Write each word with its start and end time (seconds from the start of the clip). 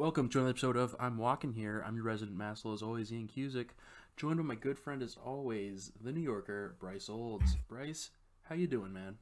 Welcome 0.00 0.30
to 0.30 0.38
another 0.38 0.52
episode 0.52 0.78
of 0.78 0.96
I'm 0.98 1.18
Walking 1.18 1.52
Here. 1.52 1.84
I'm 1.86 1.94
your 1.94 2.04
resident 2.04 2.34
mastel, 2.34 2.72
as 2.72 2.80
always, 2.80 3.12
Ian 3.12 3.28
Cusick, 3.28 3.66
joined 4.16 4.38
by 4.38 4.42
my 4.42 4.54
good 4.54 4.78
friend, 4.78 5.02
as 5.02 5.18
always, 5.22 5.92
the 6.02 6.10
New 6.10 6.22
Yorker, 6.22 6.74
Bryce 6.80 7.10
Olds. 7.10 7.58
Bryce, 7.68 8.08
how 8.44 8.54
you 8.54 8.66
doing, 8.66 8.94
man? 8.94 9.18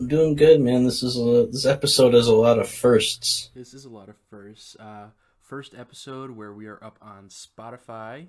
I'm 0.00 0.08
doing 0.08 0.34
good, 0.34 0.60
man. 0.60 0.82
This 0.82 1.04
is 1.04 1.16
a, 1.16 1.46
this 1.46 1.64
episode 1.64 2.12
has 2.12 2.26
a 2.26 2.34
lot 2.34 2.58
of 2.58 2.68
firsts. 2.68 3.50
This 3.54 3.72
is 3.72 3.84
a 3.84 3.88
lot 3.88 4.08
of 4.08 4.16
firsts. 4.28 4.74
Uh, 4.80 5.10
first 5.40 5.76
episode 5.76 6.32
where 6.32 6.52
we 6.52 6.66
are 6.66 6.82
up 6.82 6.98
on 7.00 7.28
Spotify. 7.28 8.26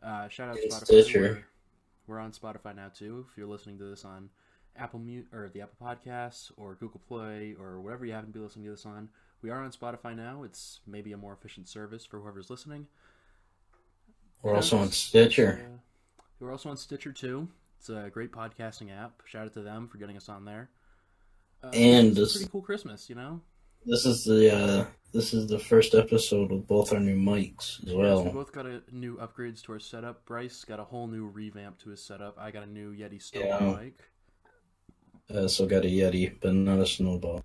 Uh, 0.00 0.28
shout 0.28 0.50
out 0.50 0.58
And 0.58 0.70
Spotify. 0.70 0.84
Stitcher. 0.84 1.44
We're, 2.06 2.14
we're 2.14 2.20
on 2.20 2.30
Spotify 2.30 2.76
now 2.76 2.92
too. 2.96 3.26
If 3.28 3.36
you're 3.36 3.48
listening 3.48 3.78
to 3.78 3.84
this 3.84 4.04
on 4.04 4.28
Apple 4.76 5.00
Mute 5.00 5.26
or 5.32 5.50
the 5.52 5.62
Apple 5.62 5.84
Podcasts 5.84 6.52
or 6.56 6.76
Google 6.76 7.00
Play 7.08 7.56
or 7.58 7.80
whatever 7.80 8.06
you 8.06 8.12
happen 8.12 8.32
to 8.32 8.38
be 8.38 8.44
listening 8.44 8.66
to 8.66 8.70
this 8.70 8.86
on, 8.86 9.08
we 9.44 9.50
are 9.50 9.62
on 9.62 9.70
Spotify 9.72 10.16
now. 10.16 10.42
It's 10.42 10.80
maybe 10.86 11.12
a 11.12 11.18
more 11.18 11.34
efficient 11.34 11.68
service 11.68 12.06
for 12.06 12.18
whoever's 12.18 12.48
listening. 12.48 12.86
We're 14.42 14.54
also 14.54 14.78
on 14.78 14.90
Stitcher. 14.90 15.60
uh, 15.62 16.22
we're 16.40 16.50
also 16.50 16.70
on 16.70 16.78
Stitcher 16.78 17.12
too. 17.12 17.46
It's 17.78 17.90
a 17.90 18.08
great 18.10 18.32
podcasting 18.32 18.90
app. 18.90 19.20
Shout 19.26 19.44
out 19.44 19.52
to 19.52 19.60
them 19.60 19.86
for 19.86 19.98
getting 19.98 20.16
us 20.16 20.30
on 20.30 20.46
there. 20.46 20.70
Uh, 21.62 21.68
And 21.74 22.08
it's 22.08 22.16
a 22.16 22.20
this- 22.22 22.32
pretty 22.38 22.50
cool 22.50 22.62
Christmas, 22.62 23.10
you 23.10 23.16
know. 23.16 23.42
This 23.86 24.06
is 24.06 24.24
the 24.24 24.50
uh, 24.50 24.86
this 25.12 25.34
is 25.34 25.46
the 25.46 25.58
first 25.58 25.94
episode 25.94 26.50
with 26.50 26.66
both 26.66 26.90
our 26.94 27.00
new 27.00 27.16
mics 27.18 27.82
as 27.86 27.92
Yes, 27.92 28.24
we 28.24 28.30
both 28.30 28.50
got 28.50 28.64
a 28.64 28.80
new 28.90 29.18
upgrades 29.18 29.60
to 29.64 29.72
our 29.72 29.78
setup. 29.78 30.24
Bryce 30.24 30.64
got 30.64 30.80
a 30.80 30.84
whole 30.84 31.06
new 31.06 31.26
revamp 31.26 31.78
to 31.80 31.90
his 31.90 32.02
setup. 32.02 32.34
I 32.38 32.50
got 32.50 32.62
a 32.62 32.66
new 32.66 32.94
Yeti 32.94 33.20
Stolen 33.20 33.48
Yeah. 33.48 33.76
mic. 33.82 34.04
Uh, 35.28 35.48
so 35.48 35.66
got 35.66 35.84
a 35.84 35.88
Yeti, 35.88 36.32
but 36.40 36.54
not 36.54 36.78
a 36.78 36.86
snowball. 36.86 37.43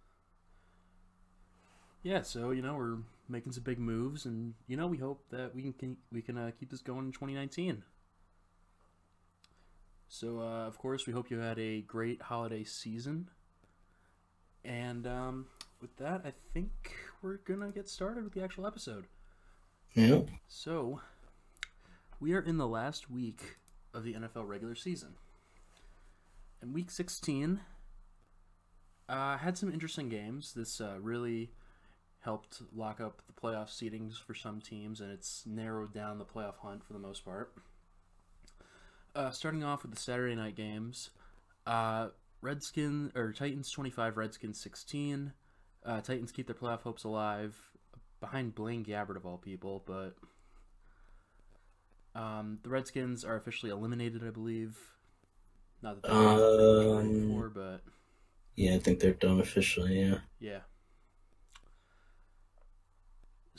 Yeah, 2.03 2.21
so 2.21 2.51
you 2.51 2.61
know 2.61 2.75
we're 2.75 2.97
making 3.27 3.51
some 3.51 3.63
big 3.63 3.79
moves, 3.79 4.25
and 4.25 4.53
you 4.67 4.77
know 4.77 4.87
we 4.87 4.97
hope 4.97 5.25
that 5.31 5.53
we 5.53 5.71
can 5.73 5.97
we 6.11 6.21
can 6.21 6.37
uh, 6.37 6.51
keep 6.57 6.71
this 6.71 6.81
going 6.81 7.05
in 7.05 7.11
2019. 7.11 7.83
So 10.07 10.39
uh, 10.39 10.67
of 10.67 10.77
course 10.77 11.05
we 11.05 11.13
hope 11.13 11.29
you 11.29 11.39
had 11.39 11.59
a 11.59 11.81
great 11.81 12.21
holiday 12.21 12.63
season, 12.63 13.29
and 14.63 15.05
um, 15.05 15.47
with 15.81 15.95
that 15.97 16.21
I 16.25 16.33
think 16.53 16.95
we're 17.21 17.37
gonna 17.37 17.71
get 17.71 17.89
started 17.89 18.23
with 18.23 18.33
the 18.33 18.43
actual 18.43 18.65
episode. 18.65 19.07
Yeah. 19.93 20.21
So, 20.47 21.01
we 22.19 22.33
are 22.33 22.39
in 22.39 22.57
the 22.57 22.67
last 22.67 23.09
week 23.09 23.57
of 23.93 24.03
the 24.03 24.13
NFL 24.13 24.47
regular 24.47 24.75
season. 24.75 25.15
And 26.61 26.73
week 26.73 26.91
16 26.91 27.59
uh, 29.07 29.37
had 29.37 29.57
some 29.57 29.73
interesting 29.73 30.09
games. 30.09 30.53
This 30.53 30.79
uh, 30.79 30.97
really 31.01 31.49
helped 32.21 32.61
lock 32.75 32.99
up 32.99 33.21
the 33.27 33.33
playoff 33.41 33.69
seedings 33.69 34.21
for 34.21 34.33
some 34.33 34.61
teams, 34.61 35.01
and 35.01 35.11
it's 35.11 35.43
narrowed 35.45 35.93
down 35.93 36.17
the 36.17 36.25
playoff 36.25 36.57
hunt 36.57 36.83
for 36.83 36.93
the 36.93 36.99
most 36.99 37.23
part. 37.25 37.53
Uh, 39.15 39.31
starting 39.31 39.63
off 39.63 39.81
with 39.81 39.91
the 39.91 39.99
Saturday 39.99 40.35
night 40.35 40.55
games, 40.55 41.09
uh, 41.65 42.09
Redskins 42.41 43.11
or 43.15 43.33
Titans 43.33 43.71
25, 43.71 44.17
Redskins 44.17 44.59
16. 44.59 45.33
Uh, 45.85 46.01
Titans 46.01 46.31
keep 46.31 46.47
their 46.47 46.55
playoff 46.55 46.81
hopes 46.81 47.03
alive 47.03 47.55
behind 48.19 48.53
Blaine 48.55 48.83
Gabbert 48.85 49.15
of 49.15 49.25
all 49.25 49.37
people, 49.37 49.83
but 49.85 50.15
um, 52.15 52.59
the 52.63 52.69
Redskins 52.69 53.23
are 53.23 53.35
officially 53.35 53.71
eliminated, 53.71 54.25
I 54.25 54.29
believe. 54.31 54.77
Not 55.81 55.95
that 55.95 56.05
they're 56.05 56.15
Um, 56.15 57.07
before, 57.11 57.49
but 57.49 57.81
Yeah, 58.55 58.75
I 58.75 58.79
think 58.79 58.99
they're 58.99 59.13
done 59.13 59.39
officially. 59.39 59.99
Yeah. 60.01 60.19
yeah. 60.39 60.59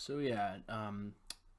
So 0.00 0.16
yeah, 0.16 0.54
um, 0.66 1.12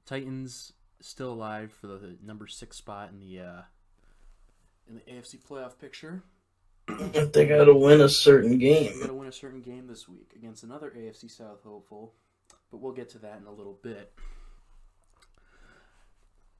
Titans 0.04 0.72
still 1.00 1.32
alive 1.32 1.70
for 1.70 1.86
the 1.86 2.16
number 2.20 2.48
six 2.48 2.76
spot 2.76 3.10
in 3.12 3.20
the 3.20 3.38
uh, 3.38 3.62
in 4.88 4.96
the 4.96 5.00
AFC 5.02 5.38
playoff 5.38 5.78
picture. 5.78 6.24
they 6.88 7.46
got 7.46 7.66
to 7.66 7.74
win 7.74 8.00
a 8.00 8.08
certain 8.08 8.58
game. 8.58 8.98
got 8.98 9.06
to 9.06 9.14
win 9.14 9.28
a 9.28 9.32
certain 9.32 9.60
game 9.60 9.86
this 9.86 10.08
week 10.08 10.32
against 10.34 10.64
another 10.64 10.90
AFC 10.90 11.30
South 11.30 11.62
hopeful, 11.62 12.14
but 12.72 12.78
we'll 12.78 12.92
get 12.92 13.10
to 13.10 13.18
that 13.18 13.38
in 13.40 13.46
a 13.46 13.52
little 13.52 13.78
bit. 13.80 14.12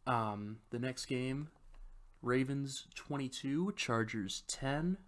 Um, 0.07 0.59
the 0.71 0.79
next 0.79 1.07
game, 1.07 1.49
Ravens 2.23 2.87
twenty-two, 2.95 3.73
Chargers 3.77 4.45
ten. 4.47 4.99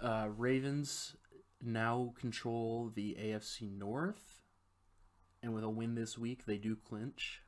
Uh, 0.00 0.28
Ravens 0.38 1.16
now 1.62 2.14
control 2.18 2.90
the 2.94 3.14
AFC 3.20 3.70
North, 3.70 4.31
and 5.42 5.52
with 5.52 5.64
a 5.64 5.68
win 5.68 5.94
this 5.94 6.16
week, 6.16 6.46
they 6.46 6.56
do 6.56 6.76
clinch. 6.76 7.42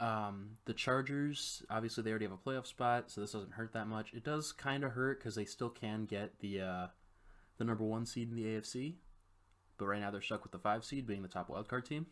Um, 0.00 0.58
the 0.64 0.74
Chargers, 0.74 1.62
obviously, 1.70 2.02
they 2.02 2.10
already 2.10 2.26
have 2.26 2.32
a 2.32 2.36
playoff 2.36 2.66
spot, 2.66 3.10
so 3.10 3.20
this 3.20 3.32
doesn't 3.32 3.54
hurt 3.54 3.72
that 3.72 3.88
much. 3.88 4.12
It 4.14 4.22
does 4.22 4.52
kind 4.52 4.84
of 4.84 4.92
hurt 4.92 5.18
because 5.18 5.34
they 5.34 5.44
still 5.44 5.70
can 5.70 6.04
get 6.04 6.38
the 6.40 6.60
uh, 6.60 6.86
the 7.56 7.64
number 7.64 7.84
one 7.84 8.06
seed 8.06 8.30
in 8.30 8.36
the 8.36 8.44
AFC, 8.44 8.94
but 9.76 9.86
right 9.86 10.00
now 10.00 10.10
they're 10.10 10.20
stuck 10.20 10.44
with 10.44 10.52
the 10.52 10.58
five 10.58 10.84
seed 10.84 11.06
being 11.06 11.22
the 11.22 11.28
top 11.28 11.48
wildcard 11.48 11.84
team. 11.84 12.06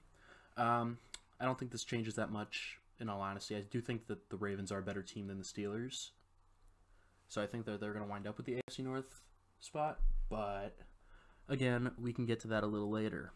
Um, 0.56 0.98
I 1.38 1.44
don't 1.44 1.58
think 1.58 1.70
this 1.70 1.84
changes 1.84 2.14
that 2.14 2.30
much. 2.32 2.78
In 2.98 3.10
all 3.10 3.20
honesty, 3.20 3.54
I 3.54 3.60
do 3.60 3.82
think 3.82 4.06
that 4.06 4.30
the 4.30 4.38
Ravens 4.38 4.72
are 4.72 4.78
a 4.78 4.82
better 4.82 5.02
team 5.02 5.26
than 5.26 5.36
the 5.36 5.44
Steelers, 5.44 6.10
so 7.28 7.42
I 7.42 7.46
think 7.46 7.66
that 7.66 7.78
they're 7.78 7.92
going 7.92 8.04
to 8.04 8.10
wind 8.10 8.26
up 8.26 8.38
with 8.38 8.46
the 8.46 8.54
AFC 8.54 8.80
North 8.80 9.20
spot. 9.60 10.00
But 10.30 10.76
again, 11.48 11.90
we 12.00 12.12
can 12.12 12.24
get 12.24 12.40
to 12.40 12.48
that 12.48 12.64
a 12.64 12.66
little 12.66 12.90
later. 12.90 13.32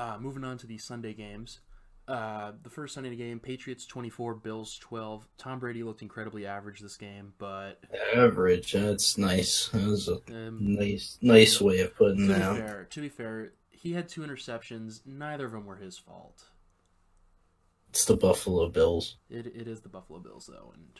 Uh, 0.00 0.16
moving 0.18 0.44
on 0.44 0.56
to 0.56 0.66
the 0.66 0.78
Sunday 0.78 1.12
games. 1.12 1.60
Uh, 2.08 2.52
the 2.62 2.70
first 2.70 2.94
Sunday 2.94 3.14
game, 3.14 3.38
Patriots 3.38 3.84
24, 3.84 4.36
Bills 4.36 4.78
12. 4.78 5.28
Tom 5.36 5.58
Brady 5.58 5.82
looked 5.82 6.00
incredibly 6.00 6.46
average 6.46 6.80
this 6.80 6.96
game, 6.96 7.34
but 7.36 7.84
Average. 8.16 8.72
That's 8.72 9.18
nice. 9.18 9.68
That's 9.74 10.08
a 10.08 10.14
um, 10.30 10.56
nice 10.74 11.18
nice 11.20 11.60
way 11.60 11.80
of 11.80 11.94
putting 11.94 12.28
to 12.28 12.34
be 12.34 12.40
fair, 12.40 12.86
to 12.88 13.00
be 13.02 13.08
fair, 13.10 13.52
he 13.68 13.92
had 13.92 14.08
two 14.08 14.22
interceptions. 14.22 15.02
Neither 15.04 15.44
of 15.44 15.52
them 15.52 15.66
were 15.66 15.76
his 15.76 15.98
fault. 15.98 16.44
It's 17.90 18.06
the 18.06 18.16
Buffalo 18.16 18.70
Bills. 18.70 19.18
It, 19.28 19.48
it 19.48 19.68
is 19.68 19.82
the 19.82 19.90
Buffalo 19.90 20.18
Bills 20.18 20.48
though, 20.50 20.72
and 20.74 20.98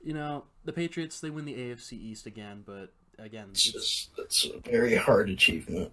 you 0.00 0.14
know 0.14 0.44
the 0.64 0.72
Patriots 0.72 1.18
they 1.18 1.30
win 1.30 1.46
the 1.46 1.56
AFC 1.56 1.94
East 1.94 2.26
again, 2.26 2.62
but 2.64 2.92
again 3.18 3.48
It's 3.50 3.66
it's 3.66 3.74
just 3.74 4.10
it's 4.18 4.44
a 4.44 4.70
very 4.70 4.94
hard 4.94 5.30
achievement. 5.30 5.90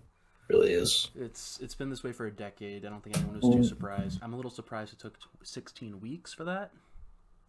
Really 0.49 0.73
is. 0.73 1.09
it's 1.15 1.59
it's 1.61 1.75
been 1.75 1.89
this 1.89 2.03
way 2.03 2.11
for 2.11 2.25
a 2.25 2.31
decade. 2.31 2.85
I 2.85 2.89
don't 2.89 3.03
think 3.03 3.17
anyone 3.17 3.39
was 3.39 3.55
too 3.55 3.63
surprised. 3.63 4.19
I'm 4.21 4.33
a 4.33 4.35
little 4.35 4.51
surprised 4.51 4.93
it 4.93 4.99
took 4.99 5.17
16 5.43 5.99
weeks 5.99 6.33
for 6.33 6.43
that, 6.45 6.71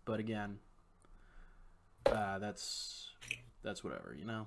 but 0.05 0.21
again, 0.21 0.59
uh, 2.07 2.39
that's 2.39 3.11
that's 3.63 3.83
whatever 3.83 4.15
you 4.19 4.25
know. 4.25 4.47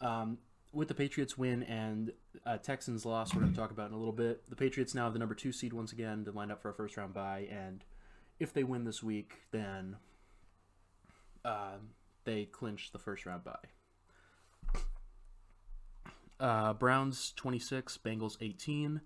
Um, 0.00 0.38
with 0.72 0.88
the 0.88 0.94
Patriots 0.94 1.36
win 1.36 1.64
and 1.64 2.12
uh, 2.46 2.56
Texans 2.58 3.04
loss, 3.04 3.34
we're 3.34 3.40
going 3.40 3.52
to 3.52 3.58
talk 3.58 3.72
about 3.72 3.88
in 3.88 3.94
a 3.94 3.98
little 3.98 4.12
bit. 4.12 4.48
The 4.48 4.56
Patriots 4.56 4.94
now 4.94 5.04
have 5.04 5.12
the 5.12 5.18
number 5.18 5.34
two 5.34 5.52
seed 5.52 5.72
once 5.72 5.92
again 5.92 6.24
to 6.24 6.30
line 6.30 6.50
up 6.50 6.62
for 6.62 6.70
a 6.70 6.74
first 6.74 6.96
round 6.96 7.12
bye, 7.12 7.48
and 7.50 7.84
if 8.38 8.52
they 8.52 8.62
win 8.62 8.84
this 8.84 9.02
week, 9.02 9.34
then 9.50 9.96
uh, 11.44 11.78
they 12.24 12.44
clinch 12.44 12.92
the 12.92 12.98
first 12.98 13.26
round 13.26 13.44
bye. 13.44 13.56
Uh, 16.40 16.72
Browns 16.72 17.32
26, 17.36 17.98
Bengals 18.04 18.36
18. 18.40 19.00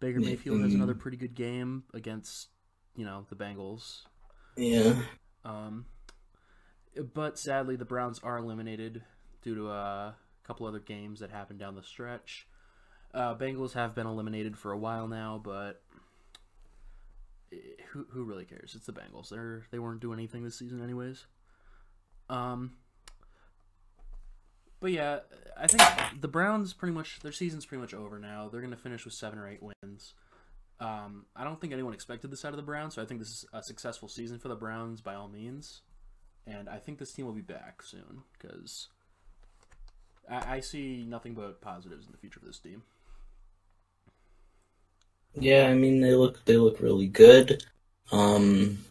Baker 0.00 0.20
Mayfield 0.20 0.62
has 0.62 0.72
mm. 0.72 0.76
another 0.76 0.94
pretty 0.94 1.16
good 1.16 1.34
game 1.34 1.84
against, 1.94 2.48
you 2.96 3.04
know, 3.04 3.26
the 3.28 3.36
Bengals. 3.36 4.02
Yeah. 4.56 4.94
Um, 5.44 5.86
but 7.14 7.38
sadly, 7.38 7.76
the 7.76 7.84
Browns 7.84 8.20
are 8.22 8.38
eliminated 8.38 9.02
due 9.42 9.54
to 9.54 9.70
a 9.70 10.16
couple 10.44 10.66
other 10.66 10.80
games 10.80 11.20
that 11.20 11.30
happened 11.30 11.58
down 11.58 11.74
the 11.74 11.82
stretch. 11.82 12.46
Uh, 13.14 13.34
Bengals 13.34 13.74
have 13.74 13.94
been 13.94 14.06
eliminated 14.06 14.56
for 14.56 14.72
a 14.72 14.78
while 14.78 15.06
now, 15.06 15.40
but 15.42 15.82
who 17.90 18.06
who 18.10 18.24
really 18.24 18.44
cares? 18.44 18.74
It's 18.74 18.86
the 18.86 18.92
Bengals. 18.92 19.28
They're 19.28 19.64
they 19.70 19.78
weren't 19.78 20.00
doing 20.00 20.18
anything 20.18 20.44
this 20.44 20.58
season, 20.58 20.82
anyways. 20.82 21.26
Um, 22.28 22.72
but 24.80 24.92
yeah, 24.92 25.20
I 25.62 25.68
think 25.68 26.20
the 26.20 26.26
Browns 26.26 26.72
pretty 26.72 26.92
much 26.92 27.20
their 27.20 27.30
season's 27.30 27.64
pretty 27.64 27.80
much 27.80 27.94
over 27.94 28.18
now. 28.18 28.48
They're 28.48 28.60
gonna 28.60 28.76
finish 28.76 29.04
with 29.04 29.14
seven 29.14 29.38
or 29.38 29.48
eight 29.48 29.62
wins. 29.62 30.14
Um, 30.80 31.26
I 31.36 31.44
don't 31.44 31.60
think 31.60 31.72
anyone 31.72 31.94
expected 31.94 32.32
this 32.32 32.44
out 32.44 32.52
of 32.52 32.56
the 32.56 32.64
Browns, 32.64 32.94
so 32.94 33.02
I 33.02 33.04
think 33.04 33.20
this 33.20 33.30
is 33.30 33.44
a 33.52 33.62
successful 33.62 34.08
season 34.08 34.40
for 34.40 34.48
the 34.48 34.56
Browns 34.56 35.00
by 35.00 35.14
all 35.14 35.28
means. 35.28 35.82
And 36.48 36.68
I 36.68 36.78
think 36.78 36.98
this 36.98 37.12
team 37.12 37.26
will 37.26 37.32
be 37.32 37.42
back 37.42 37.82
soon 37.84 38.22
because 38.32 38.88
I, 40.28 40.56
I 40.56 40.60
see 40.60 41.04
nothing 41.06 41.34
but 41.34 41.60
positives 41.60 42.06
in 42.06 42.12
the 42.12 42.18
future 42.18 42.40
for 42.40 42.46
this 42.46 42.58
team. 42.58 42.82
Yeah, 45.34 45.68
I 45.68 45.74
mean 45.74 46.00
they 46.00 46.14
look 46.14 46.44
they 46.44 46.56
look 46.56 46.80
really 46.80 47.06
good. 47.06 47.64
Um, 48.10 48.84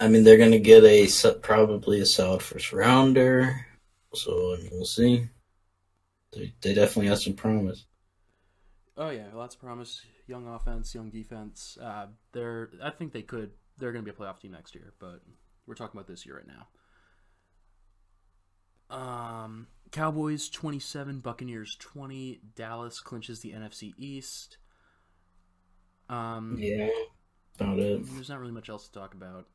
I 0.00 0.08
mean 0.08 0.24
they're 0.24 0.36
gonna 0.38 0.58
get 0.58 0.82
a 0.82 1.08
probably 1.40 2.00
a 2.00 2.06
solid 2.06 2.42
first 2.42 2.72
rounder, 2.72 3.64
so 4.12 4.56
I 4.58 4.62
mean, 4.62 4.70
we'll 4.72 4.84
see. 4.84 5.28
They 6.38 6.54
they 6.60 6.74
definitely 6.74 7.08
have 7.08 7.18
some 7.20 7.34
promise. 7.34 7.84
Oh 8.96 9.10
yeah, 9.10 9.26
lots 9.34 9.54
of 9.56 9.60
promise. 9.60 10.02
Young 10.26 10.46
offense, 10.46 10.94
young 10.94 11.10
defense. 11.10 11.76
Uh, 11.82 12.06
they're. 12.32 12.70
I 12.82 12.90
think 12.90 13.12
they 13.12 13.22
could. 13.22 13.50
They're 13.78 13.92
going 13.92 14.04
to 14.04 14.10
be 14.10 14.16
a 14.16 14.18
playoff 14.18 14.40
team 14.40 14.52
next 14.52 14.74
year, 14.74 14.92
but 14.98 15.20
we're 15.66 15.74
talking 15.74 15.98
about 15.98 16.06
this 16.06 16.24
year 16.26 16.36
right 16.36 16.46
now. 18.88 18.96
Um, 18.96 19.66
Cowboys 19.90 20.48
twenty 20.48 20.78
seven, 20.78 21.20
Buccaneers 21.20 21.76
twenty. 21.76 22.40
Dallas 22.54 23.00
clinches 23.00 23.40
the 23.40 23.52
NFC 23.52 23.92
East. 23.98 24.58
Um, 26.08 26.56
Yeah, 26.58 26.88
about 27.58 27.78
it. 27.78 28.06
There's 28.14 28.28
not 28.28 28.40
really 28.40 28.52
much 28.52 28.68
else 28.68 28.86
to 28.88 28.92
talk 28.92 29.14
about. 29.14 29.46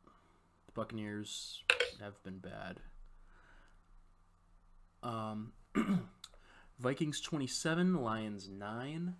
The 0.68 0.72
Buccaneers 0.74 1.64
have 2.02 2.22
been 2.24 2.40
bad. 2.40 2.80
Um, 5.02 5.54
Vikings 6.80 7.22
27, 7.22 7.96
Lions 8.02 8.50
9. 8.50 9.16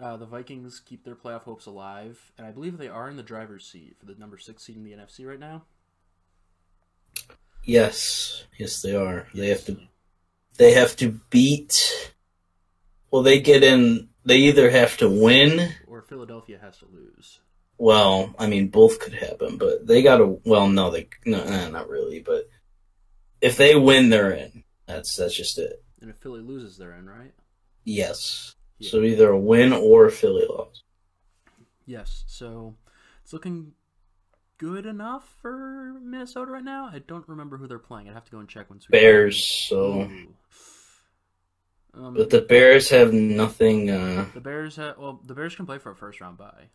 Uh, 0.00 0.16
the 0.16 0.26
Vikings 0.26 0.80
keep 0.84 1.04
their 1.04 1.16
playoff 1.16 1.42
hopes 1.42 1.66
alive, 1.66 2.32
and 2.38 2.46
I 2.46 2.52
believe 2.52 2.78
they 2.78 2.88
are 2.88 3.10
in 3.10 3.16
the 3.16 3.22
driver's 3.22 3.66
seat 3.66 3.96
for 3.98 4.06
the 4.06 4.14
number 4.14 4.38
six 4.38 4.64
seed 4.64 4.76
in 4.76 4.84
the 4.84 4.92
NFC 4.92 5.26
right 5.26 5.40
now. 5.40 5.64
Yes, 7.64 8.44
yes, 8.56 8.80
they 8.80 8.94
are. 8.94 9.26
They 9.34 9.48
have 9.48 9.64
to. 9.66 9.76
They 10.56 10.72
have 10.72 10.94
to 10.96 11.20
beat. 11.30 12.12
Well, 13.10 13.22
they 13.22 13.40
get 13.40 13.64
in. 13.64 14.08
They 14.24 14.38
either 14.38 14.70
have 14.70 14.96
to 14.98 15.08
win. 15.08 15.72
Or 15.86 16.02
Philadelphia 16.02 16.58
has 16.62 16.78
to 16.78 16.86
lose. 16.86 17.40
Well, 17.76 18.34
I 18.38 18.46
mean, 18.46 18.68
both 18.68 19.00
could 19.00 19.14
happen, 19.14 19.58
but 19.58 19.86
they 19.86 20.02
got 20.02 20.18
to. 20.18 20.40
Well, 20.44 20.68
no, 20.68 20.90
they 20.90 21.08
no, 21.26 21.44
nah, 21.44 21.68
not 21.68 21.88
really. 21.88 22.20
But 22.20 22.48
if 23.40 23.56
they 23.56 23.74
win, 23.74 24.10
they're 24.10 24.30
in. 24.30 24.64
That's 24.86 25.16
that's 25.16 25.36
just 25.36 25.58
it. 25.58 25.82
And 26.00 26.10
if 26.10 26.16
Philly 26.16 26.40
loses, 26.40 26.76
they're 26.76 26.94
in, 26.94 27.08
right? 27.08 27.32
Yes. 27.84 28.54
Yeah. 28.78 28.90
So 28.90 29.02
either 29.02 29.30
a 29.30 29.38
win 29.38 29.72
or 29.72 30.06
a 30.06 30.10
Philly 30.10 30.46
loss. 30.48 30.82
Yes. 31.86 32.24
So 32.26 32.76
it's 33.22 33.32
looking 33.32 33.72
good 34.58 34.86
enough 34.86 35.36
for 35.40 35.94
Minnesota 36.02 36.50
right 36.50 36.64
now. 36.64 36.88
I 36.92 36.98
don't 37.00 37.26
remember 37.28 37.56
who 37.56 37.66
they're 37.66 37.78
playing. 37.78 38.08
I'd 38.08 38.14
have 38.14 38.24
to 38.26 38.30
go 38.30 38.38
and 38.38 38.48
check 38.48 38.70
once 38.70 38.88
we 38.88 38.92
Bears. 38.98 39.42
So, 39.68 40.02
Um, 41.94 42.14
but 42.14 42.30
the 42.30 42.42
Bears 42.42 42.90
have 42.90 43.12
nothing. 43.12 43.90
uh 43.90 44.26
The 44.34 44.40
Bears 44.40 44.76
have 44.76 44.98
well, 44.98 45.20
the 45.24 45.34
Bears 45.34 45.56
can 45.56 45.66
play 45.66 45.78
for 45.78 45.90
a 45.90 45.96
first 45.96 46.20
round 46.20 46.36
bye. 46.38 46.68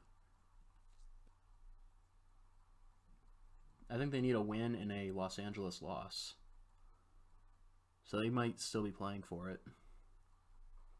I 3.89 3.97
think 3.97 4.11
they 4.11 4.21
need 4.21 4.35
a 4.35 4.41
win 4.41 4.75
and 4.75 4.91
a 4.91 5.11
Los 5.11 5.37
Angeles 5.37 5.81
loss. 5.81 6.33
So 8.05 8.19
they 8.19 8.29
might 8.29 8.59
still 8.59 8.83
be 8.83 8.91
playing 8.91 9.23
for 9.23 9.49
it. 9.49 9.61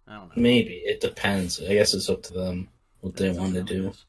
I 0.07 0.15
don't 0.15 0.27
know. 0.27 0.41
Maybe 0.41 0.81
it 0.85 1.01
depends. 1.01 1.61
I 1.61 1.73
guess 1.73 1.93
it's 1.93 2.09
up 2.09 2.23
to 2.23 2.33
them 2.33 2.69
what 3.01 3.15
they 3.15 3.31
want 3.31 3.53
to 3.55 3.63
do. 3.63 3.93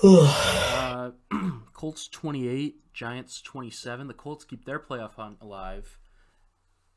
Uh, 0.00 1.10
Colts 1.72 2.08
28, 2.08 2.92
Giants 2.92 3.40
27. 3.42 4.06
The 4.06 4.14
Colts 4.14 4.44
keep 4.44 4.64
their 4.64 4.78
playoff 4.78 5.14
hunt 5.14 5.38
alive. 5.40 5.98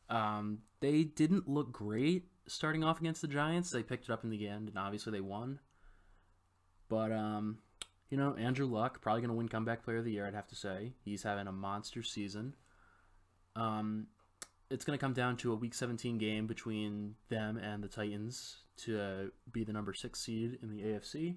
Um, 0.10 0.60
they 0.82 1.04
didn't 1.04 1.48
look 1.48 1.72
great 1.72 2.26
starting 2.48 2.84
off 2.84 3.00
against 3.00 3.22
the 3.22 3.28
Giants. 3.28 3.72
They 3.72 3.84
picked 3.84 4.06
it 4.06 4.12
up 4.12 4.24
in 4.24 4.30
the 4.30 4.48
end, 4.48 4.70
and 4.70 4.78
obviously 4.78 5.12
they 5.12 5.22
won. 5.22 5.60
But 6.90 7.12
um, 7.12 7.60
you 8.10 8.18
know, 8.18 8.36
Andrew 8.36 8.66
Luck 8.66 9.02
probably 9.02 9.22
going 9.22 9.30
to 9.30 9.38
win 9.38 9.48
comeback 9.48 9.84
player 9.84 9.98
of 9.98 10.06
the 10.06 10.12
year. 10.12 10.28
I'd 10.28 10.34
have 10.34 10.48
to 10.48 10.56
say 10.56 10.94
he's 11.04 11.24
having 11.24 11.48
a 11.48 11.52
monster 11.52 12.04
season. 12.04 12.56
Um, 13.56 14.08
it's 14.70 14.86
going 14.86 14.98
to 14.98 15.04
come 15.04 15.14
down 15.14 15.38
to 15.38 15.52
a 15.52 15.56
Week 15.56 15.74
17 15.74 16.18
game 16.18 16.48
between 16.48 17.16
them 17.30 17.58
and 17.58 17.84
the 17.84 17.88
Titans 17.90 18.58
to 18.78 19.00
uh, 19.02 19.24
be 19.52 19.64
the 19.64 19.74
number 19.74 19.94
six 19.94 20.22
seed 20.22 20.60
in 20.64 20.70
the 20.70 20.82
AFC. 20.82 21.36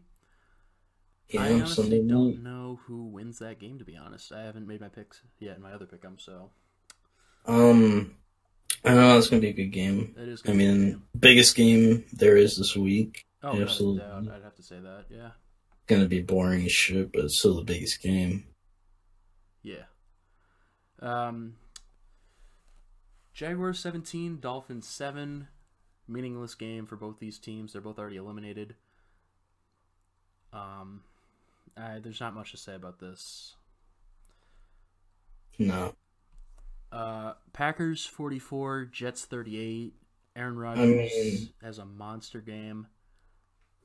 I 1.39 1.53
honestly 1.55 1.75
Sunday 1.85 2.07
don't 2.07 2.35
night. 2.37 2.43
know 2.43 2.81
who 2.87 3.07
wins 3.07 3.39
that 3.39 3.59
game. 3.59 3.79
To 3.79 3.85
be 3.85 3.97
honest, 3.97 4.31
I 4.31 4.43
haven't 4.43 4.67
made 4.69 4.81
my 4.81 4.89
picks 4.89 5.23
yet 5.41 5.57
in 5.57 5.63
my 5.63 5.73
other 5.73 5.87
pick'em, 5.87 6.21
so 6.21 6.51
Um, 7.47 8.15
I 8.85 8.93
know 8.95 9.17
it's 9.17 9.29
gonna 9.29 9.41
be 9.41 9.49
a 9.49 9.53
good 9.55 9.73
game. 9.73 10.15
it 10.19 10.29
is. 10.29 10.43
I 10.47 10.53
mean, 10.53 10.91
game. 10.91 11.03
biggest 11.19 11.57
game 11.57 12.05
there 12.13 12.37
is 12.37 12.59
this 12.59 12.77
week. 12.77 13.27
oh, 13.43 13.59
absolutely. 13.61 14.01
doubt, 14.01 14.29
I'd 14.37 14.43
have 14.45 14.55
to 14.57 14.63
say 14.63 14.79
that. 14.81 15.07
Yeah, 15.11 15.31
Gonna 15.87 16.07
be 16.07 16.21
boring 16.21 16.67
as 16.67 16.73
shit, 16.73 17.11
but 17.13 17.25
it's 17.25 17.39
still 17.39 17.55
the 17.57 17.65
biggest 17.65 18.03
game. 18.03 18.45
yeah. 19.63 19.85
Um, 21.01 21.57
Jaguars 23.35 23.79
seventeen, 23.79 24.39
Dolphins 24.41 24.87
seven. 24.89 25.49
Meaningless 26.07 26.55
game 26.55 26.85
for 26.85 26.97
both 26.97 27.19
these 27.19 27.39
teams. 27.39 27.73
They're 27.73 27.81
both 27.81 27.99
already 27.99 28.17
eliminated. 28.17 28.75
Um, 30.53 31.01
I, 31.79 31.99
there's 31.99 32.21
not 32.21 32.35
much 32.35 32.51
to 32.51 32.59
say 32.59 32.75
about 32.75 32.99
this. 33.01 33.57
No, 35.59 35.95
Uh, 36.93 37.33
Packers 37.55 38.05
44, 38.05 38.85
Jets 38.87 39.25
38. 39.25 39.95
Aaron 40.37 40.57
Rodgers 40.57 40.87
mean- 40.87 41.49
has 41.63 41.79
a 41.79 41.85
monster 41.87 42.41
game. 42.43 42.87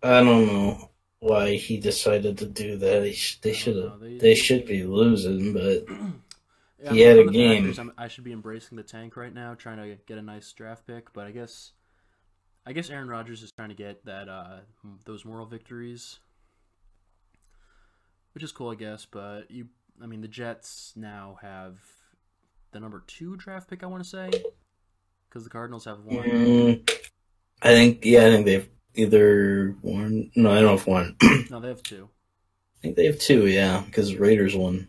I 0.04 0.22
don't 0.24 0.46
know 0.48 0.90
why 1.20 1.56
he 1.56 1.78
decided 1.78 2.38
to 2.40 2.46
do 2.48 2.76
that. 2.78 3.14
Sh- 3.16 3.38
they 3.38 3.54
should 3.54 3.78
have. 3.78 4.00
They- 4.02 4.18
They 4.18 4.36
should 4.36 4.66
be 4.66 4.84
losing, 4.84 5.54
but 5.54 5.86
Yeah, 6.82 6.94
He 6.94 7.04
I'm 7.04 7.10
had 7.10 7.18
a 7.18 7.26
the 7.26 7.32
game. 7.32 7.92
I'm, 7.98 8.10
should 8.10 8.24
be 8.24 8.32
embracing 8.32 8.78
the 8.78 8.84
tank 8.84 9.18
right 9.18 9.34
now, 9.34 9.54
trying 9.54 9.78
to 9.78 9.98
get 10.08 10.18
a 10.18 10.22
nice 10.22 10.52
draft 10.54 10.88
pick. 10.88 11.12
But 11.14 11.28
I 11.28 11.32
guess, 11.32 11.74
I 12.66 12.74
guess 12.74 12.90
Aaron 12.90 13.10
Rodgers 13.10 13.44
is 13.44 13.52
trying 13.52 13.70
to 13.70 13.76
get 13.76 14.06
that 14.06 14.30
uh, 14.30 14.60
those 15.06 15.26
moral 15.26 15.46
victories, 15.46 16.20
which 18.34 18.44
is 18.44 18.52
cool, 18.52 18.72
I 18.72 18.76
guess. 18.76 19.06
But 19.06 19.52
you, 19.52 19.68
I 20.02 20.06
mean, 20.06 20.22
the 20.22 20.28
Jets 20.28 20.94
now 20.96 21.38
have 21.42 21.78
the 22.72 22.80
number 22.80 23.04
two 23.08 23.36
draft 23.36 23.70
pick. 23.70 23.84
I 23.84 23.88
want 23.88 24.04
to 24.04 24.10
say 24.10 24.30
because 25.30 25.44
the 25.44 25.50
Cardinals 25.50 25.86
have 25.86 26.00
one. 26.04 26.24
mm, 26.24 26.90
I 27.62 27.74
think 27.74 28.06
yeah, 28.06 28.26
I 28.26 28.32
think 28.32 28.46
they've 28.46 28.70
either 28.96 29.76
won. 29.82 30.32
No, 30.36 30.52
I 30.52 30.56
don't 30.56 30.66
know 30.66 30.74
if 30.76 30.88
one. 30.88 31.16
No, 31.50 31.60
they 31.60 31.70
have 31.70 31.84
two. 31.84 32.10
I 32.78 32.82
think 32.82 32.96
they 32.96 33.06
have 33.08 33.20
two. 33.20 33.48
Yeah, 33.48 33.82
because 33.86 34.16
Raiders 34.16 34.56
won. 34.56 34.89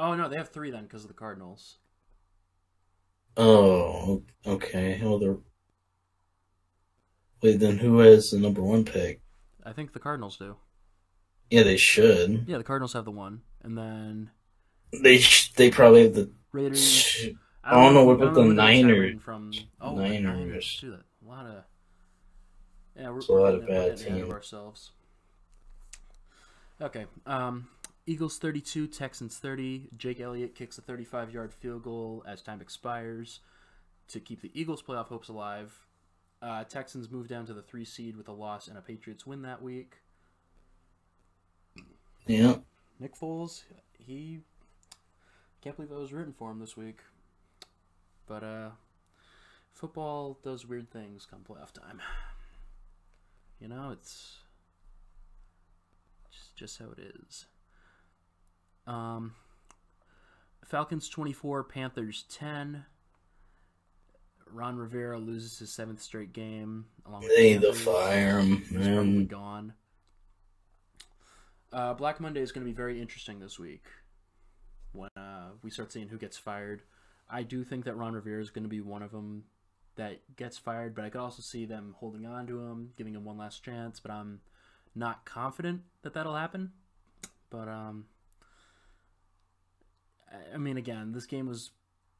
Oh 0.00 0.14
no, 0.14 0.30
they 0.30 0.36
have 0.36 0.48
three 0.48 0.70
then 0.70 0.84
because 0.84 1.02
of 1.02 1.08
the 1.08 1.14
Cardinals. 1.14 1.76
Oh, 3.36 4.22
okay. 4.46 4.98
Well, 5.02 5.18
they're. 5.18 5.36
Wait, 7.42 7.60
then 7.60 7.76
who 7.76 7.98
has 7.98 8.30
the 8.30 8.38
number 8.38 8.62
one 8.62 8.86
pick? 8.86 9.20
I 9.64 9.72
think 9.72 9.92
the 9.92 9.98
Cardinals 9.98 10.38
do. 10.38 10.56
Yeah, 11.50 11.64
they 11.64 11.76
should. 11.76 12.44
Yeah, 12.48 12.56
the 12.56 12.64
Cardinals 12.64 12.94
have 12.94 13.04
the 13.04 13.10
one, 13.10 13.42
and 13.62 13.76
then 13.76 14.30
They 15.02 15.18
sh- 15.18 15.52
they 15.52 15.70
probably 15.70 16.04
have 16.04 16.14
the. 16.14 16.30
Raiders. 16.52 17.26
I 17.62 17.74
don't 17.74 17.92
know 17.92 18.04
what 18.04 18.14
about 18.14 18.34
the 18.34 18.44
Niners. 18.44 19.20
From 19.22 19.52
oh, 19.82 19.96
Niners. 19.96 20.22
Niners. 20.22 20.78
too. 20.80 20.92
That 20.92 21.02
a 21.24 21.28
lot 21.28 21.44
of 21.44 21.64
yeah, 22.96 23.10
we're, 23.10 23.18
It's 23.18 23.28
a 23.28 23.32
lot 23.32 23.54
of 23.54 23.66
bad 23.66 23.98
getting 23.98 24.06
ahead 24.06 24.20
of 24.22 24.28
teams. 24.28 24.32
ourselves. 24.32 24.92
Okay, 26.80 27.04
um, 27.26 27.68
Eagles 28.10 28.38
thirty-two, 28.38 28.88
Texans 28.88 29.38
thirty. 29.38 29.88
Jake 29.96 30.20
Elliott 30.20 30.56
kicks 30.56 30.76
a 30.78 30.82
thirty-five-yard 30.82 31.52
field 31.52 31.84
goal 31.84 32.24
as 32.26 32.42
time 32.42 32.60
expires 32.60 33.38
to 34.08 34.18
keep 34.18 34.42
the 34.42 34.50
Eagles' 34.52 34.82
playoff 34.82 35.06
hopes 35.06 35.28
alive. 35.28 35.86
Uh, 36.42 36.64
Texans 36.64 37.08
move 37.08 37.28
down 37.28 37.46
to 37.46 37.54
the 37.54 37.62
three 37.62 37.84
seed 37.84 38.16
with 38.16 38.26
a 38.26 38.32
loss 38.32 38.66
and 38.66 38.76
a 38.76 38.80
Patriots 38.80 39.28
win 39.28 39.42
that 39.42 39.62
week. 39.62 39.98
Yeah. 42.26 42.56
Nick 42.98 43.14
Foles, 43.14 43.62
he 43.96 44.40
can't 45.60 45.76
believe 45.76 45.92
I 45.92 45.98
was 45.98 46.12
rooting 46.12 46.34
for 46.36 46.50
him 46.50 46.58
this 46.58 46.76
week. 46.76 46.98
But 48.26 48.42
uh 48.42 48.70
football 49.72 50.40
does 50.42 50.66
weird 50.66 50.90
things 50.90 51.28
come 51.30 51.44
playoff 51.48 51.72
time. 51.72 52.00
You 53.60 53.68
know, 53.68 53.90
it's 53.92 54.38
just 56.32 56.56
just 56.56 56.78
how 56.80 56.86
it 56.86 56.98
is. 56.98 57.46
Um 58.86 59.34
Falcons 60.64 61.08
24, 61.08 61.64
Panthers 61.64 62.24
10. 62.30 62.84
Ron 64.52 64.76
Rivera 64.76 65.18
loses 65.18 65.58
his 65.58 65.72
seventh 65.72 66.00
straight 66.00 66.32
game 66.32 66.86
along 67.06 67.22
with 67.22 67.30
They 67.36 67.58
to 67.58 67.72
fire 67.72 68.38
him, 68.38 68.64
man. 68.70 69.26
gone. 69.26 69.74
Uh, 71.72 71.94
Black 71.94 72.20
Monday 72.20 72.40
is 72.40 72.52
going 72.52 72.64
to 72.64 72.70
be 72.70 72.76
very 72.76 73.00
interesting 73.00 73.38
this 73.38 73.58
week 73.58 73.84
when 74.92 75.10
uh, 75.16 75.50
we 75.62 75.70
start 75.70 75.92
seeing 75.92 76.08
who 76.08 76.18
gets 76.18 76.36
fired. 76.36 76.82
I 77.28 77.44
do 77.44 77.62
think 77.62 77.84
that 77.84 77.96
Ron 77.96 78.12
Rivera 78.14 78.42
is 78.42 78.50
going 78.50 78.64
to 78.64 78.68
be 78.68 78.80
one 78.80 79.02
of 79.02 79.12
them 79.12 79.44
that 79.96 80.20
gets 80.36 80.58
fired, 80.58 80.94
but 80.94 81.04
I 81.04 81.10
could 81.10 81.20
also 81.20 81.42
see 81.42 81.64
them 81.64 81.94
holding 81.98 82.26
on 82.26 82.46
to 82.48 82.58
him, 82.58 82.90
giving 82.96 83.14
him 83.14 83.24
one 83.24 83.38
last 83.38 83.64
chance. 83.64 84.00
But 84.00 84.10
I'm 84.10 84.40
not 84.96 85.24
confident 85.24 85.82
that 86.02 86.14
that'll 86.14 86.34
happen. 86.36 86.72
But 87.50 87.68
um, 87.68 88.06
I- 90.30 90.58
mean, 90.58 90.76
again, 90.76 91.12
this 91.12 91.26
game 91.26 91.46
was 91.46 91.70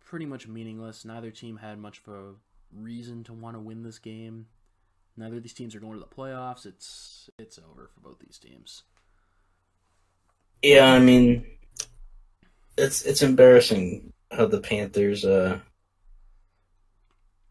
pretty 0.04 0.26
much 0.26 0.48
meaningless. 0.48 1.04
Neither 1.04 1.30
team 1.30 1.56
had 1.58 1.78
much 1.78 2.00
of 2.06 2.12
a 2.12 2.34
reason 2.72 3.24
to 3.24 3.32
want 3.32 3.56
to 3.56 3.60
win 3.60 3.82
this 3.82 3.98
game. 3.98 4.46
neither 5.16 5.36
of 5.36 5.42
these 5.42 5.52
teams 5.52 5.74
are 5.74 5.80
going 5.80 5.94
to 5.94 6.00
the 6.00 6.06
playoffs. 6.14 6.64
It's 6.66 7.28
it's 7.38 7.58
over 7.58 7.88
for 7.92 8.00
both 8.00 8.18
these 8.20 8.38
teams. 8.38 8.84
Yeah, 10.62 10.92
I 10.92 10.98
mean, 10.98 11.46
it's 12.78 13.02
it's 13.02 13.22
embarrassing 13.22 14.12
how 14.30 14.46
the 14.46 14.60
Panthers 14.60 15.24
uh 15.24 15.58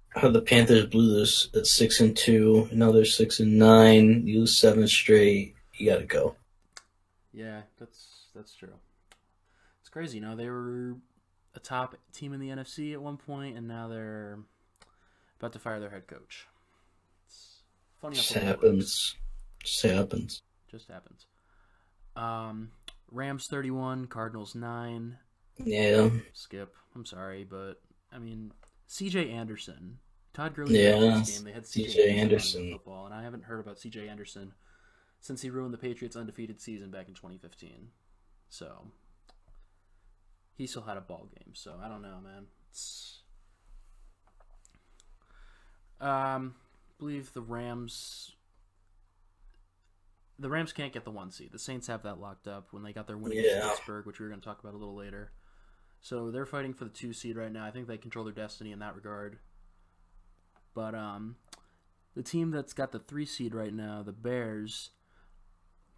how 0.09 0.29
the 0.29 0.41
Panthers 0.41 0.85
blew 0.87 1.19
this 1.19 1.49
at 1.53 1.67
six 1.67 1.99
and 1.99 2.15
two. 2.17 2.67
Now 2.71 2.91
they're 2.91 3.05
six 3.05 3.39
and 3.39 3.59
nine. 3.59 4.25
You 4.25 4.39
lose 4.41 4.57
seven 4.57 4.87
straight. 4.87 5.55
You 5.77 5.91
gotta 5.91 6.05
go. 6.05 6.35
Yeah, 7.33 7.61
that's 7.79 8.27
that's 8.33 8.55
true. 8.55 8.73
It's 9.89 9.93
crazy. 9.95 10.19
You 10.19 10.21
know, 10.23 10.35
they 10.35 10.47
were 10.47 10.97
a 11.55 11.59
top 11.59 11.95
team 12.13 12.31
in 12.31 12.39
the 12.39 12.49
NFC 12.49 12.93
at 12.93 13.01
one 13.01 13.17
point, 13.17 13.57
and 13.57 13.67
now 13.67 13.87
they're 13.87 14.37
about 15.39 15.53
to 15.53 15.59
fire 15.59 15.79
their 15.79 15.89
head 15.89 16.05
coach. 16.05 16.45
It's 17.25 17.63
funny. 17.99 18.15
Just 18.15 18.33
happens. 18.33 19.15
Just 19.63 19.81
happens. 19.81 20.43
Just 20.69 20.87
happens. 20.89 21.25
Um, 22.15 22.69
Rams 23.09 23.47
thirty-one, 23.49 24.05
Cardinals 24.05 24.53
nine. 24.53 25.17
Yeah. 25.57 26.09
Skip. 26.33 26.75
I'm 26.93 27.07
sorry, 27.07 27.43
but 27.43 27.81
I 28.13 28.19
mean, 28.19 28.51
C.J. 28.85 29.31
Anderson. 29.31 29.97
Todd 30.35 30.53
Gurley. 30.53 30.83
Yeah, 30.83 31.23
game. 31.25 31.45
They 31.45 31.51
had 31.51 31.65
C.J. 31.65 32.11
Anderson. 32.11 32.73
football, 32.73 33.07
and 33.07 33.15
I 33.15 33.23
haven't 33.23 33.45
heard 33.45 33.59
about 33.59 33.79
C.J. 33.79 34.07
Anderson 34.07 34.53
since 35.19 35.41
he 35.41 35.49
ruined 35.49 35.73
the 35.73 35.79
Patriots' 35.79 36.15
undefeated 36.15 36.61
season 36.61 36.91
back 36.91 37.07
in 37.07 37.15
2015. 37.15 37.87
So 38.49 38.85
he 40.59 40.67
still 40.67 40.81
had 40.81 40.97
a 40.97 41.01
ball 41.01 41.29
game. 41.37 41.53
So 41.55 41.79
I 41.81 41.87
don't 41.87 42.01
know, 42.01 42.19
man. 42.21 42.45
It's 42.69 43.21
um, 46.01 46.55
I 46.89 46.93
believe 46.99 47.33
the 47.33 47.41
Rams. 47.41 48.33
The 50.37 50.49
Rams 50.49 50.71
can't 50.73 50.93
get 50.93 51.03
the 51.05 51.11
one 51.11 51.31
seed. 51.31 51.51
The 51.51 51.59
Saints 51.59 51.87
have 51.87 52.03
that 52.03 52.19
locked 52.19 52.47
up 52.47 52.67
when 52.71 52.83
they 52.83 52.93
got 52.93 53.07
their 53.07 53.17
win 53.17 53.31
against 53.31 53.49
Yeah. 53.49 53.69
Pittsburgh, 53.69 54.05
which 54.05 54.19
we 54.19 54.25
are 54.25 54.29
going 54.29 54.39
to 54.41 54.45
talk 54.45 54.59
about 54.59 54.73
a 54.73 54.77
little 54.77 54.95
later. 54.95 55.31
So 56.01 56.29
they're 56.31 56.45
fighting 56.45 56.73
for 56.73 56.85
the 56.85 56.89
two 56.91 57.11
seed 57.11 57.35
right 57.35 57.51
now. 57.51 57.65
I 57.65 57.71
think 57.71 57.87
they 57.87 57.97
control 57.97 58.23
their 58.23 58.33
destiny 58.33 58.71
in 58.71 58.79
that 58.79 58.95
regard. 58.95 59.39
But 60.73 60.95
um, 60.95 61.35
the 62.15 62.23
team 62.23 62.51
that's 62.51 62.71
got 62.73 62.93
the 62.93 62.99
three 62.99 63.25
seed 63.25 63.53
right 63.53 63.73
now, 63.73 64.01
the 64.01 64.13
Bears, 64.13 64.91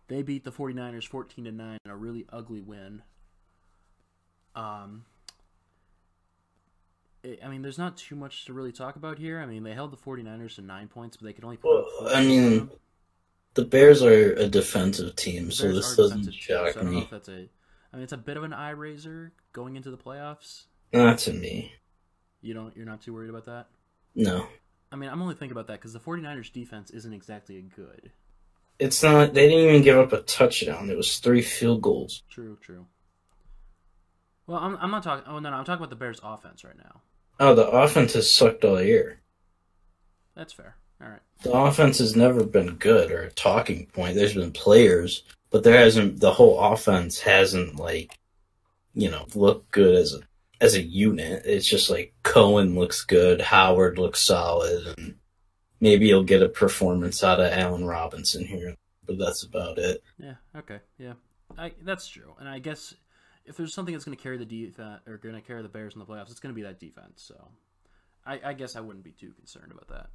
they 0.07 0.23
beat 0.23 0.43
the 0.43 0.51
49ers 0.51 1.07
14 1.07 1.45
to 1.45 1.51
9 1.51 1.77
in 1.85 1.91
a 1.91 1.95
really 1.95 2.25
ugly 2.31 2.61
win. 2.61 3.03
Um, 4.55 5.05
I 7.23 7.47
mean, 7.49 7.61
there's 7.61 7.77
not 7.77 7.97
too 7.97 8.15
much 8.15 8.45
to 8.45 8.53
really 8.53 8.71
talk 8.71 8.95
about 8.95 9.19
here. 9.19 9.39
I 9.39 9.45
mean, 9.45 9.63
they 9.63 9.73
held 9.73 9.91
the 9.91 9.97
49ers 9.97 10.55
to 10.55 10.61
nine 10.61 10.87
points, 10.87 11.17
but 11.17 11.25
they 11.25 11.33
could 11.33 11.43
only 11.43 11.57
put 11.57 11.69
Well, 11.69 12.15
I 12.15 12.23
mean. 12.25 12.69
The 13.53 13.65
Bears 13.65 14.01
are 14.01 14.33
a 14.33 14.47
defensive 14.47 15.15
team, 15.17 15.51
so 15.51 15.73
this 15.73 15.95
doesn't 15.97 16.33
shock 16.33 16.69
so 16.73 16.79
I 16.79 16.83
don't 16.83 16.85
know 16.85 16.91
me. 16.91 17.01
if 17.01 17.09
that's 17.09 17.27
a. 17.27 17.49
I 17.93 17.97
mean, 17.97 18.03
it's 18.03 18.13
a 18.13 18.17
bit 18.17 18.37
of 18.37 18.43
an 18.43 18.53
eye 18.53 18.69
raiser 18.69 19.33
going 19.51 19.75
into 19.75 19.91
the 19.91 19.97
playoffs. 19.97 20.63
Not 20.93 21.17
to 21.19 21.33
me. 21.33 21.73
You 22.41 22.53
don't. 22.53 22.75
You're 22.77 22.85
not 22.85 23.01
too 23.01 23.13
worried 23.13 23.29
about 23.29 23.45
that. 23.45 23.67
No. 24.15 24.47
I 24.89 24.95
mean, 24.95 25.09
I'm 25.09 25.21
only 25.21 25.35
thinking 25.35 25.51
about 25.51 25.67
that 25.67 25.79
because 25.79 25.91
the 25.91 25.99
49ers 25.99 26.51
defense 26.51 26.91
isn't 26.91 27.13
exactly 27.13 27.61
good. 27.75 28.11
It's 28.79 29.03
not. 29.03 29.33
They 29.33 29.49
didn't 29.49 29.69
even 29.69 29.81
give 29.83 29.97
up 29.97 30.13
a 30.13 30.21
touchdown. 30.21 30.89
It 30.89 30.95
was 30.95 31.19
three 31.19 31.41
field 31.41 31.81
goals. 31.81 32.23
True, 32.29 32.57
true. 32.61 32.85
Well, 34.51 34.59
I'm, 34.59 34.77
I'm 34.81 34.91
not 34.91 35.01
talking. 35.01 35.23
Oh 35.27 35.39
no, 35.39 35.49
no, 35.49 35.55
I'm 35.55 35.63
talking 35.63 35.79
about 35.79 35.91
the 35.91 35.95
Bears' 35.95 36.19
offense 36.21 36.65
right 36.65 36.77
now. 36.77 36.99
Oh, 37.39 37.55
the 37.55 37.69
offense 37.69 38.13
has 38.13 38.29
sucked 38.29 38.65
all 38.65 38.81
year. 38.81 39.21
That's 40.35 40.51
fair. 40.51 40.75
All 41.01 41.07
right. 41.07 41.21
The 41.43 41.53
offense 41.53 41.99
has 41.99 42.17
never 42.17 42.43
been 42.43 42.75
good 42.75 43.11
or 43.11 43.21
a 43.21 43.31
talking 43.31 43.85
point. 43.85 44.15
There's 44.15 44.33
been 44.33 44.51
players, 44.51 45.23
but 45.51 45.63
there 45.63 45.77
hasn't. 45.77 46.19
The 46.19 46.33
whole 46.33 46.59
offense 46.59 47.21
hasn't 47.21 47.77
like, 47.77 48.19
you 48.93 49.09
know, 49.09 49.25
looked 49.35 49.71
good 49.71 49.95
as 49.95 50.13
a 50.13 50.19
as 50.59 50.75
a 50.75 50.81
unit. 50.81 51.43
It's 51.45 51.65
just 51.65 51.89
like 51.89 52.13
Cohen 52.23 52.75
looks 52.75 53.05
good, 53.05 53.39
Howard 53.39 53.97
looks 53.97 54.21
solid, 54.21 54.95
and 54.97 55.15
maybe 55.79 56.07
you'll 56.07 56.23
get 56.23 56.43
a 56.43 56.49
performance 56.49 57.23
out 57.23 57.39
of 57.39 57.53
Allen 57.53 57.85
Robinson 57.85 58.43
here, 58.43 58.75
but 59.05 59.17
that's 59.17 59.43
about 59.43 59.77
it. 59.77 60.03
Yeah. 60.17 60.35
Okay. 60.57 60.79
Yeah. 60.97 61.13
I 61.57 61.71
that's 61.83 62.09
true. 62.09 62.35
And 62.37 62.49
I 62.49 62.59
guess 62.59 62.93
if 63.51 63.57
there's 63.57 63.73
something 63.73 63.93
that's 63.93 64.05
going 64.05 64.17
to 64.17 64.23
carry 64.23 64.37
the 64.37 64.45
defense 64.45 65.01
or 65.05 65.17
going 65.17 65.35
to 65.35 65.41
carry 65.41 65.61
the 65.61 65.67
Bears 65.67 65.93
in 65.93 65.99
the 65.99 66.05
playoffs, 66.05 66.31
it's 66.31 66.39
going 66.39 66.55
to 66.55 66.55
be 66.55 66.63
that 66.63 66.79
defense. 66.79 67.21
So, 67.21 67.49
I, 68.25 68.39
I 68.45 68.53
guess 68.53 68.77
I 68.77 68.79
wouldn't 68.79 69.03
be 69.03 69.11
too 69.11 69.33
concerned 69.33 69.73
about 69.73 69.89
that. 69.89 70.07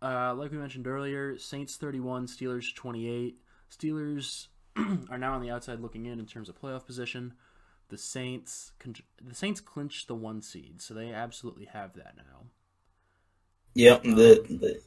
Uh, 0.00 0.34
like 0.34 0.52
we 0.52 0.58
mentioned 0.58 0.86
earlier, 0.86 1.36
Saints 1.36 1.76
31, 1.76 2.28
Steelers 2.28 2.72
28. 2.72 3.36
Steelers 3.76 4.46
are 5.10 5.18
now 5.18 5.34
on 5.34 5.42
the 5.42 5.50
outside 5.50 5.80
looking 5.80 6.06
in 6.06 6.20
in 6.20 6.26
terms 6.26 6.48
of 6.48 6.60
playoff 6.60 6.86
position. 6.86 7.34
The 7.88 7.98
Saints, 7.98 8.70
the 9.20 9.34
Saints 9.34 9.60
clinched 9.60 10.06
the 10.06 10.14
one 10.14 10.42
seed, 10.42 10.80
so 10.80 10.94
they 10.94 11.12
absolutely 11.12 11.64
have 11.66 11.94
that 11.94 12.14
now. 12.16 12.46
Yep. 13.74 14.02
The, 14.04 14.46
the 14.48 14.80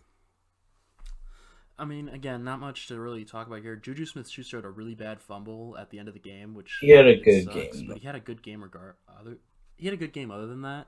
I 1.79 1.85
mean, 1.85 2.09
again, 2.09 2.43
not 2.43 2.59
much 2.59 2.87
to 2.87 2.99
really 2.99 3.23
talk 3.23 3.45
about 3.47 3.61
here. 3.61 3.75
Juju 3.75 4.05
Smith-Schuster 4.07 4.57
had 4.57 4.65
a 4.65 4.69
really 4.69 4.95
bad 4.95 5.21
fumble 5.21 5.77
at 5.77 5.91
the 5.91 5.99
end 5.99 6.07
of 6.07 6.15
the 6.15 6.19
game, 6.19 6.55
which 6.55 6.77
He 6.81 6.89
had 6.89 7.05
a 7.07 7.17
good 7.17 7.43
sucks, 7.45 7.77
game. 7.77 7.87
but 7.87 7.97
he 7.99 8.05
had 8.07 8.15
a 8.15 8.19
good 8.19 8.41
game 8.41 8.63
regard. 8.63 8.95
Other, 9.07 9.37
he 9.77 9.85
had 9.85 9.93
a 9.93 9.97
good 9.97 10.13
game 10.13 10.31
other 10.31 10.47
than 10.47 10.63
that. 10.63 10.87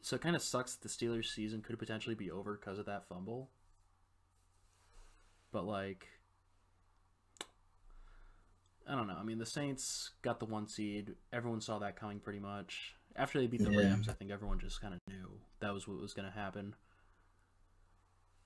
So 0.00 0.14
it 0.14 0.22
kind 0.22 0.36
of 0.36 0.42
sucks 0.42 0.76
that 0.76 0.82
the 0.82 0.88
Steelers' 0.88 1.34
season 1.34 1.60
could 1.60 1.76
potentially 1.78 2.14
be 2.14 2.30
over 2.30 2.54
because 2.56 2.78
of 2.78 2.86
that 2.86 3.08
fumble. 3.08 3.50
But 5.50 5.64
like, 5.64 6.06
I 8.88 8.94
don't 8.94 9.08
know. 9.08 9.16
I 9.18 9.24
mean, 9.24 9.38
the 9.38 9.46
Saints 9.46 10.10
got 10.22 10.38
the 10.38 10.46
one 10.46 10.68
seed. 10.68 11.14
Everyone 11.32 11.60
saw 11.60 11.80
that 11.80 11.96
coming 11.96 12.20
pretty 12.20 12.38
much. 12.38 12.94
After 13.16 13.40
they 13.40 13.48
beat 13.48 13.62
the 13.64 13.70
Yeah. 13.72 13.78
Rams, 13.88 14.08
I 14.08 14.12
think 14.12 14.30
everyone 14.30 14.60
just 14.60 14.80
kind 14.80 14.94
of 14.94 15.00
knew 15.08 15.40
that 15.58 15.74
was 15.74 15.88
what 15.88 16.00
was 16.00 16.14
going 16.14 16.30
to 16.30 16.34
happen. 16.38 16.76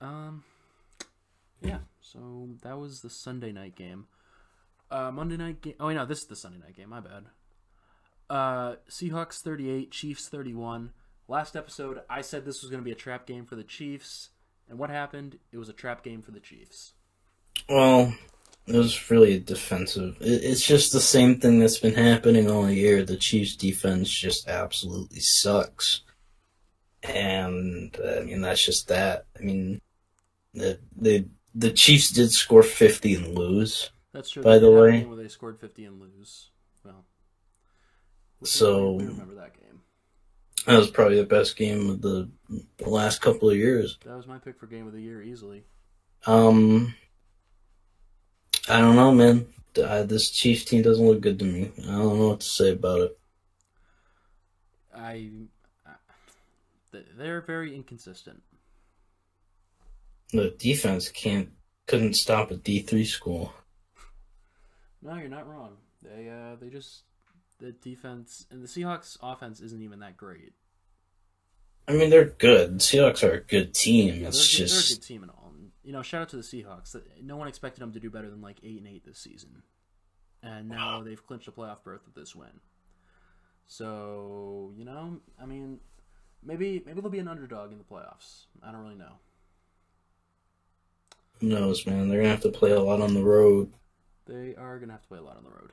Um, 0.01 0.43
yeah. 1.63 1.79
So 2.01 2.49
that 2.63 2.79
was 2.79 3.01
the 3.01 3.11
Sunday 3.11 3.53
night 3.53 3.77
game. 3.77 4.07
Uh, 4.91 5.11
Monday 5.11 5.37
night 5.37 5.63
game. 5.63 5.75
Oh, 5.81 5.87
wait, 5.87 5.95
no, 5.95 6.05
this 6.05 6.21
is 6.21 6.27
the 6.27 6.37
Sunday 6.37 6.59
night 6.59 6.77
game. 6.77 6.91
My 6.91 7.01
bad. 7.01 7.25
Uh, 8.29 8.77
Seahawks 8.89 9.41
38, 9.41 9.91
Chiefs 9.91 10.29
31. 10.29 10.91
Last 11.29 11.57
episode, 11.57 12.01
I 12.11 12.21
said 12.21 12.45
this 12.45 12.63
was 12.63 12.71
going 12.71 12.81
to 12.81 12.85
be 12.85 12.93
a 12.93 12.97
trap 12.97 13.27
game 13.27 13.47
for 13.47 13.57
the 13.57 13.65
Chiefs. 13.65 14.31
And 14.69 14.79
what 14.79 14.91
happened? 14.91 15.39
It 15.51 15.59
was 15.59 15.69
a 15.69 15.75
trap 15.75 16.03
game 16.03 16.23
for 16.23 16.31
the 16.31 16.41
Chiefs. 16.41 16.93
well, 17.69 18.13
it 18.67 18.77
was 18.77 19.11
really 19.11 19.41
defensive. 19.41 20.17
It's 20.21 20.65
just 20.65 20.93
the 20.93 21.01
same 21.01 21.41
thing 21.41 21.59
that's 21.59 21.79
been 21.79 21.95
happening 21.95 22.51
all 22.51 22.71
year. 22.71 23.05
The 23.05 23.17
Chiefs' 23.17 23.57
defense 23.57 24.09
just 24.09 24.49
absolutely 24.49 25.21
sucks, 25.21 26.03
and 27.03 27.97
I 28.07 28.21
mean 28.21 28.41
that's 28.41 28.65
just 28.65 28.89
that. 28.89 29.27
I 29.37 29.43
mean, 29.43 29.81
the 30.55 30.79
the 30.97 31.27
the 31.55 31.71
Chiefs 31.73 32.11
did 32.11 32.31
score 32.33 32.63
fifty 32.63 33.15
and 33.15 33.37
lose. 33.37 33.91
That's 34.13 34.31
true. 34.31 34.43
By 34.43 34.59
They 34.59 34.67
the 34.67 34.71
did 34.71 34.75
have 34.75 34.79
a 34.79 34.83
way- 34.83 35.05
where 35.05 35.17
they 35.17 35.29
scored 35.29 35.59
50 35.59 35.85
and 35.87 35.99
lose. 36.01 36.51
Well, 36.85 37.07
So- 38.45 38.99
remember 38.99 39.35
that 39.37 39.55
game. 39.59 39.81
That 40.67 40.79
was 40.79 40.91
probably 40.91 41.17
the 41.17 41.25
best 41.27 41.57
game 41.57 41.89
of 41.91 42.03
the, 42.03 42.31
last 42.81 43.21
couple 43.23 43.49
of 43.51 43.57
years. 43.57 43.99
That 44.05 44.17
was 44.17 44.27
my 44.27 44.39
pick 44.39 44.59
for 44.59 44.67
game 44.67 44.87
of 44.87 44.93
the 44.93 45.01
year 45.01 45.23
easily. 45.23 45.65
Um, 46.27 46.95
I 48.69 48.81
don't 48.81 48.95
know, 48.97 49.13
man. 49.13 49.53
Uh, 49.77 50.03
this 50.05 50.31
Chiefs 50.31 50.65
team 50.67 50.83
doesn't 50.83 51.05
look 51.07 51.21
good 51.23 51.39
to 51.39 51.45
me. 51.47 51.73
I 51.79 51.93
don't 51.93 52.19
know 52.19 52.29
what 52.29 52.41
to 52.41 52.47
say 52.47 52.71
about 52.73 53.01
it. 53.01 53.19
I, 54.95 55.31
I 55.87 55.95
they're 57.17 57.41
very 57.41 57.75
inconsistent. 57.75 58.43
The 60.33 60.51
defense 60.59 61.09
can't 61.09 61.51
couldn't 61.87 62.15
stop 62.15 62.51
a 62.51 62.57
D 62.57 62.81
three 62.81 63.05
school. 63.05 63.53
No, 65.03 65.17
you're 65.17 65.29
not 65.29 65.49
wrong. 65.49 65.77
They 66.03 66.29
uh 66.29 66.57
they 66.61 66.69
just 66.69 67.03
the 67.59 67.73
defense 67.73 68.47
and 68.51 68.63
the 68.63 68.69
Seahawks 68.69 69.17
offense 69.23 69.61
isn't 69.61 69.83
even 69.83 70.01
that 70.01 70.17
great. 70.17 70.55
I 71.87 71.93
mean, 71.93 72.11
they're 72.11 72.25
good. 72.25 72.79
Seahawks 72.79 73.29
are 73.29 73.35
a 73.35 73.41
good 73.41 73.75
team. 73.75 74.15
Yeah, 74.15 74.21
they're, 74.21 74.29
it's 74.29 74.55
a 74.55 74.59
they're 74.59 74.67
a 74.67 74.69
just 74.69 75.01
good 75.01 75.07
team 75.07 75.23
and 75.23 75.31
all. 75.33 75.53
And, 75.55 75.71
you 75.83 75.93
know, 75.93 76.03
shout 76.03 76.23
out 76.23 76.29
to 76.31 76.37
the 76.37 76.43
Seahawks. 76.43 76.97
No 77.23 77.37
one 77.37 77.49
expected 77.49 77.81
them 77.81 77.93
to 77.93 78.01
do 78.01 78.09
better 78.09 78.31
than 78.31 78.41
like 78.41 78.59
eight 78.63 78.79
and 78.79 78.87
eight 78.87 79.05
this 79.05 79.19
season, 79.19 79.63
and 80.43 80.69
now 80.69 81.03
they've 81.03 81.25
clinched 81.27 81.49
a 81.49 81.53
playoff 81.53 81.83
berth 81.83 82.03
with 82.07 82.15
this 82.15 82.35
win. 82.35 82.61
So 83.67 84.73
you 84.77 84.85
know, 84.85 85.21
I 85.41 85.47
mean, 85.47 85.81
maybe 86.43 86.83
maybe 86.87 87.01
they'll 87.01 87.11
be 87.11 87.19
an 87.19 87.29
underdog 87.29 87.73
in 87.73 87.79
the 87.79 87.85
playoffs. 87.85 88.47
I 88.63 88.71
don't 88.71 88.83
really 88.83 88.95
know. 88.95 89.19
Who 91.43 91.49
knows, 91.49 91.87
man. 91.87 92.09
They're 92.09 92.19
gonna 92.19 92.31
have 92.31 92.41
to 92.43 92.49
play 92.49 92.71
a 92.71 92.81
lot 92.81 93.01
on 93.01 93.15
the 93.15 93.23
road. 93.23 93.73
They 94.27 94.55
are 94.57 94.79
gonna 94.79 94.93
have 94.93 95.03
to 95.03 95.09
play 95.09 95.19
a 95.19 95.23
lot 95.23 95.37
on 95.37 95.45
the 95.45 95.51
road, 95.51 95.73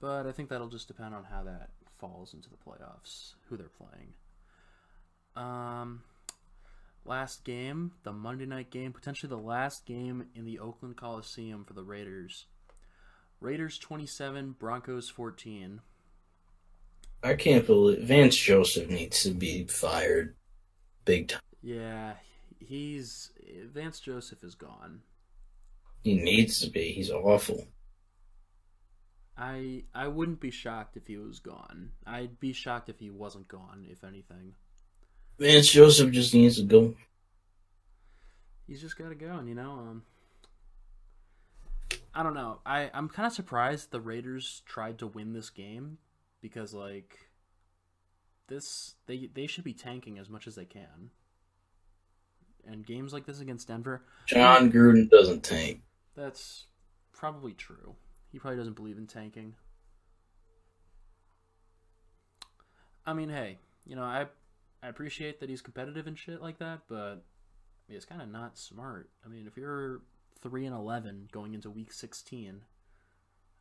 but 0.00 0.26
I 0.26 0.32
think 0.32 0.50
that'll 0.50 0.68
just 0.68 0.86
depend 0.86 1.14
on 1.14 1.24
how 1.24 1.42
that 1.44 1.70
falls 1.98 2.34
into 2.34 2.50
the 2.50 2.56
playoffs, 2.56 3.34
who 3.48 3.56
they're 3.56 3.68
playing. 3.68 4.12
Um, 5.34 6.02
last 7.04 7.44
game, 7.44 7.92
the 8.02 8.12
Monday 8.12 8.46
night 8.46 8.70
game, 8.70 8.92
potentially 8.92 9.30
the 9.30 9.36
last 9.38 9.86
game 9.86 10.26
in 10.34 10.44
the 10.44 10.58
Oakland 10.58 10.96
Coliseum 10.96 11.64
for 11.64 11.72
the 11.72 11.82
Raiders. 11.82 12.44
Raiders 13.40 13.78
27, 13.78 14.56
Broncos 14.58 15.08
14. 15.08 15.80
I 17.22 17.34
can't 17.34 17.66
believe 17.66 18.02
Vance 18.02 18.36
Joseph 18.36 18.90
needs 18.90 19.22
to 19.22 19.30
be 19.30 19.64
fired, 19.64 20.36
big 21.06 21.28
time. 21.28 21.40
Yeah, 21.62 22.14
he's 22.60 23.32
Vance 23.72 24.00
Joseph 24.00 24.44
is 24.44 24.54
gone. 24.54 25.00
He 26.04 26.14
needs 26.14 26.60
to 26.60 26.70
be. 26.70 26.92
He's 26.92 27.10
awful. 27.10 27.66
I 29.36 29.84
I 29.94 30.08
wouldn't 30.08 30.40
be 30.40 30.50
shocked 30.50 30.96
if 30.96 31.06
he 31.06 31.16
was 31.16 31.40
gone. 31.40 31.90
I'd 32.06 32.38
be 32.38 32.52
shocked 32.52 32.88
if 32.88 32.98
he 32.98 33.10
wasn't 33.10 33.48
gone, 33.48 33.86
if 33.88 34.04
anything. 34.04 34.54
Vance 35.38 35.70
Joseph 35.70 36.10
just 36.10 36.34
needs 36.34 36.56
to 36.56 36.62
go. 36.62 36.94
He's 38.66 38.80
just 38.80 38.96
got 38.96 39.08
to 39.08 39.14
go, 39.14 39.32
and 39.32 39.48
you 39.48 39.54
know, 39.54 39.72
um, 39.72 40.02
I 42.14 42.22
don't 42.22 42.34
know. 42.34 42.60
I 42.66 42.90
I'm 42.92 43.08
kind 43.08 43.26
of 43.26 43.32
surprised 43.32 43.90
the 43.90 44.00
Raiders 44.00 44.62
tried 44.66 44.98
to 44.98 45.06
win 45.06 45.32
this 45.32 45.50
game 45.50 45.98
because 46.42 46.74
like 46.74 47.30
this 48.48 48.96
they 49.06 49.30
they 49.32 49.46
should 49.46 49.64
be 49.64 49.72
tanking 49.72 50.18
as 50.18 50.28
much 50.28 50.46
as 50.46 50.54
they 50.54 50.66
can. 50.66 51.10
And 52.66 52.84
games 52.86 53.12
like 53.12 53.26
this 53.26 53.40
against 53.40 53.68
Denver, 53.68 54.02
Jon 54.26 54.70
Gruden 54.70 55.08
doesn't 55.10 55.42
tank. 55.42 55.82
that's 56.14 56.66
probably 57.12 57.52
true. 57.52 57.94
He 58.32 58.38
probably 58.38 58.58
doesn't 58.58 58.76
believe 58.76 58.96
in 58.98 59.06
tanking. 59.06 59.54
I 63.06 63.12
mean, 63.12 63.28
hey, 63.28 63.58
you 63.86 63.96
know, 63.96 64.02
I 64.04 64.26
I 64.82 64.88
appreciate 64.88 65.40
that 65.40 65.48
he's 65.48 65.62
competitive 65.62 66.06
and 66.06 66.18
shit 66.18 66.40
like 66.40 66.58
that, 66.58 66.80
but 66.88 66.96
I 66.96 67.12
mean, 67.88 67.96
it's 67.96 68.04
kind 68.04 68.22
of 68.22 68.28
not 68.30 68.58
smart. 68.58 69.10
I 69.24 69.28
mean, 69.28 69.46
if 69.46 69.56
you're 69.56 70.00
three 70.42 70.66
and 70.66 70.74
eleven 70.74 71.28
going 71.32 71.54
into 71.54 71.70
week 71.70 71.92
sixteen, 71.92 72.60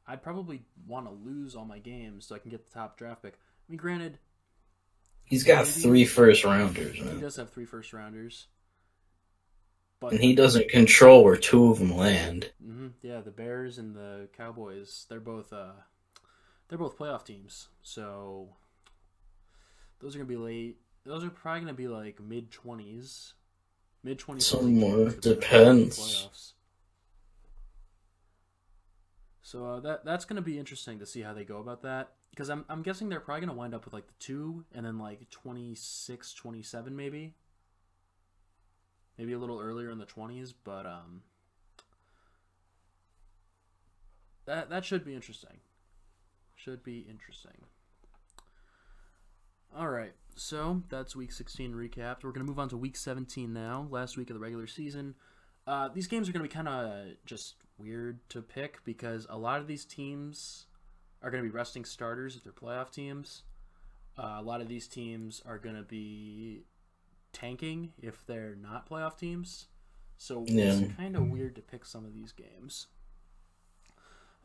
I'd 0.07 0.21
probably 0.21 0.61
want 0.87 1.07
to 1.07 1.11
lose 1.11 1.55
all 1.55 1.65
my 1.65 1.79
games 1.79 2.25
so 2.27 2.35
I 2.35 2.39
can 2.39 2.51
get 2.51 2.65
the 2.65 2.73
top 2.73 2.97
draft 2.97 3.23
pick. 3.23 3.33
I 3.33 3.71
mean, 3.71 3.77
granted, 3.77 4.19
He's 5.25 5.43
got 5.43 5.65
Maybe- 5.67 5.81
three 5.81 6.05
first 6.05 6.43
rounders, 6.43 6.95
he 6.95 7.03
does 7.21 7.35
have 7.35 7.51
three 7.51 7.65
first 7.65 7.93
rounders, 7.93 8.47
but 9.99 10.11
And 10.11 10.21
he 10.21 10.33
doesn't 10.33 10.69
control 10.69 11.23
where 11.23 11.35
two 11.35 11.71
of 11.71 11.79
them 11.79 11.95
land. 11.95 12.51
hmm 12.63 12.87
Yeah, 13.01 13.21
the 13.21 13.31
Bears 13.31 13.77
and 13.77 13.95
the 13.95 14.27
Cowboys, 14.35 15.05
they're 15.09 15.19
both 15.19 15.51
uh 15.53 15.73
they're 16.67 16.77
both 16.77 16.97
playoff 16.97 17.25
teams. 17.25 17.69
So 17.81 18.49
those 19.99 20.15
are 20.15 20.19
gonna 20.19 20.27
be 20.27 20.37
late. 20.37 20.77
Those 21.05 21.23
are 21.23 21.29
probably 21.29 21.61
gonna 21.61 21.73
be 21.73 21.87
like 21.87 22.19
mid 22.21 22.51
twenties, 22.51 23.33
mid 24.03 24.19
twenties. 24.19 24.45
Somewhere. 24.45 25.09
Depends. 25.09 26.53
So 29.41 29.65
uh, 29.65 29.79
that 29.81 30.05
that's 30.05 30.25
gonna 30.25 30.41
be 30.41 30.59
interesting 30.59 30.99
to 30.99 31.05
see 31.05 31.21
how 31.21 31.33
they 31.33 31.43
go 31.43 31.57
about 31.57 31.81
that 31.81 32.11
because 32.29 32.49
I'm 32.49 32.65
I'm 32.69 32.83
guessing 32.83 33.09
they're 33.09 33.19
probably 33.19 33.47
gonna 33.47 33.57
wind 33.57 33.73
up 33.73 33.85
with 33.85 33.93
like 33.93 34.07
the 34.07 34.13
two 34.19 34.63
and 34.73 34.85
then 34.85 34.99
like 34.99 35.29
26, 35.31 36.33
27 36.33 36.95
maybe, 36.95 37.33
maybe 39.19 39.33
a 39.33 39.37
little 39.37 39.59
earlier 39.59 39.91
in 39.91 39.99
the 39.99 40.05
twenties, 40.05 40.53
but 40.53 40.87
um, 40.87 41.21
that 44.45 44.71
that 44.71 44.85
should 44.85 45.05
be 45.05 45.13
interesting. 45.13 45.57
Should 46.55 46.83
be 46.83 47.05
interesting. 47.07 47.65
All 49.77 49.89
right, 49.89 50.13
so 50.35 50.81
that's 50.89 51.15
week 51.15 51.31
16 51.31 51.73
recapped. 51.73 52.23
We're 52.23 52.31
gonna 52.31 52.45
move 52.45 52.57
on 52.57 52.69
to 52.69 52.77
week 52.77 52.97
17 52.97 53.53
now. 53.53 53.87
Last 53.91 54.17
week 54.17 54.31
of 54.31 54.33
the 54.33 54.39
regular 54.39 54.65
season. 54.65 55.13
Uh, 55.69 55.87
these 55.87 56.07
games 56.07 56.27
are 56.27 56.31
going 56.31 56.43
to 56.43 56.49
be 56.49 56.51
kind 56.51 56.67
of 56.67 57.09
just 57.27 57.53
weird 57.77 58.27
to 58.29 58.41
pick 58.41 58.83
because 58.85 59.27
a 59.29 59.37
lot 59.37 59.59
of 59.59 59.67
these 59.67 59.85
teams 59.85 60.65
are 61.21 61.29
going 61.29 61.43
to 61.43 61.47
be 61.47 61.55
resting 61.55 61.85
starters 61.85 62.35
if 62.35 62.43
they're 62.43 62.51
playoff 62.51 62.89
teams. 62.89 63.43
Uh, 64.17 64.37
a 64.39 64.41
lot 64.41 64.61
of 64.61 64.67
these 64.67 64.87
teams 64.87 65.43
are 65.45 65.59
going 65.59 65.75
to 65.75 65.83
be 65.83 66.63
tanking 67.33 67.93
if 68.01 68.25
they're 68.25 68.55
not 68.55 68.89
playoff 68.89 69.17
teams. 69.17 69.67
So 70.17 70.43
Yeah. 70.47 70.73
it's 70.79 70.93
kind 70.95 71.15
of 71.15 71.29
weird 71.29 71.55
to 71.55 71.61
pick 71.61 71.85
some 71.85 72.05
of 72.05 72.13
these 72.13 72.31
games. 72.31 72.87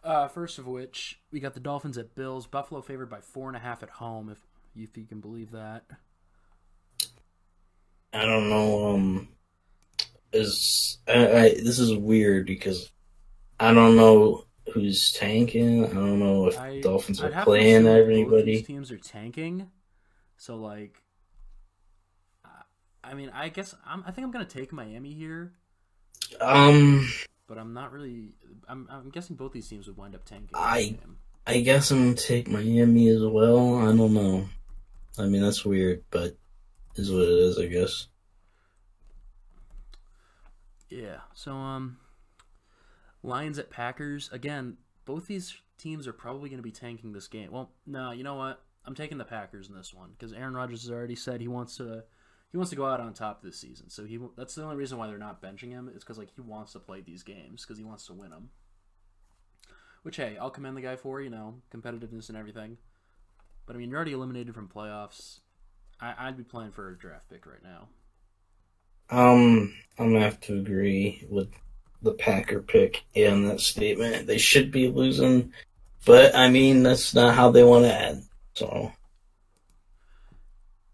Uh, 0.03 0.29
first 0.29 0.59
of 0.59 0.67
which, 0.67 1.21
we 1.31 1.41
got 1.41 1.55
the 1.55 1.61
Dolphins 1.61 1.97
at 1.97 2.15
Bills. 2.15 2.47
Buffalo 2.47 2.83
favored 2.83 3.09
by 3.09 3.21
four 3.21 3.49
and 3.49 3.57
a 3.57 3.61
half 3.61 3.83
at 3.83 3.91
home, 3.91 4.29
if 4.29 4.39
if 4.77 4.97
you 4.97 5.05
can 5.07 5.21
believe 5.21 5.53
that. 5.53 5.85
I 8.13 8.25
don't 8.25 8.49
know. 8.49 8.95
Um, 8.95 9.29
is 10.33 10.99
I, 11.09 11.27
I 11.27 11.49
this 11.55 11.79
is 11.79 11.97
weird 11.97 12.47
because 12.47 12.91
I 13.59 13.73
don't 13.73 13.97
know 13.97 14.45
who's 14.73 15.13
tanking. 15.13 15.87
I 15.87 15.93
don't 15.93 16.19
know 16.19 16.49
if 16.49 16.59
I, 16.59 16.81
Dolphins 16.81 17.23
I'd 17.23 17.33
are 17.33 17.45
playing 17.45 17.87
everybody. 17.87 18.63
Teams 18.63 18.91
are 18.91 18.99
tanking, 18.99 19.71
so 20.37 20.57
like, 20.57 21.03
I- 23.05 23.15
mean, 23.15 23.31
I 23.33 23.49
guess 23.49 23.75
I'm, 23.87 24.03
I 24.07 24.11
think 24.11 24.25
I'm 24.25 24.31
gonna 24.33 24.45
take 24.45 24.73
Miami 24.73 25.13
here, 25.15 25.53
Um, 26.41 27.09
but 27.47 27.59
I'm 27.59 27.73
not 27.75 27.93
really. 27.93 28.33
I'm, 28.69 28.89
I'm 28.91 29.11
guessing 29.11 29.37
both 29.37 29.53
these 29.53 29.69
teams 29.69 29.87
would 29.87 29.97
wind 29.97 30.15
up 30.15 30.25
tanking. 30.25 30.51
I- 30.55 30.97
I 31.47 31.61
guess 31.61 31.91
I'm 31.91 31.99
gonna 32.03 32.15
take 32.15 32.49
Miami 32.49 33.09
as 33.09 33.23
well. 33.23 33.77
I 33.79 33.95
don't 33.95 34.15
know. 34.15 34.49
I 35.19 35.27
mean 35.27 35.43
that's 35.43 35.65
weird, 35.65 36.03
but 36.11 36.37
is 36.97 37.11
what 37.13 37.23
it 37.23 37.29
is. 37.29 37.59
I 37.59 37.67
guess. 37.67 38.09
Yeah. 40.89 41.19
So 41.35 41.53
um, 41.53 41.99
Lions 43.23 43.59
at 43.59 43.71
Packers 43.71 44.29
again. 44.33 44.77
Both 45.05 45.27
these 45.27 45.55
teams 45.77 46.07
are 46.09 46.15
probably 46.15 46.49
going 46.49 46.59
to 46.59 46.63
be 46.63 46.71
tanking 46.73 47.13
this 47.13 47.29
game. 47.29 47.51
Well, 47.53 47.71
no, 47.87 48.11
you 48.13 48.23
know 48.25 48.37
what? 48.37 48.63
I'm 48.87 48.95
taking 48.95 49.19
the 49.19 49.25
Packers 49.25 49.69
in 49.69 49.75
this 49.75 49.93
one 49.93 50.11
because 50.17 50.33
Aaron 50.33 50.55
Rodgers 50.55 50.83
has 50.85 50.91
already 50.91 51.17
said 51.17 51.43
he 51.43 51.49
wants 51.49 51.77
to 51.77 52.05
he 52.55 52.57
wants 52.57 52.71
to 52.71 52.77
go 52.77 52.87
out 52.87 53.01
on 53.01 53.13
top 53.13 53.43
this 53.43 53.59
season. 53.59 53.91
So 53.91 54.05
he 54.05 54.17
that's 54.37 54.55
the 54.55 54.63
only 54.63 54.77
reason 54.77 54.97
why 54.97 55.09
they're 55.09 55.19
not 55.19 55.43
benching 55.43 55.71
him 55.71 55.91
is 55.93 56.05
because 56.05 56.19
like 56.19 56.31
he 56.37 56.41
wants 56.41 56.75
to 56.75 56.79
play 56.79 57.01
these 57.01 57.25
games 57.25 57.65
because 57.65 57.79
he 57.79 57.85
wants 57.85 58.07
to 58.07 58.13
win 58.13 58.31
them. 58.31 58.51
Which 60.05 60.19
hey, 60.19 60.37
I'll 60.41 60.51
commend 60.51 60.77
the 60.77 60.81
guy 60.81 60.95
for 60.95 61.21
you 61.21 61.31
know 61.31 61.57
competitiveness 61.75 62.29
and 62.29 62.39
everything. 62.39 62.77
But 63.67 63.75
I 63.75 63.81
mean, 63.81 63.91
you're 63.91 63.97
already 63.97 64.13
eliminated 64.13 64.55
from 64.55 64.69
playoffs. 64.69 65.41
I, 66.01 66.15
I'd 66.17 66.37
be 66.37 66.45
playing 66.45 66.71
for 66.71 66.91
a 66.91 66.97
draft 66.97 67.29
pick 67.29 67.45
right 67.45 67.61
now. 67.61 67.89
Um, 69.11 69.75
I'm 69.99 70.13
gonna 70.13 70.25
have 70.25 70.41
to 70.43 70.57
agree 70.57 71.27
with 71.29 71.49
the 72.03 72.13
Packer 72.13 72.63
pick 72.63 73.03
in 73.15 73.49
that 73.49 73.59
statement. 73.59 74.29
They 74.29 74.39
should 74.39 74.71
be 74.71 74.87
losing, 74.87 75.53
but 76.05 76.37
I 76.37 76.51
mean 76.51 76.85
that's 76.85 77.17
not 77.17 77.35
how 77.35 77.51
they 77.51 77.65
want 77.65 77.87
to 77.87 78.01
end. 78.01 78.23
So, 78.55 78.93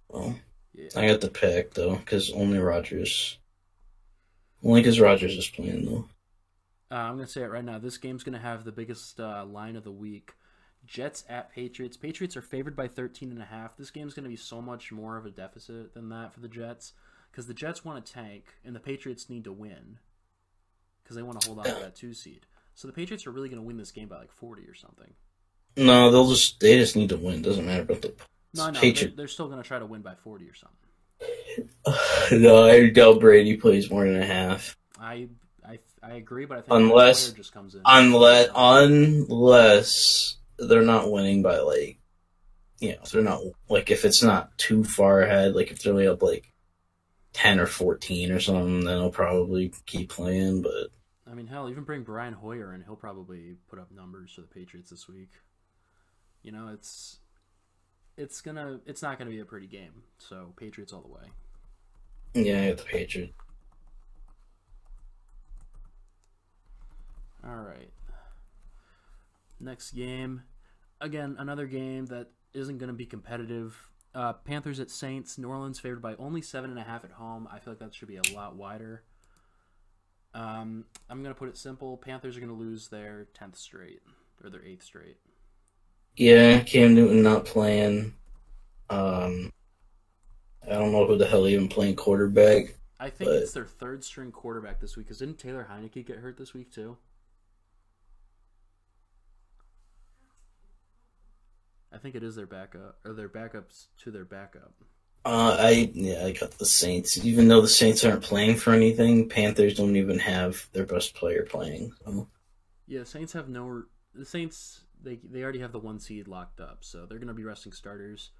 well, 0.08 0.34
Yeah. 0.80 1.00
I 1.00 1.08
got 1.08 1.20
the 1.20 1.28
pick 1.28 1.74
though 1.74 1.96
because 1.96 2.30
only 2.30 2.58
Rodgers, 2.58 3.38
only 4.62 4.80
because 4.80 5.00
Rodgers 5.00 5.36
is 5.36 5.48
playing 5.48 5.86
though. 5.86 6.08
Uh, 6.92 6.96
I'm 6.96 7.14
going 7.14 7.26
to 7.26 7.32
say 7.32 7.42
it 7.42 7.50
right 7.50 7.64
now. 7.64 7.78
This 7.78 7.98
game's 7.98 8.24
going 8.24 8.34
to 8.34 8.40
have 8.40 8.64
the 8.64 8.72
biggest 8.72 9.20
uh, 9.20 9.44
line 9.44 9.76
of 9.76 9.84
the 9.84 9.92
week. 9.92 10.32
Jets 10.86 11.24
at 11.28 11.52
Patriots. 11.52 11.96
Patriots 11.96 12.36
are 12.36 12.42
favored 12.42 12.74
by 12.74 12.88
13 12.88 13.30
and 13.30 13.40
a 13.40 13.44
half. 13.44 13.76
This 13.76 13.92
game's 13.92 14.14
going 14.14 14.24
to 14.24 14.30
be 14.30 14.36
so 14.36 14.60
much 14.60 14.90
more 14.90 15.16
of 15.16 15.24
a 15.24 15.30
deficit 15.30 15.94
than 15.94 16.08
that 16.08 16.32
for 16.32 16.40
the 16.40 16.48
Jets 16.48 16.94
because 17.30 17.46
the 17.46 17.54
Jets 17.54 17.84
want 17.84 18.04
to 18.04 18.12
tank 18.12 18.54
and 18.64 18.74
the 18.74 18.80
Patriots 18.80 19.30
need 19.30 19.44
to 19.44 19.52
win 19.52 19.98
because 21.02 21.16
they 21.16 21.22
want 21.22 21.40
to 21.40 21.46
hold 21.46 21.60
on 21.60 21.66
to 21.66 21.80
that 21.80 21.94
two 21.94 22.12
seed. 22.12 22.46
So 22.74 22.88
the 22.88 22.94
Patriots 22.94 23.26
are 23.26 23.30
really 23.30 23.48
going 23.48 23.60
to 23.60 23.66
win 23.66 23.76
this 23.76 23.92
game 23.92 24.08
by 24.08 24.18
like 24.18 24.32
40 24.32 24.62
or 24.62 24.74
something. 24.74 25.12
No, 25.76 26.10
they'll 26.10 26.30
just 26.30 26.58
they 26.60 26.76
just 26.78 26.96
need 26.96 27.10
to 27.10 27.16
win. 27.16 27.42
Doesn't 27.42 27.66
matter 27.66 27.82
about 27.82 28.02
the 28.02 28.14
No, 28.54 28.70
no, 28.70 28.80
they're, 28.80 29.08
they're 29.08 29.28
still 29.28 29.48
going 29.48 29.62
to 29.62 29.66
try 29.66 29.78
to 29.78 29.86
win 29.86 30.02
by 30.02 30.14
40 30.14 30.46
or 30.46 30.54
something. 30.54 30.80
no, 32.42 32.64
I 32.64 32.90
doubt 32.90 33.20
Brady 33.20 33.56
plays 33.56 33.90
more 33.90 34.04
than 34.04 34.20
a 34.20 34.26
half. 34.26 34.76
I 34.98 35.28
I, 35.66 35.78
I 36.02 36.14
agree, 36.14 36.46
but 36.46 36.58
I 36.58 36.60
think 36.62 36.72
Unless- 36.72 37.32
just 37.32 37.52
comes 37.52 37.74
in. 37.74 37.82
Unless 37.84 38.48
unless 38.54 40.36
they're 40.58 40.82
not 40.82 41.10
winning 41.10 41.42
by 41.42 41.58
like 41.58 41.98
you 42.80 42.90
know, 42.90 42.98
if 43.02 43.10
they're 43.10 43.22
not 43.22 43.42
like 43.68 43.90
if 43.90 44.04
it's 44.04 44.22
not 44.22 44.56
too 44.56 44.84
far 44.84 45.20
ahead, 45.20 45.54
like 45.54 45.70
if 45.70 45.82
they're 45.82 45.92
only 45.92 46.08
up 46.08 46.22
like 46.22 46.52
ten 47.32 47.60
or 47.60 47.66
fourteen 47.66 48.32
or 48.32 48.40
something, 48.40 48.84
then 48.84 48.98
they'll 48.98 49.10
probably 49.10 49.72
keep 49.86 50.10
playing, 50.10 50.62
but 50.62 50.88
I 51.30 51.34
mean, 51.34 51.46
hell, 51.46 51.68
even 51.70 51.84
bring 51.84 52.02
Brian 52.02 52.34
Hoyer 52.34 52.72
and 52.72 52.82
he'll 52.82 52.96
probably 52.96 53.56
put 53.68 53.78
up 53.78 53.92
numbers 53.92 54.32
for 54.32 54.40
the 54.40 54.48
Patriots 54.48 54.90
this 54.90 55.06
week. 55.06 55.30
You 56.42 56.50
know, 56.50 56.68
it's 56.68 57.20
it's 58.16 58.40
gonna 58.40 58.80
it's 58.86 59.02
not 59.02 59.18
gonna 59.18 59.30
be 59.30 59.40
a 59.40 59.44
pretty 59.44 59.66
game. 59.66 60.02
So 60.18 60.52
Patriots 60.56 60.92
all 60.92 61.02
the 61.02 61.08
way. 61.08 61.30
yeah, 62.34 62.72
the 62.72 62.82
Patriots. 62.82 63.32
All 67.44 67.56
right. 67.56 67.90
Next 69.58 69.92
game, 69.92 70.42
again 71.00 71.36
another 71.38 71.66
game 71.66 72.06
that 72.06 72.28
isn't 72.54 72.78
gonna 72.78 72.92
be 72.92 73.06
competitive. 73.06 73.76
Uh, 74.14 74.32
Panthers 74.32 74.80
at 74.80 74.90
Saints. 74.90 75.38
New 75.38 75.48
Orleans 75.48 75.78
favored 75.78 76.02
by 76.02 76.14
only 76.16 76.42
seven 76.42 76.70
and 76.70 76.78
a 76.78 76.82
half 76.82 77.04
at 77.04 77.12
home. 77.12 77.48
I 77.50 77.58
feel 77.60 77.72
like 77.72 77.80
that 77.80 77.94
should 77.94 78.08
be 78.08 78.16
a 78.16 78.34
lot 78.34 78.56
wider. 78.56 79.04
Um, 80.34 80.84
I'm 81.08 81.22
gonna 81.22 81.34
put 81.34 81.48
it 81.48 81.56
simple. 81.56 81.96
Panthers 81.96 82.36
are 82.36 82.40
gonna 82.40 82.52
lose 82.52 82.88
their 82.88 83.26
tenth 83.34 83.56
straight 83.56 84.00
or 84.42 84.50
their 84.50 84.64
eighth 84.64 84.84
straight. 84.84 85.16
Yeah, 86.16 86.60
Cam 86.60 86.94
Newton 86.94 87.22
not 87.22 87.44
playing. 87.44 88.14
Um, 88.90 89.52
I 90.66 90.70
don't 90.74 90.92
know 90.92 91.06
who 91.06 91.16
the 91.16 91.26
hell 91.26 91.46
even 91.48 91.68
playing 91.68 91.96
quarterback. 91.96 92.74
I 92.98 93.08
think 93.08 93.30
But- 93.30 93.42
it's 93.42 93.52
their 93.52 93.64
third 93.64 94.04
string 94.04 94.30
quarterback 94.30 94.80
this 94.80 94.96
week. 94.96 95.08
Cause 95.08 95.18
didn't 95.18 95.38
Taylor 95.38 95.66
Heinicke 95.70 96.04
get 96.04 96.18
hurt 96.18 96.36
this 96.36 96.52
week 96.52 96.70
too? 96.72 96.98
I 101.92 101.98
think 101.98 102.14
it 102.14 102.22
is 102.22 102.36
their 102.36 102.46
backup 102.46 102.98
or 103.04 103.12
their 103.12 103.28
backups 103.28 103.86
to 103.98 104.10
their 104.10 104.24
backup. 104.24 104.74
Uh, 105.24 105.56
I 105.58 105.90
yeah, 105.92 106.24
I 106.24 106.32
got 106.32 106.52
the 106.52 106.64
Saints. 106.64 107.22
Even 107.24 107.48
though 107.48 107.60
the 107.60 107.68
Saints 107.68 108.04
aren't 108.04 108.22
playing 108.22 108.56
for 108.56 108.72
anything, 108.72 109.28
Panthers 109.28 109.74
don't 109.74 109.96
even 109.96 110.18
have 110.18 110.68
their 110.72 110.86
best 110.86 111.14
player 111.14 111.44
playing. 111.48 111.92
So. 112.04 112.28
Yeah, 112.86 113.04
Saints 113.04 113.32
have 113.34 113.48
no. 113.48 113.84
The 114.14 114.24
Saints 114.24 114.80
they 115.02 115.20
they 115.28 115.42
already 115.42 115.60
have 115.60 115.72
the 115.72 115.78
one 115.78 115.98
seed 115.98 116.28
locked 116.28 116.60
up, 116.60 116.78
so 116.80 117.06
they're 117.06 117.18
gonna 117.18 117.34
be 117.34 117.44
resting 117.44 117.72
starters. 117.72 118.30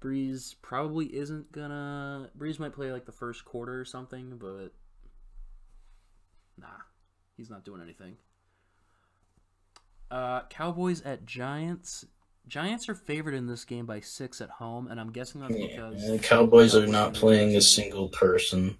Brees 0.00 0.54
probably 0.62 1.06
isn't 1.06 1.50
gonna. 1.52 2.30
Brees 2.38 2.58
might 2.58 2.72
play 2.72 2.92
like 2.92 3.06
the 3.06 3.12
first 3.12 3.44
quarter 3.44 3.80
or 3.80 3.84
something, 3.84 4.38
but 4.38 4.72
nah, 6.56 6.66
he's 7.36 7.50
not 7.50 7.64
doing 7.64 7.80
anything. 7.82 8.16
Uh, 10.10 10.42
Cowboys 10.48 11.02
at 11.02 11.26
Giants. 11.26 12.04
Giants 12.46 12.88
are 12.88 12.94
favored 12.94 13.34
in 13.34 13.46
this 13.46 13.64
game 13.64 13.84
by 13.84 14.00
six 14.00 14.40
at 14.40 14.48
home, 14.48 14.88
and 14.88 14.98
I'm 14.98 15.12
guessing 15.12 15.40
that's 15.40 15.54
Yeah, 15.54 15.66
because 15.66 16.08
the 16.08 16.18
Cowboys 16.18 16.74
are 16.74 16.86
not 16.86 17.12
playing 17.12 17.56
a 17.56 17.60
single 17.60 18.08
person. 18.08 18.78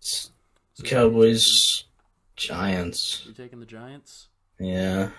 So 0.00 0.30
Cowboys, 0.84 1.84
Giants. 2.38 3.22
You're 3.24 3.34
taking 3.34 3.60
the 3.60 3.66
Giants. 3.66 4.28
Yeah, 4.60 5.10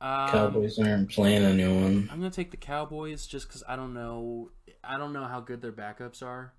Um, 0.00 0.28
Cowboys 0.30 0.78
aren't 0.78 1.10
playing 1.10 1.42
anyone. 1.42 2.08
I'm 2.12 2.18
gonna 2.18 2.30
take 2.30 2.50
the 2.50 2.56
Cowboys 2.58 3.26
just 3.26 3.48
because 3.48 3.62
I 3.66 3.76
don't 3.76 3.94
know. 3.94 4.50
I 4.84 4.98
don't 4.98 5.12
know 5.14 5.24
how 5.24 5.40
good 5.40 5.62
their 5.62 5.72
backups 5.72 6.22
are, 6.22 6.52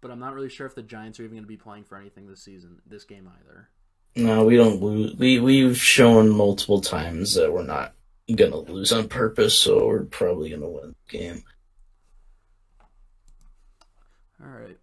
but 0.00 0.10
I'm 0.10 0.18
not 0.18 0.32
really 0.34 0.48
sure 0.48 0.66
if 0.66 0.74
the 0.74 0.82
Giants 0.82 1.20
are 1.20 1.24
even 1.24 1.36
gonna 1.36 1.46
be 1.46 1.58
playing 1.58 1.84
for 1.84 1.96
anything 1.98 2.26
this 2.28 2.42
season, 2.42 2.80
this 2.86 3.04
game 3.04 3.28
either. 3.40 3.68
No, 4.16 4.44
we 4.46 4.56
don't 4.56 4.80
lose. 4.82 5.14
We 5.16 5.38
we've 5.38 5.76
shown 5.76 6.30
multiple 6.30 6.80
times 6.80 7.34
that 7.34 7.52
we're 7.52 7.62
not 7.62 7.94
gonna 8.34 8.56
lose 8.56 8.90
on 8.90 9.08
purpose, 9.08 9.58
so 9.58 9.86
we're 9.86 10.04
probably 10.04 10.48
gonna 10.48 10.68
win 10.68 10.94
the 11.10 11.18
game. 11.18 11.44
All 14.42 14.48
right. 14.50 14.78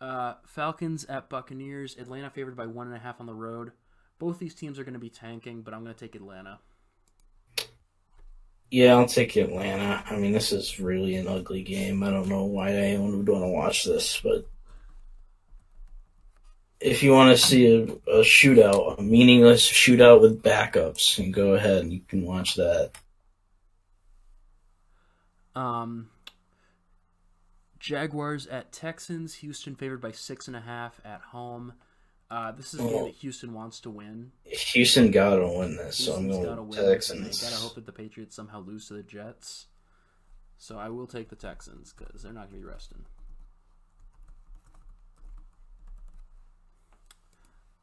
Uh, 0.00 0.34
Falcons 0.46 1.04
at 1.04 1.28
Buccaneers. 1.28 1.96
Atlanta 1.98 2.30
favored 2.30 2.56
by 2.56 2.66
one 2.66 2.86
and 2.86 2.96
a 2.96 2.98
half 2.98 3.20
on 3.20 3.26
the 3.26 3.34
road. 3.34 3.72
Both 4.18 4.38
these 4.38 4.54
teams 4.54 4.78
are 4.78 4.84
going 4.84 4.94
to 4.94 5.00
be 5.00 5.10
tanking, 5.10 5.62
but 5.62 5.74
I'm 5.74 5.82
going 5.82 5.94
to 5.94 6.00
take 6.00 6.14
Atlanta. 6.14 6.58
Yeah, 8.70 8.94
I'll 8.94 9.06
take 9.06 9.36
Atlanta. 9.36 10.04
I 10.08 10.16
mean, 10.16 10.32
this 10.32 10.52
is 10.52 10.78
really 10.78 11.16
an 11.16 11.26
ugly 11.26 11.62
game. 11.62 12.02
I 12.02 12.10
don't 12.10 12.28
know 12.28 12.44
why 12.44 12.70
anyone 12.70 13.18
would 13.18 13.28
want 13.28 13.42
to 13.42 13.48
watch 13.48 13.84
this, 13.84 14.20
but 14.22 14.46
if 16.80 17.02
you 17.02 17.12
want 17.12 17.36
to 17.36 17.42
see 17.42 17.66
a, 17.66 17.82
a 18.10 18.22
shootout, 18.22 18.98
a 18.98 19.02
meaningless 19.02 19.68
shootout 19.68 20.20
with 20.20 20.42
backups, 20.42 21.18
and 21.18 21.34
go 21.34 21.54
ahead 21.54 21.78
and 21.78 21.92
you 21.92 22.00
can 22.08 22.24
watch 22.24 22.54
that. 22.54 22.92
Um, 25.56 26.10
Jaguars 27.80 28.46
at 28.46 28.72
Texans. 28.72 29.34
Houston 29.36 29.74
favored 29.74 30.00
by 30.00 30.12
six 30.12 30.46
and 30.46 30.56
a 30.56 30.60
half 30.60 31.00
at 31.04 31.20
home. 31.20 31.72
Uh, 32.30 32.52
this 32.52 32.72
is 32.74 32.80
a 32.80 32.84
game 32.84 32.94
Oh. 32.94 33.04
that 33.06 33.14
Houston 33.16 33.52
wants 33.54 33.80
to 33.80 33.90
win. 33.90 34.30
Houston 34.44 35.10
gotta 35.10 35.48
win 35.48 35.76
this, 35.76 35.96
so 35.96 36.12
I'm 36.14 36.24
Houston's 36.26 36.36
going 36.36 36.48
gotta 36.48 36.62
win 36.62 36.70
this, 36.70 37.10
and 37.10 37.24
Texans. 37.24 37.42
Gotta 37.50 37.62
hope 37.62 37.74
that 37.74 37.86
the 37.86 37.92
Patriots 37.92 38.36
somehow 38.36 38.60
lose 38.60 38.86
to 38.88 38.94
the 38.94 39.02
Jets. 39.02 39.66
So 40.58 40.78
I 40.78 40.90
will 40.90 41.06
take 41.08 41.28
the 41.30 41.36
Texans 41.36 41.92
because 41.96 42.22
they're 42.22 42.32
not 42.32 42.50
gonna 42.50 42.58
be 42.60 42.64
resting. 42.64 43.04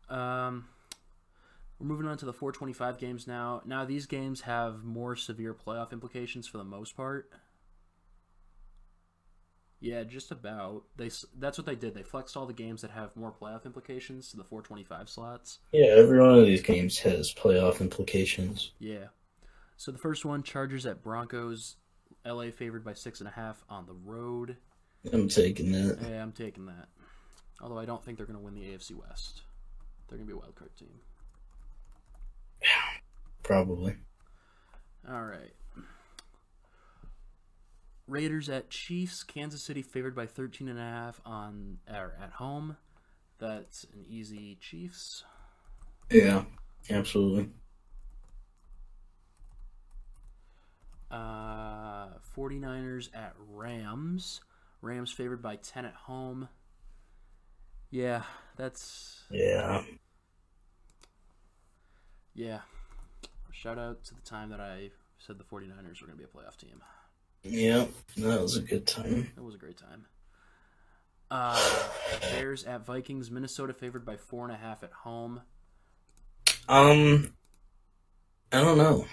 Um, 0.09 0.69
we're 1.79 1.87
moving 1.87 2.07
on 2.07 2.17
to 2.17 2.25
the 2.25 2.33
425 2.33 2.97
games 2.97 3.27
now. 3.27 3.61
Now 3.65 3.83
these 3.83 4.05
games 4.05 4.41
have 4.41 4.83
more 4.83 5.15
severe 5.15 5.53
playoff 5.53 5.91
implications 5.91 6.47
for 6.47 6.57
the 6.57 6.63
most 6.63 6.95
part. 6.95 7.29
Yeah, 9.79 10.03
just 10.03 10.31
about. 10.31 10.83
They 10.95 11.11
that's 11.37 11.57
what 11.57 11.67
they 11.67 11.75
did. 11.75 11.93
They 11.93 12.03
flexed 12.03 12.35
all 12.35 12.47
the 12.47 12.53
games 12.53 12.81
that 12.81 12.91
have 12.91 13.15
more 13.15 13.31
playoff 13.31 13.65
implications 13.65 14.31
to 14.31 14.37
the 14.37 14.43
425 14.43 15.09
slots. 15.09 15.59
Yeah, 15.71 15.87
every 15.87 16.19
one 16.19 16.39
of 16.39 16.45
these 16.45 16.63
games 16.63 16.97
has 16.99 17.33
playoff 17.33 17.79
implications. 17.79 18.71
Yeah. 18.79 19.07
So 19.77 19.91
the 19.91 19.99
first 19.99 20.25
one, 20.25 20.43
Chargers 20.43 20.85
at 20.85 21.03
Broncos. 21.03 21.75
LA 22.25 22.51
favored 22.51 22.83
by 22.83 22.93
six 22.93 23.21
and 23.21 23.29
a 23.29 23.31
half 23.31 23.63
on 23.69 23.85
the 23.85 23.93
road. 23.93 24.57
I'm 25.13 25.29
taking 25.29 25.71
that. 25.71 25.99
Yeah, 26.01 26.21
I'm 26.21 26.33
taking 26.33 26.65
that. 26.65 26.89
Although 27.61 27.79
I 27.79 27.85
don't 27.85 28.03
think 28.03 28.17
they're 28.17 28.27
going 28.27 28.37
to 28.37 28.43
win 28.43 28.53
the 28.53 28.63
AFC 28.63 28.93
West. 28.95 29.43
They're 30.07 30.17
going 30.17 30.27
to 30.27 30.33
be 30.33 30.37
a 30.37 30.39
wild 30.39 30.55
card 30.55 30.75
team. 30.77 30.99
Probably. 33.43 33.95
All 35.09 35.23
right. 35.23 35.53
Raiders 38.07 38.49
at 38.49 38.69
Chiefs. 38.69 39.23
Kansas 39.23 39.61
City 39.61 39.81
favored 39.81 40.15
by 40.15 40.25
13 40.25 40.67
and 40.69 40.79
a 40.79 40.83
half 40.83 41.19
on 41.25 41.77
or 41.89 42.15
at 42.21 42.31
home. 42.33 42.77
That's 43.39 43.83
an 43.93 44.05
easy 44.09 44.57
Chiefs. 44.61 45.23
Yeah, 46.09 46.45
absolutely. 46.89 47.49
Uh, 51.09 52.07
49ers 52.35 53.09
at 53.13 53.33
Rams. 53.37 54.41
Rams 54.81 55.11
favored 55.11 55.41
by 55.41 55.55
10 55.57 55.85
at 55.85 55.93
home. 55.93 56.49
Yeah, 57.89 58.23
that's 58.57 59.23
Yeah. 59.29 59.83
yeah. 62.33 62.61
Shout 63.51 63.79
out 63.79 64.03
to 64.05 64.13
the 64.15 64.21
time 64.21 64.49
that 64.49 64.59
I 64.59 64.91
said 65.17 65.37
the 65.37 65.43
49ers 65.43 66.01
were 66.01 66.07
going 66.07 66.17
to 66.19 66.23
be 66.23 66.23
a 66.25 66.27
playoff 66.27 66.57
team. 66.57 66.81
Yep, 67.43 67.91
that 68.17 68.41
was 68.41 68.57
a 68.57 68.61
good 68.61 68.85
time. 68.85 69.31
It 69.35 69.43
was 69.43 69.55
a 69.55 69.57
great 69.57 69.77
time. 69.77 70.05
Uh, 71.29 71.59
Bears 72.21 72.63
at 72.65 72.85
Vikings. 72.85 73.31
Minnesota 73.31 73.73
favored 73.73 74.05
by 74.05 74.17
four 74.17 74.43
and 74.45 74.53
a 74.53 74.57
half 74.57 74.83
at 74.83 74.91
home. 74.91 75.41
Um, 76.69 77.33
I 78.51 78.61
don't 78.61 78.77
know. 78.77 79.05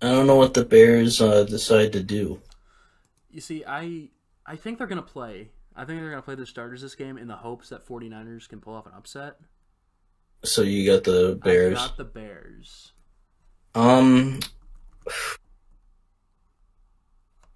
I 0.00 0.06
don't 0.06 0.26
know 0.26 0.36
what 0.36 0.54
the 0.54 0.64
Bears 0.64 1.20
uh, 1.20 1.44
decide 1.44 1.92
to 1.92 2.02
do. 2.02 2.40
You 3.30 3.40
see, 3.40 3.64
I 3.66 4.08
I 4.46 4.56
think 4.56 4.78
they're 4.78 4.86
going 4.86 5.02
to 5.02 5.08
play. 5.08 5.50
I 5.74 5.84
think 5.84 6.00
they're 6.00 6.10
going 6.10 6.22
to 6.22 6.24
play 6.24 6.34
their 6.34 6.46
starters 6.46 6.82
this 6.82 6.94
game 6.94 7.18
in 7.18 7.28
the 7.28 7.36
hopes 7.36 7.68
that 7.68 7.86
49ers 7.86 8.48
can 8.48 8.60
pull 8.60 8.74
off 8.74 8.86
an 8.86 8.92
upset. 8.96 9.36
So 10.44 10.62
you 10.62 10.90
got 10.90 11.04
the 11.04 11.38
I 11.42 11.44
Bears. 11.44 11.74
got 11.74 11.96
the 11.96 12.04
Bears. 12.04 12.92
Um, 13.74 14.40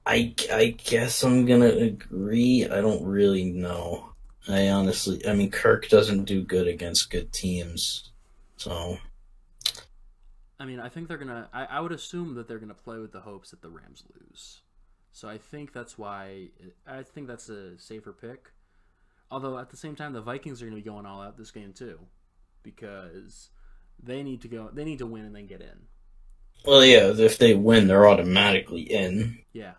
I 0.04 0.34
I 0.52 0.76
guess 0.84 1.22
I'm 1.22 1.46
gonna 1.46 1.68
agree. 1.68 2.66
I 2.66 2.80
don't 2.80 3.04
really 3.04 3.44
know. 3.44 4.12
I 4.48 4.68
honestly, 4.70 5.26
I 5.26 5.34
mean, 5.34 5.50
Kirk 5.50 5.88
doesn't 5.88 6.24
do 6.24 6.42
good 6.42 6.66
against 6.66 7.10
good 7.10 7.32
teams, 7.32 8.10
so 8.56 8.98
I 10.58 10.64
mean, 10.64 10.78
I 10.78 10.88
think 10.88 11.08
they're 11.08 11.18
gonna. 11.18 11.48
I, 11.52 11.64
I 11.64 11.80
would 11.80 11.90
assume 11.90 12.34
that 12.34 12.46
they're 12.46 12.60
gonna 12.60 12.72
play 12.72 12.98
with 12.98 13.10
the 13.12 13.20
hopes 13.20 13.50
that 13.50 13.62
the 13.62 13.68
Rams 13.68 14.04
lose. 14.14 14.62
So 15.10 15.28
I 15.28 15.38
think 15.38 15.72
that's 15.72 15.98
why. 15.98 16.50
I 16.86 17.02
think 17.02 17.26
that's 17.26 17.48
a 17.48 17.78
safer 17.78 18.12
pick. 18.12 18.52
Although 19.30 19.58
at 19.58 19.70
the 19.70 19.76
same 19.76 19.96
time, 19.96 20.12
the 20.12 20.20
Vikings 20.20 20.62
are 20.62 20.66
gonna 20.66 20.76
be 20.76 20.82
going 20.82 21.04
all 21.04 21.20
out 21.20 21.36
this 21.36 21.50
game 21.50 21.72
too, 21.72 21.98
because 22.62 23.50
they 24.00 24.22
need 24.22 24.42
to 24.42 24.48
go. 24.48 24.70
They 24.72 24.84
need 24.84 24.98
to 24.98 25.06
win 25.06 25.24
and 25.24 25.34
then 25.34 25.46
get 25.46 25.62
in. 25.62 25.86
well, 26.64 26.84
yeah. 26.84 27.08
If 27.08 27.38
they 27.38 27.54
win, 27.54 27.88
they're 27.88 28.08
automatically 28.08 28.82
in, 28.82 29.38
Yeah, 29.52 29.72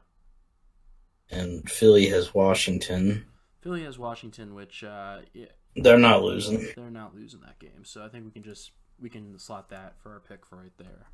and 1.33 1.69
Philly 1.69 2.07
has 2.07 2.33
Washington. 2.33 3.25
Philly 3.61 3.83
has 3.83 3.97
Washington, 3.97 4.53
which 4.55 4.83
uh, 4.83 5.19
yeah, 5.33 5.45
They're 5.75 5.97
not 5.97 6.21
losing. 6.23 6.67
they're 6.75 6.89
not 6.91 7.15
losing 7.15 7.41
that 7.41 7.59
game. 7.59 7.83
So 7.83 8.03
I 8.03 8.09
think 8.09 8.25
we 8.25 8.31
can 8.31 8.43
just 8.43 8.71
we 8.99 9.09
can 9.09 9.37
slot 9.39 9.69
that 9.69 9.95
for 10.01 10.11
our 10.13 10.19
pick 10.19 10.45
for 10.45 10.57
right 10.57 10.71
there. 10.77 11.07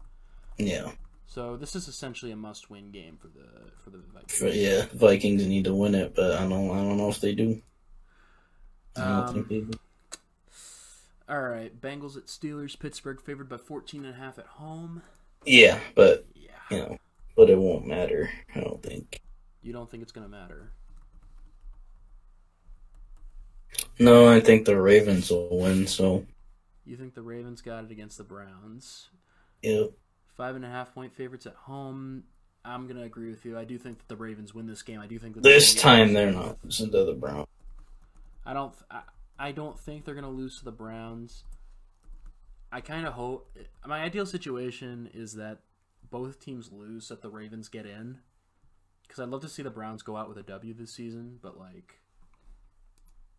Yeah, 0.57 0.91
So 1.25 1.55
this 1.55 1.73
is 1.75 1.87
essentially 1.87 2.31
a 2.33 2.35
must-win 2.35 2.91
game 2.91 3.17
for 3.21 3.27
the 3.27 3.71
for 3.83 3.89
the 3.91 3.99
Vikings. 4.13 4.37
For- 4.37 4.47
yeah. 4.47 4.85
Vikings 4.93 5.45
need 5.47 5.63
to 5.65 5.73
win 5.73 5.95
it, 5.95 6.13
but 6.15 6.33
I 6.33 6.41
don't. 6.47 6.69
I 6.71 6.75
don't 6.83 6.97
know 6.97 7.09
if 7.09 7.21
they 7.21 7.33
do. 7.33 7.61
I 8.97 9.01
don't 9.01 9.27
Um, 9.29 9.33
think 9.33 9.47
they 9.47 9.59
do. 9.61 9.79
All 11.29 11.41
right, 11.41 11.79
Bengals 11.79 12.17
at 12.17 12.25
Steelers. 12.25 12.77
Pittsburgh 12.77 13.21
favored 13.21 13.47
by 13.47 13.57
14 13.57 14.03
and 14.03 14.15
a 14.15 14.17
half 14.17 14.39
at 14.39 14.47
home. 14.47 15.03
Yeah, 15.45 15.79
but 15.95 16.25
Yeah. 16.33 16.49
you 16.71 16.77
know, 16.79 16.97
but 17.37 17.49
it 17.51 17.57
won't 17.57 17.85
matter. 17.85 18.29
I 18.55 18.61
don't 18.61 18.81
think. 18.81 19.21
You 19.61 19.73
don't 19.73 19.89
think 19.89 20.03
it's 20.03 20.11
going 20.11 20.25
to 20.25 20.31
matter? 20.31 20.71
No, 23.99 24.31
I 24.31 24.39
think 24.39 24.65
the 24.65 24.79
Ravens 24.79 25.29
will 25.29 25.59
win. 25.59 25.85
So, 25.87 26.25
You 26.85 26.95
think 26.95 27.13
the 27.13 27.21
Ravens 27.21 27.61
got 27.61 27.83
it 27.83 27.91
against 27.91 28.17
the 28.17 28.23
Browns? 28.23 29.09
yeah, 29.61 29.83
Five 30.37 30.55
and 30.55 30.63
a 30.63 30.69
half 30.69 30.93
point 30.93 31.13
favorites 31.13 31.45
at 31.45 31.53
home. 31.55 32.23
I'm 32.63 32.85
going 32.87 32.97
to 32.97 33.03
agree 33.03 33.29
with 33.29 33.45
you. 33.45 33.57
I 33.57 33.65
do 33.65 33.77
think 33.77 33.97
that 33.99 34.07
the 34.07 34.15
Ravens 34.15 34.53
win 34.53 34.67
this 34.67 34.81
game. 34.81 34.99
I 34.99 35.07
do 35.07 35.19
think 35.19 35.35
that 35.35 35.43
this 35.43 35.73
the 35.73 35.81
time 35.81 36.13
they're 36.13 36.31
not 36.31 36.57
losing 36.63 36.91
to 36.91 37.03
the 37.05 37.13
Browns. 37.13 37.47
I 38.45 38.53
don't. 38.53 38.73
I, 38.89 39.01
I 39.37 39.51
don't 39.51 39.79
think 39.79 40.03
they're 40.03 40.15
gonna 40.15 40.29
lose 40.29 40.59
to 40.59 40.65
the 40.65 40.71
Browns. 40.71 41.43
I 42.71 42.81
kind 42.81 43.05
of 43.07 43.13
hope. 43.13 43.55
My 43.85 44.01
ideal 44.01 44.25
situation 44.25 45.09
is 45.13 45.33
that 45.35 45.59
both 46.09 46.39
teams 46.39 46.71
lose, 46.71 47.07
so 47.07 47.15
that 47.15 47.21
the 47.21 47.29
Ravens 47.29 47.69
get 47.69 47.85
in. 47.85 48.17
Because 49.09 49.23
I'd 49.23 49.29
love 49.29 49.41
to 49.41 49.49
see 49.49 49.63
the 49.63 49.71
Browns 49.71 50.03
go 50.03 50.15
out 50.15 50.29
with 50.29 50.37
a 50.37 50.43
W 50.43 50.71
this 50.75 50.93
season, 50.93 51.39
but 51.41 51.57
like, 51.57 51.95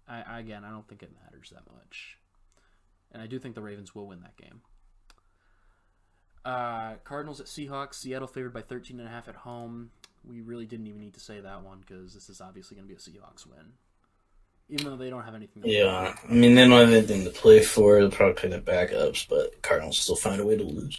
I, 0.08 0.22
I 0.22 0.40
again, 0.40 0.64
I 0.64 0.70
don't 0.70 0.86
think 0.88 1.04
it 1.04 1.12
matters 1.22 1.50
that 1.50 1.62
much, 1.72 2.18
and 3.12 3.22
I 3.22 3.28
do 3.28 3.38
think 3.38 3.54
the 3.54 3.62
Ravens 3.62 3.94
will 3.94 4.08
win 4.08 4.20
that 4.22 4.36
game. 4.36 4.62
Uh, 6.44 6.94
Cardinals 7.04 7.40
at 7.40 7.46
Seahawks. 7.46 7.94
Seattle 7.94 8.26
favored 8.26 8.52
by 8.52 8.62
13 8.62 8.98
and 8.98 9.08
a 9.08 9.12
half 9.12 9.28
at 9.28 9.36
home. 9.36 9.90
We 10.28 10.40
really 10.40 10.66
didn't 10.66 10.88
even 10.88 11.00
need 11.00 11.14
to 11.14 11.20
say 11.20 11.38
that 11.38 11.62
one 11.62 11.84
because 11.86 12.14
this 12.14 12.28
is 12.28 12.40
obviously 12.40 12.74
going 12.76 12.88
to 12.88 12.92
be 12.92 12.96
a 12.96 12.98
Seahawks 12.98 13.46
win, 13.46 13.74
even 14.70 14.86
though 14.86 14.96
they 14.96 15.08
don't 15.08 15.22
have 15.22 15.36
anything. 15.36 15.62
Yeah, 15.64 16.16
I 16.28 16.32
mean 16.32 16.56
they 16.56 16.66
don't 16.66 16.80
have 16.80 16.92
anything 16.92 17.22
to 17.22 17.30
play 17.30 17.62
for. 17.62 18.00
They'll 18.00 18.10
probably 18.10 18.34
play 18.34 18.48
their 18.48 18.60
backups, 18.60 19.28
but 19.28 19.62
Cardinals 19.62 19.98
still 19.98 20.16
find 20.16 20.40
a 20.40 20.44
way 20.44 20.56
to 20.56 20.64
lose. 20.64 20.98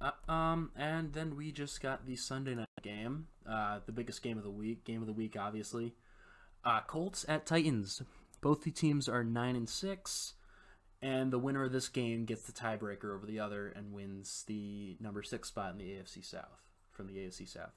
Uh, 0.00 0.30
um, 0.30 0.70
and 0.76 1.12
then 1.12 1.36
we 1.36 1.50
just 1.50 1.80
got 1.80 2.06
the 2.06 2.16
Sunday 2.16 2.54
night 2.54 2.68
game, 2.82 3.26
uh, 3.48 3.80
the 3.84 3.92
biggest 3.92 4.22
game 4.22 4.38
of 4.38 4.44
the 4.44 4.50
week, 4.50 4.84
game 4.84 5.00
of 5.00 5.06
the 5.06 5.12
week, 5.12 5.36
obviously. 5.38 5.94
Uh, 6.64 6.80
Colts 6.86 7.24
at 7.28 7.46
Titans. 7.46 8.02
Both 8.40 8.62
the 8.62 8.70
teams 8.70 9.08
are 9.08 9.24
nine 9.24 9.56
and 9.56 9.68
six, 9.68 10.34
and 11.02 11.32
the 11.32 11.38
winner 11.38 11.64
of 11.64 11.72
this 11.72 11.88
game 11.88 12.24
gets 12.24 12.42
the 12.42 12.52
tiebreaker 12.52 13.14
over 13.14 13.26
the 13.26 13.40
other 13.40 13.68
and 13.68 13.92
wins 13.92 14.44
the 14.46 14.96
number 15.00 15.22
six 15.24 15.48
spot 15.48 15.72
in 15.72 15.78
the 15.78 15.84
AFC 15.84 16.24
South 16.24 16.62
from 16.92 17.08
the 17.08 17.14
AFC 17.14 17.48
South. 17.48 17.74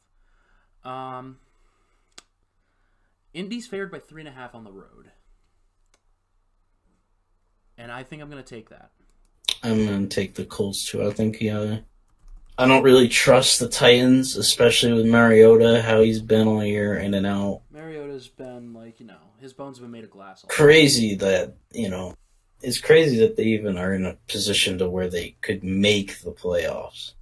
Um, 0.84 1.38
Indy's 3.34 3.66
favored 3.66 3.92
by 3.92 4.00
three 4.00 4.22
and 4.22 4.30
a 4.30 4.32
half 4.32 4.54
on 4.54 4.64
the 4.64 4.72
road, 4.72 5.12
and 7.78 7.92
I 7.92 8.04
think 8.04 8.22
I'm 8.22 8.30
going 8.30 8.44
to 8.44 8.56
take 8.56 8.70
that. 8.70 8.92
I'm 9.64 9.86
gonna 9.86 10.08
take 10.08 10.36
the 10.36 10.46
Colts 10.46 10.90
too. 10.90 11.06
I 11.06 11.12
think 11.12 11.40
yeah. 11.40 11.80
I 12.62 12.68
don't 12.68 12.84
really 12.84 13.08
trust 13.08 13.60
the 13.60 13.68
Titans, 13.68 14.36
especially 14.36 14.94
with 14.94 15.08
Mariota, 15.08 15.82
how 15.82 16.02
he's 16.02 16.22
been 16.22 16.48
all 16.48 16.64
year 16.64 16.96
in 16.96 17.16
and 17.16 17.26
out. 17.26 17.62
Mariota's 17.72 18.28
been 18.28 18.74
like 18.74 19.00
you 19.00 19.08
know 19.08 19.18
his 19.40 19.52
bones 19.52 19.78
have 19.78 19.84
been 19.84 19.92
made 19.92 20.04
of 20.04 20.12
glass. 20.12 20.44
All 20.44 20.50
Crazy 20.50 21.16
that 21.16 21.56
you 21.72 21.90
know, 21.90 22.16
it's 22.62 22.80
crazy 22.80 23.18
that 23.22 23.36
they 23.36 23.46
even 23.46 23.80
are 23.80 23.96
in 23.96 24.06
a 24.06 24.16
position 24.28 24.78
to 24.78 24.88
where 24.88 25.10
they 25.10 25.36
could 25.42 25.64
make 25.64 26.22
the 26.22 26.32
playoffs. 26.32 27.14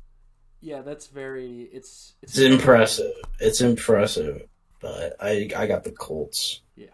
Yeah, 0.60 0.82
that's 0.82 1.08
very. 1.08 1.70
It's 1.72 2.16
It's 2.22 2.38
impressive. 2.38 3.14
It's 3.40 3.62
impressive, 3.62 4.46
but 4.82 5.16
I 5.22 5.50
I 5.56 5.68
got 5.68 5.86
the 5.86 5.92
Colts. 5.92 6.60
Yeah. 6.76 6.88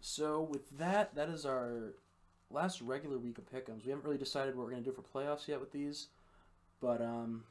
So 0.00 0.42
with 0.42 0.78
that, 0.78 1.16
that 1.16 1.28
is 1.28 1.44
our 1.44 1.94
last 2.52 2.80
regular 2.80 3.18
week 3.18 3.38
of 3.38 3.50
pick'ems. 3.50 3.84
We 3.84 3.90
haven't 3.90 4.04
really 4.04 4.16
decided 4.16 4.54
what 4.54 4.66
we're 4.66 4.70
gonna 4.70 4.82
do 4.82 4.92
for 4.92 5.02
playoffs 5.02 5.48
yet 5.48 5.58
with 5.58 5.72
these, 5.72 6.06
but 6.80 7.00
um, 7.02 7.44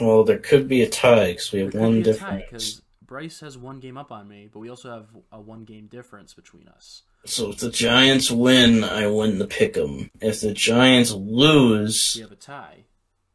Well, 0.00 0.24
there 0.24 0.38
could 0.38 0.68
be 0.68 0.82
a 0.82 0.88
tie 0.88 1.28
because 1.32 1.52
we 1.52 1.60
have 1.60 1.74
one 1.74 1.94
be 1.98 2.02
difference. 2.02 2.42
because 2.50 2.82
Bryce 3.06 3.40
has 3.40 3.56
one 3.56 3.80
game 3.80 3.96
up 3.96 4.12
on 4.12 4.28
me, 4.28 4.48
but 4.52 4.58
we 4.60 4.68
also 4.68 4.90
have 4.90 5.06
a 5.32 5.40
one 5.40 5.64
game 5.64 5.86
difference 5.86 6.34
between 6.34 6.68
us. 6.68 7.02
So 7.24 7.50
if 7.50 7.58
the 7.58 7.70
Giants 7.70 8.30
win, 8.30 8.84
I 8.84 9.06
win 9.08 9.38
the 9.38 9.46
pick'em. 9.46 10.10
If 10.20 10.40
the 10.40 10.52
Giants 10.52 11.10
lose, 11.12 12.12
We 12.16 12.22
have 12.22 12.32
a 12.32 12.36
tie. 12.36 12.84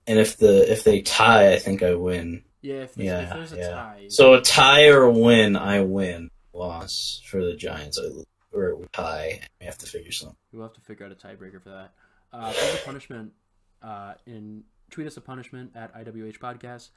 and 0.07 0.19
if 0.19 0.37
the 0.37 0.71
if 0.71 0.83
they 0.83 1.01
tie, 1.01 1.53
I 1.53 1.59
think 1.59 1.83
I 1.83 1.95
win. 1.95 2.43
Yeah, 2.61 2.75
if, 2.83 2.95
Yeah, 2.97 3.21
if 3.23 3.29
there's 3.33 3.53
a 3.53 3.57
yeah. 3.57 3.69
tie, 3.71 4.05
So 4.09 4.35
a 4.35 4.41
tie 4.41 4.87
or 4.87 5.03
a 5.03 5.11
win, 5.11 5.55
I 5.57 5.81
win. 5.81 6.29
Loss 6.53 7.23
for 7.25 7.43
the 7.43 7.55
Giants, 7.55 7.97
I 7.99 8.03
lose. 8.03 8.25
or 8.53 8.81
a 8.83 8.87
tie. 8.93 9.41
We 9.59 9.65
have 9.65 9.77
to 9.79 9.85
figure 9.87 10.11
something. 10.11 10.37
we'll 10.53 10.63
have 10.63 10.73
to 10.75 10.81
figure 10.81 11.05
out 11.05 11.11
a 11.11 11.15
tiebreaker 11.15 11.61
for 11.61 11.69
that. 11.69 11.91
Uh, 12.31 12.51
if 12.53 12.59
there's 12.61 12.75
a 12.81 12.85
punishment. 12.85 13.33
Uh, 13.81 14.13
in 14.25 14.63
tweet 14.93 15.07
us 15.07 15.17
a 15.17 15.21
punishment 15.21 15.71
at 15.75 15.93
IWH 15.95 16.39
Podcast. 16.39 16.89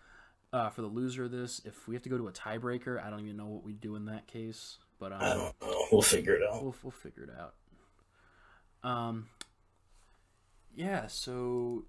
Uh, 0.52 0.70
for 0.70 0.80
the 0.82 0.86
loser 0.88 1.24
of 1.24 1.32
this, 1.32 1.60
if 1.64 1.88
we 1.88 1.94
have 1.96 2.02
to 2.04 2.08
go 2.08 2.16
to 2.16 2.28
a 2.28 2.32
tiebreaker, 2.32 3.04
I 3.04 3.10
don't 3.10 3.20
even 3.20 3.36
know 3.36 3.46
what 3.46 3.64
we 3.64 3.72
do 3.72 3.96
in 3.96 4.04
that 4.06 4.26
case. 4.28 4.78
But 5.00 5.12
um, 5.12 5.18
I 5.20 5.28
don't 5.34 5.54
know. 5.60 5.84
We'll 5.90 6.02
figure 6.02 6.34
it 6.34 6.42
out. 6.42 6.62
we'll 6.62 6.74
we'll 6.82 6.90
figure 6.92 7.24
it 7.24 7.30
out. 7.38 7.54
Um. 8.88 9.26
Yeah. 10.74 11.06
So, 11.08 11.84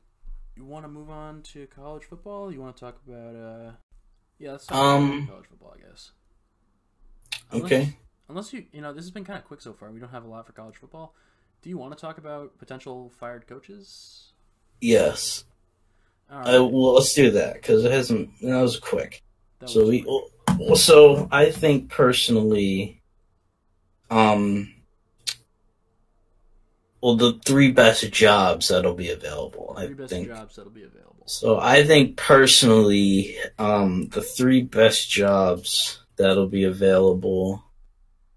you 0.56 0.66
want 0.66 0.86
to 0.86 0.90
move 0.90 1.10
on 1.10 1.44
to 1.54 1.68
college 1.68 2.04
football? 2.06 2.52
You 2.52 2.62
want 2.62 2.76
to 2.76 2.80
talk 2.80 2.98
about 3.08 3.36
uh? 3.36 3.72
Yeah, 4.40 4.52
let's 4.54 4.66
talk 4.66 4.78
Um, 4.78 5.12
about 5.20 5.30
college 5.30 5.46
football, 5.50 5.76
I 5.78 5.88
guess. 5.90 6.12
Unless- 7.52 7.66
Okay. 7.72 7.98
Unless 8.30 8.52
you, 8.54 8.66
you 8.74 8.82
know, 8.82 8.92
this 8.92 9.06
has 9.06 9.12
been 9.12 9.24
kind 9.24 9.40
of 9.40 9.46
quick 9.46 9.62
so 9.62 9.72
far. 9.72 9.90
We 9.90 10.02
don't 10.02 10.10
have 10.12 10.26
a 10.26 10.28
lot 10.28 10.46
for 10.46 10.52
college 10.52 10.76
football. 10.76 11.16
Do 11.62 11.70
you 11.70 11.78
want 11.78 11.96
to 11.96 12.00
talk 12.02 12.18
about 12.18 12.58
potential 12.58 13.10
fired 13.18 13.48
coaches? 13.48 14.34
Yes. 14.82 15.46
All 16.32 16.40
Uh, 16.40 16.64
well, 16.66 16.94
let's 16.96 17.14
do 17.14 17.32
that 17.32 17.54
because 17.56 17.86
it 17.86 17.92
hasn't. 17.92 18.30
That 18.42 18.62
was 18.62 18.80
quick. 18.80 19.24
that 19.60 19.70
So 19.70 19.82
was 19.82 19.90
we. 19.90 20.02
quick. 20.02 20.78
So 20.78 21.28
I 21.32 21.52
think 21.52 21.90
personally, 21.90 23.02
um, 24.10 24.74
well, 27.02 27.16
the 27.16 27.40
three 27.46 27.72
best 27.72 28.12
jobs 28.12 28.70
that'll 28.70 28.94
be 28.96 29.12
available. 29.12 29.76
three 29.78 29.88
I 29.88 29.94
best 29.94 30.10
think. 30.10 30.28
jobs 30.28 30.56
that'll 30.56 30.72
be 30.72 30.84
available. 30.84 31.24
So 31.28 31.60
I 31.60 31.84
think 31.86 32.16
personally, 32.18 33.36
um, 33.60 34.08
the 34.10 34.22
three 34.22 34.62
best 34.62 35.10
jobs 35.10 36.00
that'll 36.16 36.48
be 36.48 36.64
available 36.64 37.64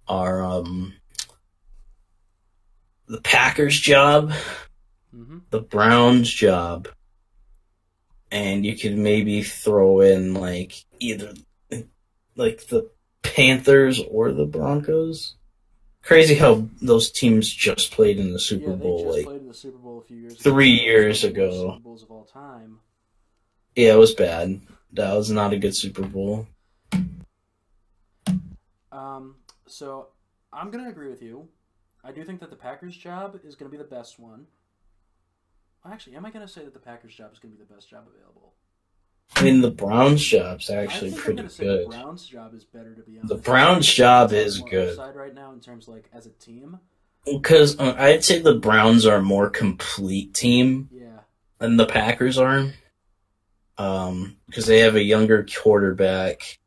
are 0.09 0.43
um, 0.43 0.95
the 3.07 3.21
Packers 3.21 3.79
job, 3.79 4.33
Mm-hmm. 5.15 5.39
the 5.51 5.61
Browns 5.61 6.31
job, 6.31 6.89
and 8.31 8.65
you 8.65 8.77
could 8.77 8.97
maybe 8.97 9.43
throw 9.43 10.01
in 10.01 10.35
like 10.35 10.85
either 10.99 11.35
like 12.37 12.67
the 12.69 12.91
Panthers 13.23 14.01
or 14.11 14.33
the 14.33 14.47
Broncos. 14.47 15.37
Crazy 16.03 16.35
how 16.35 16.67
those 16.81 17.11
teams 17.11 17.49
just 17.49 17.93
played 17.93 18.19
in 18.19 18.33
the 18.33 18.39
Super 18.39 18.71
yeah, 18.71 18.77
Bowl 18.77 19.13
like 19.13 19.27
played 19.27 19.43
in 19.43 19.49
the 19.49 19.55
Super 19.55 19.79
Bowl 19.79 19.99
a 19.99 20.03
few 20.03 20.17
years 20.17 20.37
three 20.39 20.75
ago. 20.75 20.85
years 20.85 21.23
One 21.23 21.31
of 21.31 21.35
the 21.35 21.41
worst 21.43 21.55
ago. 21.55 21.71
Super 21.71 21.83
Bowls 21.83 22.03
of 22.03 22.11
all 22.11 22.25
time. 22.25 22.79
Yeah, 23.77 23.95
it 23.95 23.99
was 23.99 24.15
bad. 24.15 24.61
That 24.93 25.15
was 25.15 25.31
not 25.31 25.53
a 25.53 25.59
good 25.59 25.77
Super 25.77 26.03
Bowl. 26.03 26.49
Um, 28.91 29.37
so 29.67 30.09
I'm 30.53 30.71
gonna 30.71 30.89
agree 30.89 31.11
with 31.11 31.23
you. 31.23 31.49
I 32.03 32.13
do 32.13 32.25
think 32.25 32.41
that 32.41 32.51
the 32.51 32.57
Packers 32.57 32.97
job 32.97 33.39
is 33.45 33.55
gonna 33.55 33.71
be 33.71 33.77
the 33.77 33.85
best 33.85 34.19
one. 34.19 34.47
Actually, 35.85 36.17
am 36.17 36.27
I 36.27 36.31
gonna 36.31 36.49
say 36.49 36.65
that 36.65 36.75
the 36.75 36.81
Packers 36.81 37.15
job 37.15 37.33
is 37.33 37.39
gonna 37.39 37.55
be 37.55 37.59
the 37.59 37.73
best 37.73 37.89
job 37.89 38.05
available? 38.15 38.55
I 39.37 39.45
mean, 39.45 39.61
the 39.61 39.71
Browns 39.71 40.23
job's 40.23 40.69
actually 40.71 41.13
pretty 41.13 41.43
good. 41.43 41.87
the 41.87 41.87
Browns 41.89 42.27
job 42.27 42.55
is 42.55 42.65
better 42.65 42.95
to 42.95 43.03
be 43.03 43.19
honest. 43.19 43.29
The 43.29 43.37
Browns 43.37 43.87
job 43.87 44.33
is 44.33 44.61
good 44.61 44.91
upside 44.99 45.17
right 45.17 45.35
now 45.35 45.53
in 45.53 45.61
terms 45.61 45.89
like 45.89 46.11
as 46.13 46.27
a 46.27 46.31
team. 46.31 46.79
because 47.25 47.79
uh, 47.79 47.95
I'd 47.99 48.25
say 48.25 48.41
the 48.41 48.57
Browns 48.57 49.07
are 49.07 49.17
a 49.19 49.23
more 49.23 49.49
complete 49.49 50.35
team 50.35 50.89
Yeah, 50.93 51.21
than 51.59 51.77
the 51.77 51.87
Packers 51.87 52.39
are. 52.39 52.73
Um, 53.79 54.37
because 54.47 54.67
they 54.67 54.81
have 54.81 54.97
a 54.97 55.03
younger 55.03 55.47
quarterback. 55.47 56.59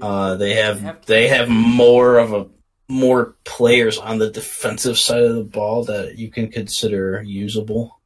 Uh, 0.00 0.36
they 0.36 0.54
have 0.54 1.04
they 1.04 1.28
have 1.28 1.50
more 1.50 2.16
of 2.16 2.32
a 2.32 2.46
more 2.88 3.36
players 3.44 3.98
on 3.98 4.18
the 4.18 4.30
defensive 4.30 4.96
side 4.96 5.22
of 5.22 5.34
the 5.34 5.44
ball 5.44 5.84
that 5.84 6.16
you 6.16 6.30
can 6.30 6.50
consider 6.50 7.22
usable. 7.22 8.00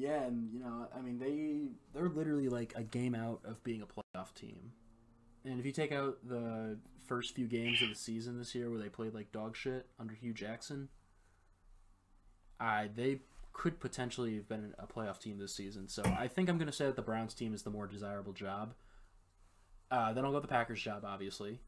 Yeah, 0.00 0.22
and 0.22 0.50
you 0.50 0.60
know, 0.60 0.88
I 0.96 1.02
mean, 1.02 1.18
they 1.18 1.72
they're 1.92 2.08
literally 2.08 2.48
like 2.48 2.72
a 2.74 2.82
game 2.82 3.14
out 3.14 3.40
of 3.44 3.62
being 3.62 3.82
a 3.82 3.86
playoff 3.86 4.32
team. 4.32 4.72
And 5.44 5.60
if 5.60 5.66
you 5.66 5.72
take 5.72 5.92
out 5.92 6.16
the 6.26 6.78
first 7.06 7.34
few 7.34 7.46
games 7.46 7.82
of 7.82 7.90
the 7.90 7.94
season 7.94 8.38
this 8.38 8.54
year 8.54 8.70
where 8.70 8.78
they 8.78 8.88
played 8.88 9.12
like 9.12 9.30
dog 9.30 9.54
shit 9.54 9.86
under 9.98 10.14
Hue 10.14 10.32
Jackson, 10.32 10.88
I 12.58 12.88
they 12.94 13.20
could 13.52 13.78
potentially 13.78 14.36
have 14.36 14.48
been 14.48 14.72
a 14.78 14.86
playoff 14.86 15.18
team 15.18 15.38
this 15.38 15.54
season. 15.54 15.86
So 15.86 16.02
I 16.18 16.28
think 16.28 16.48
I'm 16.48 16.56
going 16.56 16.66
to 16.66 16.72
say 16.72 16.86
that 16.86 16.96
the 16.96 17.02
Browns 17.02 17.34
team 17.34 17.52
is 17.52 17.62
the 17.62 17.70
more 17.70 17.86
desirable 17.86 18.32
job. 18.32 18.72
Uh, 19.90 20.14
then 20.14 20.24
I'll 20.24 20.30
go 20.30 20.36
with 20.36 20.44
the 20.44 20.48
Packers 20.48 20.80
job, 20.80 21.04
obviously. 21.04 21.60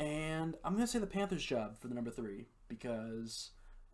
And 0.00 0.56
I'm 0.64 0.74
gonna 0.74 0.88
say 0.88 0.98
the 0.98 1.06
Panthers' 1.06 1.44
job 1.44 1.78
for 1.78 1.86
the 1.86 1.94
number 1.94 2.10
three 2.10 2.46
because 2.66 3.50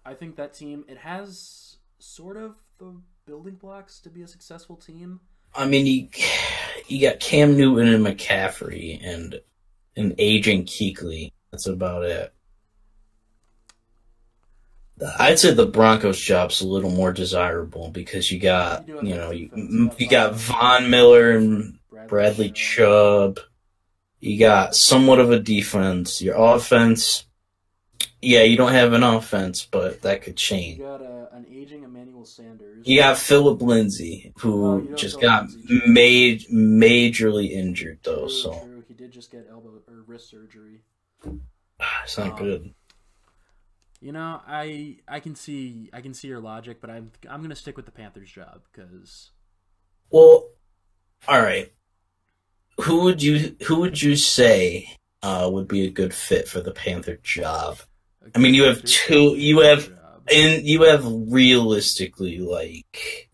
I 0.07 0.15
think 0.15 0.37
that 0.37 0.55
team 0.55 0.87
it 0.89 0.97
has 0.97 1.77
sort 2.03 2.37
of 2.37 2.57
the 2.79 3.01
building 3.27 3.55
blocks 3.55 4.01
to 4.01 4.11
be 4.11 4.23
a 4.23 4.29
successful 4.29 4.77
team. 4.77 5.21
I 5.55 5.67
mean, 5.67 5.87
you 5.87 6.09
you 6.87 7.09
got 7.09 7.21
Cam 7.21 7.57
Newton 7.57 7.89
and 7.89 8.05
McCaffrey 8.05 9.01
and 9.03 9.41
an 9.97 10.15
aging 10.19 10.65
Kuechly. 10.65 11.33
That's 11.51 11.67
about 11.67 12.05
it. 12.05 12.33
I'd 15.19 15.39
say 15.39 15.53
the 15.53 15.67
Broncos' 15.67 16.21
job's 16.21 16.61
a 16.61 16.67
little 16.69 16.91
more 16.91 17.13
desirable 17.13 17.89
because 17.89 18.31
you 18.31 18.39
got 18.39 18.87
You 18.87 19.01
you 19.03 19.15
know 19.15 19.31
you, 19.31 19.91
you 19.97 20.09
got 20.09 20.35
Von 20.35 20.91
Miller 20.91 21.31
and 21.31 21.79
Bradley 22.09 22.51
Chubb. 22.51 23.37
Chubb. 23.37 23.47
You 24.21 24.39
got 24.39 24.75
somewhat 24.75 25.19
of 25.19 25.31
a 25.31 25.41
defense. 25.41 26.21
Your 26.21 26.37
offense, 26.37 27.25
yeah, 28.23 28.43
you 28.43 28.57
don't 28.57 28.73
have 28.73 28.93
an 28.93 29.03
offense, 29.03 29.67
but 29.71 30.03
that 30.03 30.23
could 30.23 30.37
change. 30.37 30.79
You 30.79 30.85
got 30.85 31.01
uh, 31.03 31.27
an 31.33 31.47
aging 31.51 31.85
Emmanuel 31.85 32.25
Sanders. 32.25 32.87
You 32.87 32.99
got 33.01 33.19
Philip 33.19 33.63
Lindsay, 33.63 34.33
who 34.39 34.65
Oh, 34.67 34.97
just 34.97 35.17
go 35.17 35.23
got 35.27 35.47
made 35.87 36.43
majorly 36.53 37.51
injured 37.51 38.01
though, 38.03 38.21
True, 38.21 38.29
so 38.29 38.63
true. 38.65 38.85
He 38.89 38.95
did 38.95 39.11
just 39.13 39.31
get 39.31 39.47
elbow 39.51 39.81
or 39.89 40.05
wrist 40.07 40.29
surgery. 40.31 40.81
it's 42.05 42.19
not 42.19 42.33
Um, 42.33 42.39
good. 42.39 42.75
You 44.03 44.13
know, 44.13 44.41
I 44.47 44.97
I 45.07 45.21
can 45.21 45.35
see 45.35 45.91
I 45.93 46.01
can 46.01 46.15
see 46.15 46.29
your 46.29 46.41
logic, 46.41 46.81
but 46.81 46.89
I'm 46.91 47.13
I'm 47.29 47.43
gonna 47.43 47.55
stick 47.55 47.77
with 47.77 47.85
the 47.87 47.93
Panthers' 47.93 48.31
job 48.31 48.63
because 48.73 49.31
Well, 50.11 50.49
all 51.29 51.43
right. 51.43 51.73
Who 52.83 53.03
would 53.05 53.23
you 53.23 53.57
who 53.67 53.81
would 53.81 54.01
you 54.01 54.17
say 54.17 54.97
uh, 55.23 55.51
would 55.53 55.69
be 55.69 55.85
a 55.87 55.91
good 55.91 56.15
fit 56.15 56.49
for 56.49 56.61
the 56.63 56.73
Panther 56.73 57.19
job? 57.23 57.79
I 58.35 58.39
mean, 58.39 58.55
you 58.55 58.65
have 58.65 58.85
two. 58.85 59.35
You 59.37 59.61
have 59.61 59.91
and 60.33 60.67
you 60.67 60.83
have 60.83 61.05
realistically 61.05 62.39
like 62.39 63.31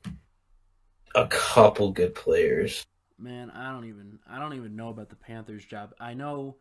a 1.15 1.27
couple 1.27 1.93
good 1.93 2.15
players. 2.15 2.85
Man, 3.19 3.51
I 3.51 3.73
don't 3.73 3.87
even 3.87 4.19
I 4.29 4.39
don't 4.39 4.55
even 4.55 4.77
know 4.77 4.89
about 4.89 5.09
the 5.09 5.17
Panthers 5.17 5.65
job. 5.65 5.95
I 6.01 6.15
know 6.15 6.57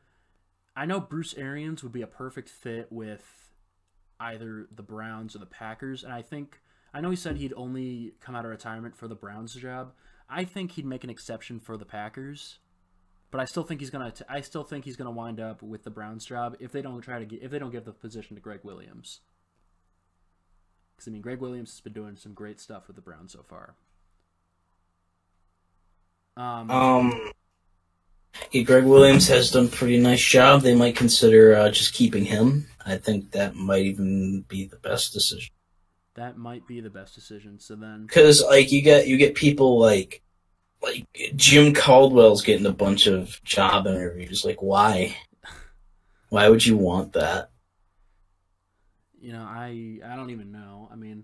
I 0.75 0.85
know 0.85 0.99
Bruce 0.99 1.33
Arians 1.35 1.83
would 1.83 1.91
be 1.91 2.01
a 2.01 2.07
perfect 2.07 2.49
fit 2.49 2.91
with 2.91 3.53
either 4.19 4.67
the 4.73 4.83
Browns 4.83 5.35
or 5.35 5.39
the 5.39 5.45
Packers, 5.45 6.03
and 6.03 6.13
I 6.13 6.21
think 6.21 6.59
I 6.93 7.01
know 7.01 7.09
he 7.09 7.15
said 7.15 7.37
he'd 7.37 7.53
only 7.55 8.13
come 8.21 8.35
out 8.35 8.45
of 8.45 8.51
retirement 8.51 8.95
for 8.95 9.07
the 9.07 9.15
Browns 9.15 9.53
job. 9.53 9.93
I 10.29 10.43
think 10.43 10.71
he'd 10.71 10.85
make 10.85 11.03
an 11.03 11.09
exception 11.09 11.59
for 11.59 11.77
the 11.77 11.85
Packers, 11.85 12.59
but 13.35 13.41
I 13.41 13.45
still 13.45 13.63
think 13.63 13.81
he's 13.81 13.89
gonna. 13.89 14.11
T- 14.11 14.23
I 14.29 14.39
still 14.39 14.63
think 14.63 14.85
he's 14.85 14.95
gonna 14.95 15.11
wind 15.11 15.41
up 15.41 15.61
with 15.61 15.83
the 15.83 15.89
Browns 15.89 16.25
job 16.25 16.55
if 16.61 16.71
they 16.71 16.81
don't 16.81 17.01
try 17.01 17.19
to 17.19 17.25
get 17.25 17.43
if 17.43 17.51
they 17.51 17.59
don't 17.59 17.69
give 17.69 17.83
the 17.83 17.91
position 17.91 18.37
to 18.37 18.41
Gregg 18.41 18.61
Williams. 18.63 19.19
Because 20.95 21.09
I 21.09 21.11
mean, 21.11 21.21
Gregg 21.21 21.41
Williams 21.41 21.71
has 21.71 21.81
been 21.81 21.91
doing 21.91 22.15
some 22.15 22.33
great 22.33 22.61
stuff 22.61 22.87
with 22.87 22.95
the 22.95 23.01
Browns 23.01 23.33
so 23.33 23.43
far. 23.43 23.75
Um, 26.37 26.71
Um, 26.71 27.31
yeah, 28.51 28.61
Gregg 28.61 28.85
Williams 28.85 29.27
has 29.27 29.51
done 29.51 29.65
a 29.65 29.67
pretty 29.67 29.97
nice 29.97 30.23
job. 30.23 30.61
They 30.61 30.73
might 30.73 30.95
consider 30.95 31.57
uh, 31.57 31.71
just 31.71 31.93
keeping 31.93 32.23
him. 32.23 32.67
I 32.85 32.95
think 32.95 33.31
that 33.31 33.53
might 33.53 33.83
even 33.83 34.45
be 34.47 34.63
the 34.63 34.77
best 34.77 35.11
decision. 35.11 35.49
That 36.13 36.37
might 36.37 36.65
be 36.67 36.79
the 36.79 36.89
best 36.89 37.13
decision. 37.13 37.59
So 37.59 37.75
then, 37.75 38.05
Because 38.05 38.41
like 38.41 38.71
you 38.71 38.81
get 38.81 39.09
you 39.09 39.17
get 39.17 39.35
people 39.35 39.77
like 39.77 40.21
like 40.81 41.05
Jim 41.35 41.73
Caldwell's 41.73 42.43
getting 42.43 42.65
a 42.65 42.71
bunch 42.71 43.07
of 43.07 43.41
job 43.43 43.87
interviews. 43.87 44.45
Like 44.45 44.61
why? 44.61 45.15
Why 46.29 46.49
would 46.49 46.65
you 46.65 46.77
want 46.77 47.13
that? 47.13 47.49
you 49.25 49.33
know, 49.33 49.41
I 49.41 49.97
I 50.05 50.15
don't 50.15 50.29
even 50.29 50.51
know. 50.51 50.87
I 50.91 50.95
mean, 50.95 51.23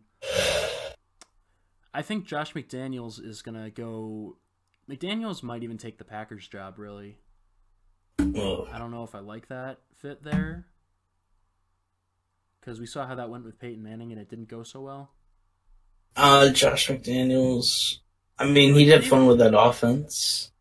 I 1.94 2.02
think 2.02 2.26
Josh 2.26 2.54
McDaniels 2.54 3.24
is 3.24 3.44
gonna 3.44 3.70
go. 3.70 4.38
McDaniels 4.90 5.44
might 5.44 5.62
even 5.62 5.78
take 5.78 6.00
the 6.00 6.04
Packers 6.04 6.48
job. 6.48 6.80
Really, 6.80 7.18
Ugh. 8.18 8.68
I 8.74 8.80
don't 8.80 8.90
know 8.90 9.04
if 9.04 9.14
I 9.14 9.20
like 9.20 9.50
that 9.50 9.82
fit 9.98 10.24
there. 10.24 10.66
Because 12.60 12.80
we 12.80 12.88
saw 12.88 13.06
how 13.06 13.16
that 13.16 13.30
went 13.30 13.46
with 13.46 13.60
Peyton 13.60 13.84
Manning, 13.84 14.12
and 14.12 14.20
it 14.20 14.30
didn't 14.30 14.48
go 14.48 14.64
so 14.64 14.82
well. 14.82 15.12
Uh, 16.16 16.50
Josh 16.50 16.88
McDaniels. 16.88 17.98
I 18.42 18.46
mean, 18.46 18.74
he'd 18.74 18.90
have 18.90 19.06
fun 19.06 19.28
with 19.28 19.38
that 19.38 19.58
offense. 19.58 20.52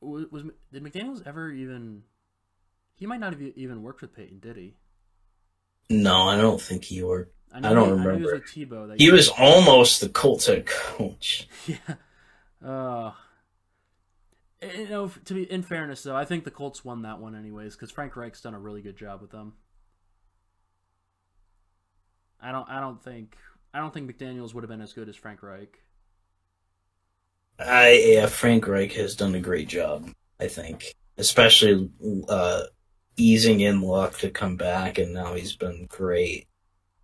Was, 0.00 0.24
was 0.32 0.42
did 0.72 0.82
McDaniels 0.82 1.24
ever 1.24 1.52
even? 1.52 2.02
He 2.96 3.06
might 3.06 3.20
not 3.20 3.32
have 3.32 3.42
even 3.42 3.82
worked 3.82 4.00
with 4.00 4.14
Peyton, 4.14 4.40
did 4.40 4.56
he? 4.56 4.74
No, 5.88 6.22
I 6.22 6.36
don't 6.36 6.60
think 6.60 6.84
he 6.84 7.02
worked. 7.04 7.32
I, 7.52 7.58
I 7.58 7.72
don't 7.72 7.84
he, 7.84 7.90
I 7.90 7.90
remember. 7.90 8.16
he 8.16 8.22
was 8.22 8.32
with 8.32 8.44
Tebow. 8.44 8.88
That 8.88 9.00
He 9.00 9.12
was 9.12 9.28
almost 9.28 10.00
the 10.00 10.08
Colts 10.08 10.46
head 10.46 10.66
coach. 10.66 11.48
Yeah. 11.66 11.94
Uh, 12.64 13.12
you 14.62 14.88
know, 14.88 15.12
to 15.26 15.34
be 15.34 15.42
in 15.50 15.62
fairness 15.62 16.02
though, 16.02 16.16
I 16.16 16.24
think 16.24 16.44
the 16.44 16.50
Colts 16.50 16.84
won 16.84 17.02
that 17.02 17.20
one 17.20 17.36
anyways 17.36 17.76
because 17.76 17.92
Frank 17.92 18.16
Reich's 18.16 18.40
done 18.40 18.54
a 18.54 18.58
really 18.58 18.80
good 18.82 18.96
job 18.96 19.20
with 19.20 19.30
them. 19.30 19.52
I 22.40 22.50
don't. 22.50 22.68
I 22.68 22.80
don't 22.80 23.00
think. 23.00 23.36
I 23.72 23.78
don't 23.78 23.94
think 23.94 24.10
McDaniel's 24.10 24.54
would 24.54 24.64
have 24.64 24.70
been 24.70 24.80
as 24.80 24.94
good 24.94 25.08
as 25.08 25.14
Frank 25.14 25.42
Reich. 25.42 25.78
I 27.58 27.92
yeah, 27.92 28.26
Frank 28.26 28.66
Reich 28.66 28.92
has 28.92 29.16
done 29.16 29.34
a 29.34 29.40
great 29.40 29.68
job. 29.68 30.10
I 30.38 30.48
think, 30.48 30.94
especially 31.16 31.90
uh, 32.28 32.62
easing 33.16 33.60
in 33.60 33.80
Luck 33.80 34.18
to 34.18 34.30
come 34.30 34.56
back, 34.56 34.98
and 34.98 35.14
now 35.14 35.34
he's 35.34 35.56
been 35.56 35.86
great. 35.86 36.46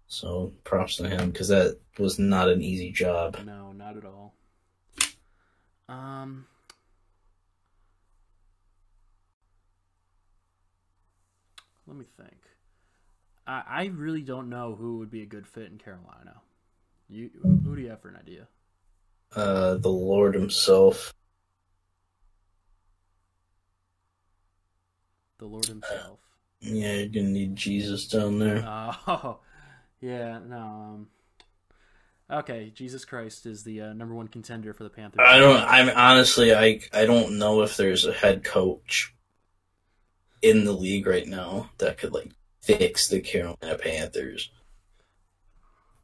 So 0.07 0.53
props 0.65 0.97
to 0.97 1.09
him 1.09 1.31
because 1.31 1.49
that 1.49 1.79
was 1.99 2.19
not 2.19 2.51
an 2.51 2.61
easy 2.61 2.93
job. 2.93 3.39
No, 3.45 3.73
not 3.73 3.97
at 3.97 4.05
all. 4.05 4.35
Um. 5.89 6.47
Let 11.87 11.97
me 11.97 12.05
think. 12.17 12.37
I 13.47 13.63
I 13.67 13.85
really 13.87 14.23
don't 14.23 14.51
know 14.51 14.75
who 14.75 14.99
would 14.99 15.11
be 15.11 15.23
a 15.23 15.27
good 15.27 15.47
fit 15.47 15.71
in 15.71 15.79
Carolina. 15.79 16.43
You 17.09 17.31
who 17.43 17.75
do 17.75 17.81
you 17.81 17.89
have 17.89 18.03
for 18.03 18.09
an 18.09 18.17
idea? 18.17 18.47
Uh, 19.35 19.75
the 19.77 19.89
Lord 19.89 20.35
himself. 20.35 21.15
The 25.39 25.47
Lord 25.47 25.67
himself. 25.67 26.19
Yeah, 26.61 26.95
you're 26.95 27.09
gonna 27.09 27.29
need 27.29 27.57
Jesus 27.57 28.07
down 28.07 28.39
there. 28.39 28.63
Oh, 29.07 29.41
yeah, 30.01 30.39
no. 30.47 30.57
Um, 30.59 31.09
okay, 32.31 32.73
Jesus 32.75 33.05
Christ 33.05 33.47
is 33.47 33.65
the 33.65 33.81
uh, 33.81 33.93
number 33.93 34.15
one 34.15 34.29
contender 34.29 34.73
for 34.75 34.85
the 34.85 34.91
Panthers. 34.91 35.25
I 35.27 35.39
don't. 35.39 35.61
I'm 35.61 35.89
honestly, 35.89 36.55
I 36.55 36.81
I 36.93 37.07
don't 37.07 37.39
know 37.39 37.63
if 37.63 37.77
there's 37.77 38.05
a 38.05 38.13
head 38.13 38.45
coach 38.45 39.15
in 40.43 40.65
the 40.65 40.73
league 40.73 41.07
right 41.07 41.27
now 41.27 41.71
that 41.79 41.99
could 41.99 42.13
like 42.13 42.33
fix 42.61 43.09
the 43.09 43.21
Carolina 43.21 43.79
Panthers. 43.79 44.51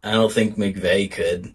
I 0.03 0.13
don't 0.13 0.33
think 0.33 0.57
McVay 0.57 1.11
could. 1.11 1.55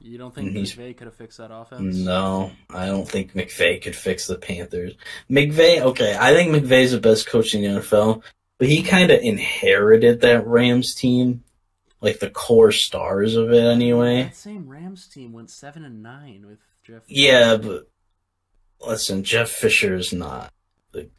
You 0.00 0.18
don't 0.18 0.34
think 0.34 0.52
He's- 0.52 0.72
McVay 0.72 0.96
could 0.96 1.06
have 1.06 1.14
fixed 1.16 1.38
that 1.38 1.50
offense? 1.52 1.96
No, 1.96 2.52
I 2.70 2.86
don't 2.86 3.08
think 3.08 3.34
McVay 3.34 3.82
could 3.82 3.96
fix 3.96 4.26
the 4.26 4.36
Panthers. 4.38 4.94
McVay, 5.30 5.80
okay, 5.80 6.16
I 6.18 6.32
think 6.34 6.52
McVay's 6.54 6.92
the 6.92 7.00
best 7.00 7.26
coach 7.26 7.54
in 7.54 7.62
the 7.62 7.80
NFL, 7.80 8.22
but 8.58 8.68
he 8.68 8.82
kind 8.82 9.10
of 9.10 9.20
inherited 9.20 10.20
that 10.20 10.46
Rams 10.46 10.94
team, 10.94 11.42
like 12.00 12.20
the 12.20 12.30
core 12.30 12.72
stars 12.72 13.34
of 13.36 13.52
it 13.52 13.64
anyway. 13.64 14.24
That 14.24 14.36
same 14.36 14.68
Rams 14.68 15.06
team 15.08 15.32
went 15.32 15.50
seven 15.50 15.84
and 15.84 16.02
nine 16.02 16.46
with 16.46 16.58
Jeff. 16.84 17.02
Yeah, 17.08 17.56
but 17.56 17.88
listen, 18.80 19.24
Jeff 19.24 19.50
Fisher 19.50 19.94
is 19.96 20.12
not. 20.12 20.52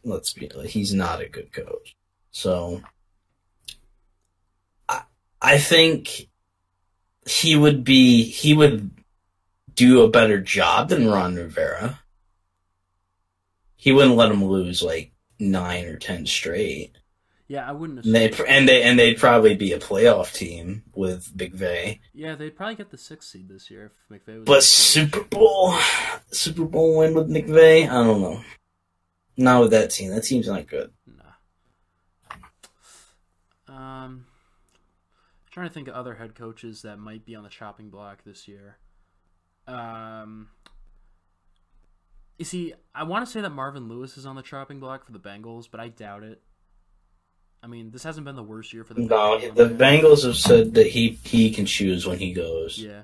Let's 0.03 0.34
be, 0.34 0.49
like, 0.49 0.69
he's 0.69 0.93
not 0.93 1.21
a 1.21 1.30
good 1.30 1.51
coach. 1.53 1.95
So, 2.32 2.82
I 4.88 5.03
I 5.41 5.57
think 5.57 6.28
he 7.26 7.55
would 7.55 7.84
be 7.84 8.24
he 8.24 8.53
would 8.53 8.91
do 9.74 10.01
a 10.01 10.09
better 10.09 10.39
job 10.39 10.89
than 10.89 11.07
Ron 11.09 11.36
Rivera. 11.36 11.99
He 13.76 13.91
wouldn't 13.91 14.17
let 14.17 14.32
him 14.32 14.43
lose 14.43 14.84
like 14.84 15.13
nine 15.39 15.86
or 15.86 15.97
ten 15.97 16.26
straight. 16.26 16.97
Yeah, 17.47 17.67
I 17.67 17.72
wouldn't. 17.72 18.05
And 18.05 18.13
they 18.13 18.32
and 18.47 18.67
they 18.67 18.84
and 18.84 18.99
they'd 18.99 19.17
probably 19.17 19.55
be 19.55 19.74
a 19.74 19.80
playoff 19.80 20.34
team 20.34 20.84
with 20.93 21.36
Big 21.36 21.53
Vay. 21.53 21.99
Yeah, 22.13 22.36
they'd 22.36 22.55
probably 22.55 22.76
get 22.76 22.91
the 22.91 22.97
sixth 22.97 23.30
seed 23.30 23.49
this 23.49 23.72
year 23.72 23.91
if 24.11 24.26
McVay 24.28 24.38
was. 24.38 24.45
But. 24.45 24.63
Super 24.63 25.24
Bowl, 25.24 25.76
Super 26.32 26.65
Bowl 26.65 26.97
win 26.97 27.13
with 27.13 27.30
McVay, 27.30 27.88
I 27.88 28.03
don't 28.03 28.22
know. 28.22 28.41
Not 29.38 29.61
with 29.61 29.72
that 29.72 29.91
team. 29.91 30.09
That 30.11 30.24
team's 30.24 30.47
not 30.47 30.67
good. 30.67 30.91
Nah. 33.67 34.03
Um, 34.03 34.26
trying 35.52 35.68
to 35.68 35.74
think 35.74 35.88
of 35.88 35.95
other 35.95 36.16
head 36.16 36.36
coaches 36.36 36.82
that 36.84 36.97
might 37.00 37.26
be 37.26 37.36
on 37.36 37.43
the 37.43 37.50
chopping 37.50 37.89
block 37.89 38.24
this 38.26 38.47
year. 38.47 38.78
Um, 39.68 40.50
you 42.38 42.45
see, 42.45 42.74
I 42.95 43.04
want 43.04 43.26
to 43.26 43.32
say 43.32 43.41
that 43.41 43.50
Marvin 43.52 43.88
Lewis 43.88 44.18
is 44.18 44.26
on 44.26 44.36
the 44.36 44.41
chopping 44.41 44.80
block 44.80 45.06
for 45.06 45.12
the 45.12 45.20
Bengals, 45.20 45.68
but 45.70 45.80
I 45.80 45.89
doubt 45.89 46.24
it. 46.24 46.41
I 47.62 47.68
mean, 47.68 47.91
this 47.91 48.04
hasn't 48.04 48.26
been 48.26 48.36
the 48.38 48.43
worst 48.43 48.72
year 48.74 48.84
for 48.86 48.93
the 48.93 49.02
No, 49.02 49.38
Bengals. 49.38 49.56
the 49.56 49.66
Bengals 49.66 50.24
have 50.26 50.38
said 50.38 50.76
that 50.76 50.88
he 50.88 51.20
he 51.24 51.52
can 51.52 51.66
choose 51.66 52.06
when 52.08 52.18
he 52.20 52.32
goes. 52.32 52.80
Yeah. 52.80 53.04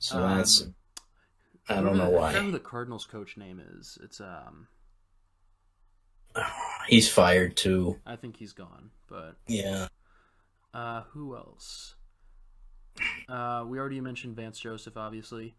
So 0.00 0.18
Um, 0.22 0.38
that's 0.38 0.66
I 1.68 1.74
don't 1.76 1.96
know 1.96 2.10
the- 2.10 2.18
I 2.18 2.32
forgot 2.32 2.34
who 2.40 2.46
why. 2.46 2.50
the 2.52 2.58
Cardinals 2.58 3.06
coach 3.06 3.36
name 3.36 3.62
is. 3.78 3.96
It's 4.02 4.20
um 4.20 4.66
He's 6.88 7.08
fired 7.10 7.56
too. 7.56 8.00
I 8.06 8.16
think 8.16 8.36
he's 8.36 8.52
gone, 8.52 8.90
but 9.08 9.36
Yeah. 9.46 9.88
Uh 10.72 11.02
who 11.12 11.36
else? 11.36 11.94
Uh 13.28 13.64
we 13.66 13.78
already 13.78 14.00
mentioned 14.00 14.36
Vance 14.36 14.58
Joseph 14.58 14.96
obviously. 14.96 15.54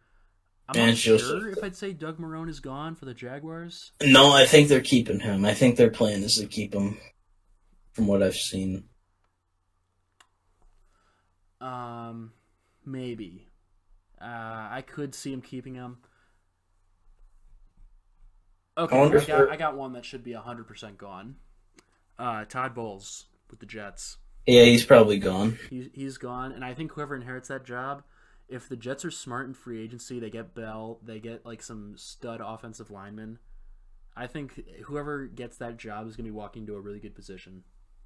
I'm 0.70 0.88
not 0.88 0.98
sure 0.98 1.18
Joseph. 1.18 1.58
if 1.58 1.64
I'd 1.64 1.76
say 1.76 1.92
Doug 1.92 2.18
Marrone 2.18 2.48
is 2.50 2.60
gone 2.62 2.96
for 2.96 3.06
the 3.06 3.14
Jaguars. 3.14 3.92
No, 4.02 4.32
I 4.32 4.46
think 4.46 4.70
they're 4.70 4.80
keeping 4.80 5.20
him. 5.20 5.44
I 5.44 5.54
think 5.54 5.76
their 5.76 5.90
plan 5.90 6.24
is 6.24 6.38
to 6.38 6.46
keep 6.48 6.74
him. 6.74 6.98
From 7.94 8.08
what 8.08 8.24
I've 8.24 8.36
seen. 8.36 8.86
Um 11.60 12.32
maybe. 12.86 13.48
Uh 14.20 14.26
I 14.72 14.84
could 14.88 15.14
see 15.14 15.34
him 15.34 15.42
keeping 15.42 15.76
him. 15.76 15.98
Okay, 18.78 18.98
I 18.98 19.04
I, 19.04 19.10
got 19.26 19.52
I 19.52 19.56
got 19.58 19.76
one 19.76 19.94
that 19.94 20.06
should 20.06 20.24
be 20.24 20.32
100% 20.32 20.98
gone. 20.98 21.36
Uh 22.18 22.46
Todd 22.46 22.74
Bowles 22.74 23.26
with 23.50 23.60
the 23.60 23.66
Jets. 23.66 24.18
Yeah, 24.46 24.64
he's 24.64 24.86
probably 24.86 25.20
gone. 25.20 25.60
He's 25.70 25.90
he's 25.94 26.18
gone, 26.18 26.52
and 26.52 26.66
I 26.66 26.74
think 26.74 26.94
whoever 26.94 27.16
inherits 27.16 27.50
that 27.50 27.66
job, 27.66 28.04
if 28.50 28.68
the 28.68 28.76
Jets 28.76 29.06
are 29.06 29.12
smart 29.12 29.48
in 29.48 29.54
free 29.54 29.84
agency, 29.84 30.20
they 30.20 30.30
get 30.30 30.56
Bell, 30.56 31.00
they 31.04 31.20
get 31.20 31.46
like 31.46 31.62
some 31.62 31.96
stud 31.98 32.42
offensive 32.44 32.90
linemen. 32.90 33.40
I 34.16 34.28
think 34.28 34.62
whoever 34.86 35.26
gets 35.26 35.58
that 35.58 35.78
job 35.78 36.08
is 36.08 36.16
going 36.16 36.26
to 36.26 36.32
be 36.32 36.38
walking 36.38 36.66
to 36.68 36.76
a 36.76 36.82
really 36.82 37.00
good 37.00 37.16
position. 37.16 37.64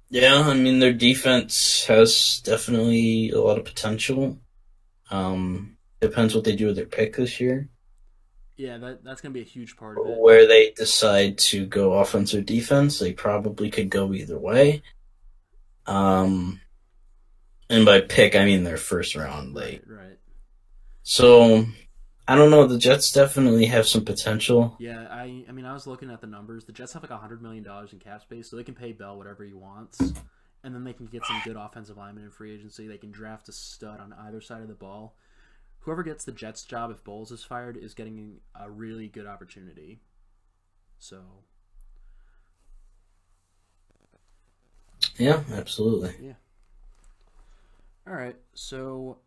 Yeah, 0.08 0.42
I 0.46 0.54
mean 0.54 0.78
their 0.78 0.92
defense 0.92 1.84
has 1.86 2.40
definitely 2.44 3.30
a 3.30 3.40
lot 3.40 3.58
of 3.58 3.64
potential. 3.64 4.38
Um, 5.10 5.76
depends 6.00 6.34
what 6.34 6.44
they 6.44 6.54
do 6.54 6.66
with 6.66 6.76
their 6.76 6.86
pick 6.86 7.16
this 7.16 7.40
year. 7.40 7.68
Yeah, 8.56 8.78
that 8.78 9.04
that's 9.04 9.20
going 9.20 9.32
to 9.32 9.38
be 9.38 9.44
a 9.44 9.48
huge 9.48 9.76
part 9.76 9.98
of 9.98 10.06
it. 10.06 10.18
Where 10.18 10.46
they 10.46 10.70
decide 10.70 11.38
to 11.38 11.66
go 11.66 11.94
offense 11.94 12.34
or 12.34 12.40
defense, 12.40 12.98
they 12.98 13.12
probably 13.12 13.70
could 13.70 13.90
go 13.90 14.12
either 14.14 14.38
way. 14.38 14.82
Um, 15.86 16.60
and 17.70 17.84
by 17.84 18.00
pick, 18.00 18.34
I 18.36 18.44
mean 18.44 18.64
their 18.64 18.76
first 18.76 19.14
round. 19.16 19.54
Like, 19.54 19.82
Right, 19.86 19.98
right. 19.98 20.18
so 21.02 21.66
I 22.28 22.34
don't 22.34 22.50
know. 22.50 22.66
The 22.66 22.78
Jets 22.78 23.12
definitely 23.12 23.66
have 23.66 23.86
some 23.86 24.04
potential. 24.04 24.76
Yeah, 24.80 25.06
I 25.10 25.44
I 25.48 25.52
mean 25.52 25.64
I 25.64 25.72
was 25.72 25.86
looking 25.86 26.10
at 26.10 26.20
the 26.20 26.26
numbers. 26.26 26.64
The 26.64 26.72
Jets 26.72 26.92
have 26.94 27.02
like 27.02 27.12
hundred 27.12 27.42
million 27.42 27.62
dollars 27.64 27.92
in 27.92 27.98
cap 27.98 28.22
space, 28.22 28.50
so 28.50 28.56
they 28.56 28.64
can 28.64 28.74
pay 28.74 28.92
Bell 28.92 29.16
whatever 29.16 29.44
he 29.44 29.52
wants, 29.52 30.00
and 30.64 30.74
then 30.74 30.84
they 30.84 30.92
can 30.92 31.06
get 31.06 31.24
some 31.24 31.40
good 31.44 31.56
offensive 31.56 31.96
linemen 31.96 32.24
in 32.24 32.30
free 32.30 32.54
agency. 32.54 32.88
They 32.88 32.98
can 32.98 33.10
draft 33.12 33.48
a 33.48 33.52
stud 33.52 34.00
on 34.00 34.12
either 34.26 34.40
side 34.40 34.62
of 34.62 34.68
the 34.68 34.74
ball. 34.74 35.16
Whoever 35.80 36.02
gets 36.02 36.24
the 36.24 36.32
Jets 36.32 36.64
job 36.64 36.90
if 36.90 37.04
Bowles 37.04 37.30
is 37.30 37.44
fired 37.44 37.76
is 37.76 37.94
getting 37.94 38.38
a 38.60 38.68
really 38.68 39.06
good 39.06 39.26
opportunity. 39.26 40.00
So 40.98 41.18
Yeah, 45.18 45.42
absolutely. 45.52 46.14
Yeah. 46.20 46.32
All 48.06 48.14
right, 48.14 48.36
so 48.54 49.18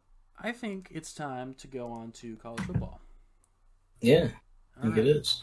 I 0.42 0.52
think 0.52 0.90
it's 0.92 1.14
time 1.14 1.54
to 1.56 1.68
go 1.68 1.88
on 1.88 2.12
to 2.14 2.36
college 2.38 2.62
football. 2.62 3.02
Yeah, 4.02 4.30
I 4.78 4.82
think 4.82 4.98
it 4.98 5.02
right. 5.02 5.10
is. 5.10 5.42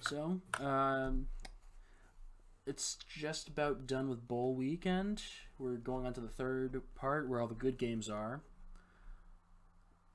So, 0.00 0.40
um, 0.60 1.28
it's 2.66 2.98
just 3.08 3.48
about 3.48 3.86
done 3.86 4.08
with 4.08 4.28
bowl 4.28 4.54
weekend. 4.54 5.22
We're 5.58 5.76
going 5.76 6.06
on 6.06 6.12
to 6.14 6.20
the 6.20 6.28
third 6.28 6.80
part 6.94 7.28
where 7.28 7.40
all 7.40 7.46
the 7.46 7.54
good 7.54 7.78
games 7.78 8.10
are. 8.10 8.42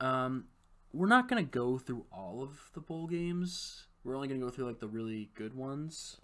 Um, 0.00 0.44
we're 0.92 1.08
not 1.08 1.28
gonna 1.28 1.42
go 1.42 1.78
through 1.78 2.04
all 2.12 2.42
of 2.42 2.70
the 2.74 2.80
bowl 2.80 3.06
games. 3.06 3.86
We're 4.04 4.14
only 4.14 4.28
gonna 4.28 4.40
go 4.40 4.50
through 4.50 4.66
like 4.66 4.78
the 4.78 4.88
really 4.88 5.30
good 5.34 5.54
ones. 5.54 6.18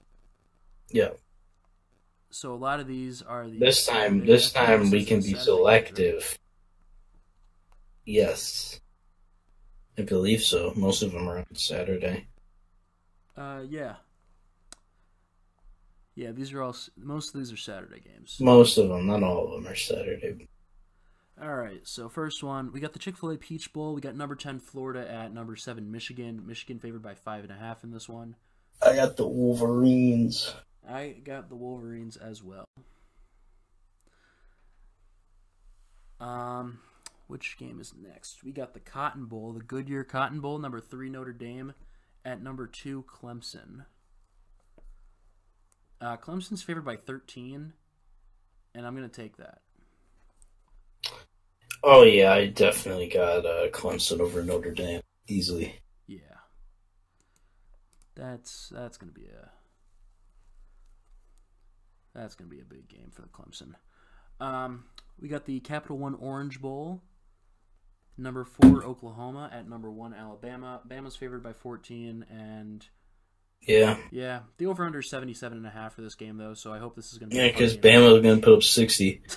Yeah. 0.91 1.11
So 2.35 2.53
a 2.53 2.57
lot 2.57 2.81
of 2.81 2.89
these 2.89 3.23
are 3.23 3.49
the 3.49 3.61
This 3.61 3.87
time, 3.87 4.27
this 4.27 4.51
time 4.51 4.91
we 4.91 5.05
can 5.05 5.19
be 5.19 5.35
Saturday 5.35 5.37
right? 5.37 5.45
selective. 5.45 6.39
Yes. 8.05 8.81
I 9.97 10.03
believe 10.03 10.43
so. 10.43 10.73
Most 10.75 11.05
of 11.05 11.13
them 11.13 11.29
are 11.29 11.39
on 11.39 11.55
Saturday. 11.55 12.27
Uh, 13.37 13.63
yeah. 13.69 13.95
Yeah, 16.17 16.33
these 16.33 16.53
are 16.53 16.61
all. 16.61 16.77
Most 16.97 17.33
of 17.33 17.41
these 17.41 17.53
are 17.53 17.57
Saturday 17.57 18.01
games. 18.01 18.39
Most 18.41 18.79
of 18.79 18.89
them, 18.89 19.07
not 19.07 19.23
all 19.23 19.47
of 19.47 19.53
them, 19.53 19.71
are 19.71 19.77
Saturday. 19.77 20.49
All 21.41 21.55
right, 21.55 21.81
so 21.85 22.09
first 22.09 22.43
one, 22.43 22.73
we 22.73 22.81
got 22.81 22.93
the 22.93 22.99
Chick 22.99 23.17
Fil 23.17 23.31
A 23.31 23.37
Peach 23.37 23.73
Bowl. 23.73 23.95
We 23.95 24.01
got 24.01 24.17
number 24.17 24.35
ten 24.35 24.59
Florida 24.59 25.09
at 25.09 25.33
number 25.33 25.55
seven 25.55 25.93
Michigan. 25.93 26.45
Michigan 26.47 26.81
favored 26.81 27.03
by 27.03 27.15
five 27.15 27.45
and 27.45 27.53
a 27.53 27.57
half 27.57 27.85
in 27.85 27.93
this 27.93 28.09
one. 28.09 28.35
I 28.85 28.97
got 28.97 29.17
the 29.17 29.27
Wolverines. 29.27 30.53
I 30.89 31.17
got 31.25 31.49
the 31.49 31.57
Wolverines 31.57 32.17
as 32.17 32.43
well. 32.43 32.65
Um, 36.21 36.81
which 37.27 37.57
game 37.59 37.81
is 37.81 37.95
next? 37.97 38.45
We 38.45 38.53
got 38.53 38.75
the 38.75 38.81
Cotton 38.81 39.27
Bowl, 39.27 39.53
the 39.53 39.63
Goodyear 39.63 40.05
Cotton 40.05 40.41
Bowl, 40.41 40.59
number 40.59 40.81
three 40.81 41.09
Notre 41.09 41.33
Dame 41.33 41.75
at 42.25 42.43
number 42.43 42.67
two 42.67 43.05
Clemson. 43.09 43.87
Uh, 46.01 46.17
Clemson's 46.17 46.63
favored 46.63 46.85
by 46.85 46.97
thirteen, 46.97 47.73
and 48.75 48.87
I'm 48.87 48.95
gonna 48.95 49.09
take 49.09 49.37
that. 49.39 49.61
Oh 51.83 52.03
yeah, 52.03 52.33
I 52.33 52.47
definitely 52.47 53.09
got 53.09 53.45
uh, 53.45 53.69
Clemson 53.69 54.21
over 54.21 54.43
Notre 54.43 54.71
Dame 54.71 55.03
easily. 55.29 55.81
Yeah. 56.07 56.19
That's 58.15 58.71
that's 58.75 58.97
gonna 58.97 59.13
be 59.13 59.27
a 59.27 59.51
that's 62.15 62.35
gonna 62.35 62.51
be 62.51 62.61
a 62.61 62.65
big 62.65 62.89
game 62.89 63.11
for 63.13 63.23
the 63.23 63.29
Clemson. 63.29 63.75
Um, 64.41 64.85
we 65.21 65.29
got 65.29 65.45
the 65.47 65.61
Capital 65.61 65.99
One 65.99 66.15
Orange 66.15 66.61
Bowl. 66.61 67.03
Number 68.17 68.45
four 68.45 68.85
Oklahoma 68.85 69.51
at 69.53 69.69
number 69.69 69.91
one 69.91 70.15
Alabama. 70.15 70.81
Bama's 70.89 71.17
favored 71.17 71.43
by 71.43 71.53
fourteen, 71.53 72.25
and 72.31 72.87
Yeah, 73.67 73.97
yeah, 74.13 74.41
the 74.59 74.67
over 74.67 74.85
under 74.85 75.01
is 75.01 75.11
seventy 75.11 75.35
seven 75.35 75.59
and 75.59 75.67
a 75.67 75.71
half 75.71 75.95
for 75.95 76.03
this 76.03 76.15
game 76.15 76.37
though. 76.37 76.55
So 76.55 76.73
I 76.73 76.79
hope 76.79 76.95
this 76.95 77.13
is 77.13 77.19
gonna 77.19 77.31
be. 77.31 77.37
yeah, 77.37 77.49
because. 77.49 77.77
Bama's 77.77 78.23
gonna 78.23 78.41
put 78.41 78.53
up 78.55 78.63
sixty. 78.63 79.23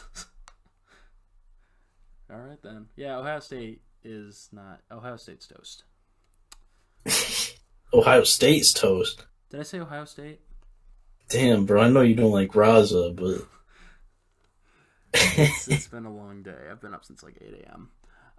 All 2.32 2.39
right 2.39 2.61
then. 2.61 2.88
Yeah, 2.95 3.17
Ohio 3.17 3.39
State 3.39 3.82
is 4.03 4.49
not. 4.51 4.82
Ohio 4.91 5.15
State's 5.17 5.47
toast. 5.47 5.84
Ohio 7.93 8.23
State's 8.23 8.73
toast. 8.73 9.25
Did 9.49 9.61
I 9.61 9.63
say 9.63 9.80
Ohio 9.80 10.05
State? 10.05 10.41
Damn, 11.30 11.65
bro, 11.65 11.82
I 11.82 11.89
know 11.89 12.01
you 12.01 12.15
don't 12.15 12.32
like 12.32 12.51
Raza, 12.51 13.15
but 13.15 13.45
it's, 15.13 15.67
it's 15.67 15.88
been 15.88 16.05
a 16.05 16.13
long 16.13 16.41
day. 16.43 16.55
I've 16.71 16.82
been 16.82 16.93
up 16.93 17.03
since 17.05 17.23
like 17.23 17.38
8 17.41 17.65
a.m. 17.65 17.89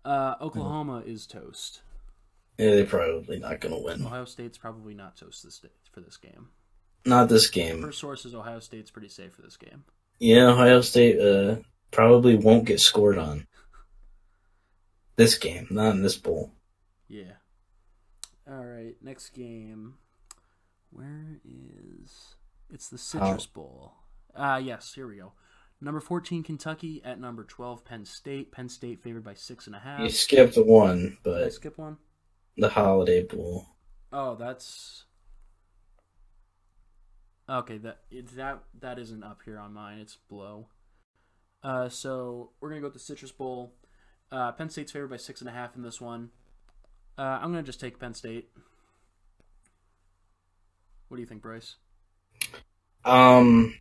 Uh, 0.04 0.34
Oklahoma 0.40 1.02
is 1.04 1.26
toast. 1.26 1.82
yeah, 2.56 2.70
they're 2.70 2.86
probably 2.86 3.38
not 3.38 3.60
gonna 3.60 3.78
win. 3.78 4.04
Ohio 4.06 4.24
State's 4.24 4.56
probably 4.56 4.94
not 4.94 5.16
toast 5.16 5.42
this 5.44 5.58
day, 5.58 5.68
for 5.92 6.00
this 6.00 6.16
game. 6.16 6.48
Not 7.04 7.28
this 7.28 7.48
game. 7.50 7.82
First 7.82 8.00
sources, 8.00 8.34
Ohio 8.34 8.60
State's 8.60 8.90
pretty 8.90 9.08
safe 9.08 9.32
for 9.34 9.42
this 9.42 9.56
game. 9.56 9.84
Yeah, 10.18 10.48
Ohio 10.48 10.80
State 10.80 11.20
uh, 11.20 11.56
probably 11.90 12.36
won't 12.36 12.64
get 12.64 12.80
scored 12.80 13.18
on. 13.18 13.46
This 15.16 15.36
game, 15.36 15.66
not 15.70 15.94
in 15.94 16.02
this 16.02 16.16
bowl. 16.16 16.52
Yeah. 17.08 17.32
All 18.48 18.64
right, 18.64 18.94
next 19.02 19.30
game. 19.30 19.94
Where 20.90 21.40
is? 21.44 22.34
It's 22.70 22.88
the 22.88 22.98
Citrus 22.98 23.46
Bowl. 23.46 23.94
Ah, 24.36 24.58
yes. 24.58 24.92
Here 24.94 25.06
we 25.08 25.16
go. 25.16 25.32
Number 25.80 26.00
14 26.00 26.42
Kentucky 26.42 27.00
at 27.04 27.20
number 27.20 27.44
12 27.44 27.84
Penn 27.84 28.04
State. 28.04 28.50
Penn 28.52 28.68
State 28.68 29.02
favored 29.02 29.24
by 29.24 29.34
six 29.34 29.66
and 29.66 29.76
a 29.76 29.78
half. 29.78 30.00
You 30.00 30.10
skipped 30.10 30.56
one, 30.56 31.18
Did 31.24 31.34
I 31.34 31.40
but 31.44 31.52
skip 31.52 31.78
one? 31.78 31.98
the 32.56 32.68
Holiday 32.68 33.22
Bowl. 33.22 33.66
Oh, 34.12 34.34
that's 34.34 35.04
okay. 37.48 37.78
That 37.78 38.00
that 38.34 38.60
that 38.80 38.98
isn't 38.98 39.22
up 39.22 39.40
here 39.44 39.58
on 39.58 39.72
mine. 39.72 39.98
It's 39.98 40.16
below. 40.28 40.66
Uh, 41.62 41.88
so 41.88 42.50
we're 42.60 42.70
gonna 42.70 42.80
go 42.80 42.86
with 42.88 42.94
the 42.94 42.98
Citrus 43.00 43.30
Bowl. 43.32 43.74
Uh, 44.32 44.50
Penn 44.52 44.70
State's 44.70 44.90
favored 44.92 45.10
by 45.10 45.16
six 45.16 45.40
and 45.40 45.48
a 45.48 45.52
half 45.52 45.76
in 45.76 45.82
this 45.82 46.00
one. 46.00 46.30
Uh, 47.16 47.22
I'm 47.40 47.50
gonna 47.52 47.62
just 47.62 47.80
take 47.80 48.00
Penn 48.00 48.14
State. 48.14 48.50
What 51.08 51.16
do 51.16 51.20
you 51.20 51.26
think, 51.26 51.42
Bryce? 51.42 51.76
Um, 53.08 53.74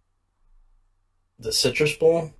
the 1.40 1.52
Citrus 1.52 1.94
Bowl. 1.96 2.34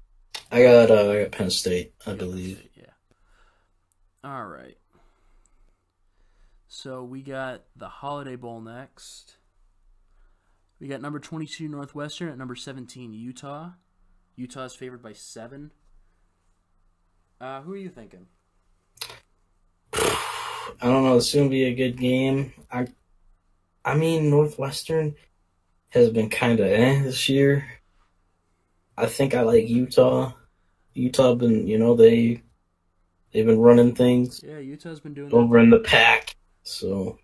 I 0.52 0.64
got 0.64 0.90
uh, 0.90 1.12
I 1.12 1.24
got 1.24 1.32
Penn 1.32 1.50
State, 1.50 1.94
I 2.06 2.12
Yeah, 2.12 2.16
believe. 2.16 2.58
State, 2.58 2.72
yeah. 2.76 2.86
All 4.24 4.46
right. 4.46 4.78
So 6.68 7.04
we 7.04 7.22
got 7.22 7.64
the 7.76 7.90
Holiday 7.90 8.36
Bowl 8.36 8.62
next. 8.62 9.36
We 10.80 10.88
got 10.88 11.02
number 11.02 11.20
22 11.20 11.68
Northwestern 11.68 12.30
at 12.30 12.38
number 12.38 12.56
17 12.56 13.14
Utah. 13.14 13.72
Utah's 14.36 14.76
favored 14.76 15.02
by 15.02 15.14
seven. 15.14 15.72
Uh, 17.42 17.62
who 17.62 17.74
are 17.74 17.78
you 17.78 17.90
thinking? 17.90 18.28
I 19.94 20.18
don't 20.82 21.04
know. 21.04 21.18
It's 21.18 21.34
gonna 21.34 21.50
be 21.50 21.66
a 21.66 21.74
good 21.76 21.98
game. 21.98 22.54
I, 22.72 22.88
I 23.84 23.96
mean, 23.96 24.30
Northwestern 24.30 25.16
has 25.90 26.10
been 26.10 26.30
kind 26.30 26.60
of 26.60 26.68
eh 26.68 27.02
this 27.04 27.30
year. 27.30 27.66
I 28.98 29.06
think 29.06 29.34
I 29.36 29.42
like 29.42 29.68
Utah. 29.70 30.34
Utah 30.94 31.36
been, 31.36 31.68
you 31.68 31.78
know, 31.78 31.96
they 31.96 32.42
they've 33.32 33.46
been 33.46 33.60
running 33.60 33.94
things 33.94 34.42
Yeah, 34.44 34.58
Utah's 34.58 35.00
been 35.00 35.14
doing. 35.14 35.34
over 35.34 35.60
in 35.60 35.70
the 35.70 35.80
pack, 35.80 36.36
so 36.64 37.20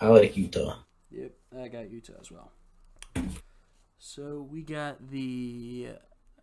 I 0.00 0.08
like 0.08 0.36
Utah. 0.36 0.76
Yep, 1.10 1.32
I 1.58 1.68
got 1.68 1.90
Utah 1.90 2.14
as 2.20 2.30
well. 2.30 2.52
So 3.98 4.46
we 4.50 4.62
got 4.62 5.10
the 5.10 5.88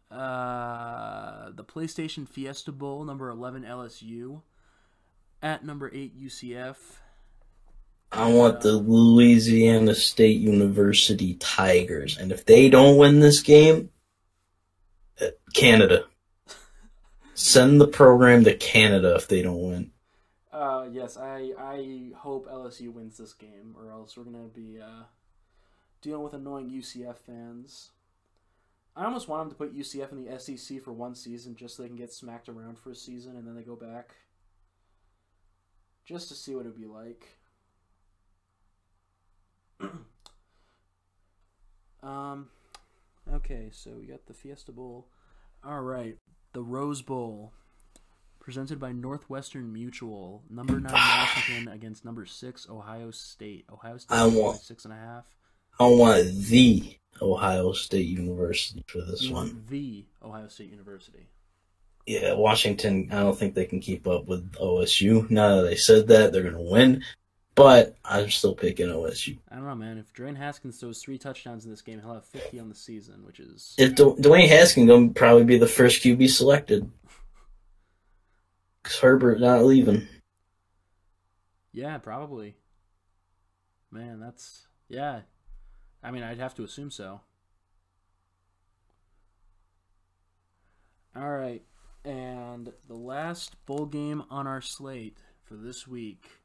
uh, 0.09 1.51
the 1.51 1.63
PlayStation 1.63 2.27
Fiesta 2.27 2.71
Bowl, 2.71 3.03
number 3.03 3.29
eleven 3.29 3.63
LSU, 3.63 4.41
at 5.41 5.63
number 5.63 5.91
eight 5.93 6.19
UCF. 6.19 6.77
I 8.11 8.31
want 8.31 8.61
the 8.61 8.73
Louisiana 8.73 9.93
State 9.93 10.39
University 10.39 11.35
Tigers, 11.35 12.17
and 12.17 12.31
if 12.31 12.45
they 12.45 12.69
don't 12.69 12.97
win 12.97 13.19
this 13.19 13.41
game, 13.41 13.89
uh, 15.21 15.27
Canada. 15.53 16.05
Send 17.33 17.79
the 17.79 17.87
program 17.87 18.43
to 18.43 18.55
Canada 18.55 19.15
if 19.15 19.27
they 19.27 19.41
don't 19.41 19.61
win. 19.61 19.91
Uh, 20.51 20.87
yes, 20.91 21.17
I 21.17 21.53
I 21.57 22.11
hope 22.17 22.49
LSU 22.49 22.91
wins 22.91 23.17
this 23.17 23.33
game, 23.33 23.75
or 23.77 23.91
else 23.91 24.17
we're 24.17 24.23
gonna 24.23 24.49
be 24.53 24.79
uh, 24.81 25.03
dealing 26.01 26.23
with 26.23 26.33
annoying 26.33 26.69
UCF 26.69 27.17
fans. 27.17 27.91
I 28.95 29.05
almost 29.05 29.29
want 29.29 29.43
them 29.43 29.49
to 29.51 29.55
put 29.55 29.77
UCF 29.77 30.11
in 30.11 30.25
the 30.25 30.39
SEC 30.39 30.81
for 30.81 30.91
one 30.91 31.15
season, 31.15 31.55
just 31.55 31.77
so 31.77 31.83
they 31.83 31.89
can 31.89 31.97
get 31.97 32.11
smacked 32.11 32.49
around 32.49 32.77
for 32.77 32.91
a 32.91 32.95
season, 32.95 33.37
and 33.37 33.47
then 33.47 33.55
they 33.55 33.61
go 33.61 33.75
back, 33.75 34.15
just 36.05 36.27
to 36.27 36.33
see 36.33 36.55
what 36.55 36.65
it 36.65 36.69
would 36.69 36.81
be 36.81 36.87
like. 36.87 37.38
um, 42.03 42.47
okay, 43.33 43.69
so 43.71 43.91
we 43.99 44.05
got 44.05 44.25
the 44.27 44.33
Fiesta 44.33 44.71
Bowl. 44.71 45.07
All 45.63 45.81
right, 45.81 46.17
the 46.53 46.61
Rose 46.61 47.01
Bowl 47.01 47.51
presented 48.39 48.79
by 48.79 48.91
Northwestern 48.91 49.71
Mutual. 49.73 50.43
Number 50.49 50.79
nine 50.79 50.93
Washington 50.93 51.67
against 51.73 52.05
number 52.05 52.25
six 52.25 52.67
Ohio 52.69 53.11
State. 53.11 53.65
Ohio 53.71 53.97
State 53.97 54.15
I 54.15 54.25
want- 54.27 54.61
six 54.61 54.85
and 54.85 54.93
a 54.93 54.97
half. 54.97 55.25
I 55.81 55.87
want 55.87 56.25
the 56.47 56.97
Ohio 57.21 57.71
State 57.71 58.07
University 58.07 58.83
for 58.87 58.99
this 59.01 59.23
You 59.23 59.33
one. 59.33 59.63
the 59.69 60.05
Ohio 60.21 60.49
State 60.49 60.69
University. 60.71 61.29
Yeah, 62.05 62.33
Washington, 62.33 63.07
I 63.11 63.19
don't 63.19 63.37
think 63.37 63.53
they 63.55 63.63
can 63.65 63.79
keep 63.79 64.05
up 64.07 64.25
with 64.25 64.51
OSU. 64.53 65.29
Now 65.29 65.57
that 65.57 65.61
they 65.69 65.75
said 65.77 66.07
that, 66.07 66.33
they're 66.33 66.41
going 66.43 66.55
to 66.55 66.69
win, 66.71 67.03
but 67.59 67.97
I'm 68.05 68.29
still 68.29 68.55
picking 68.55 68.87
OSU. 68.87 69.37
I 69.51 69.55
don't 69.55 69.65
know, 69.65 69.75
man. 69.75 69.97
If 69.97 70.13
Dwayne 70.13 70.37
Haskins 70.37 70.79
throws 70.79 71.01
three 71.01 71.17
touchdowns 71.17 71.65
in 71.65 71.71
this 71.71 71.81
game, 71.81 71.99
he'll 71.99 72.13
have 72.13 72.23
50 72.23 72.57
on 72.57 72.69
the 72.69 72.75
season, 72.75 73.25
which 73.25 73.41
is 73.41 73.75
If 73.77 73.95
Du- 73.95 74.15
Dwayne 74.15 74.47
Haskins 74.47 74.87
going 74.87 75.09
to 75.09 75.13
probably 75.13 75.43
be 75.43 75.57
the 75.57 75.67
first 75.67 76.01
QB 76.01 76.29
selected. 76.29 76.89
Because 78.81 78.99
Herbert 78.99 79.41
not 79.41 79.65
leaving. 79.65 80.07
yeah, 81.73 81.97
probably. 81.97 82.55
Man, 83.91 84.21
that's 84.21 84.67
yeah. 84.87 85.21
I 86.01 86.11
mean, 86.11 86.23
I'd 86.23 86.37
have 86.37 86.55
to 86.55 86.63
assume 86.63 86.91
so. 86.91 87.19
All 91.13 91.29
right, 91.29 91.63
and 92.05 92.71
the 92.87 92.95
last 92.95 93.65
bowl 93.65 93.85
game 93.85 94.23
on 94.29 94.47
our 94.47 94.61
slate 94.61 95.17
for 95.43 95.55
this 95.55 95.85
week, 95.85 96.38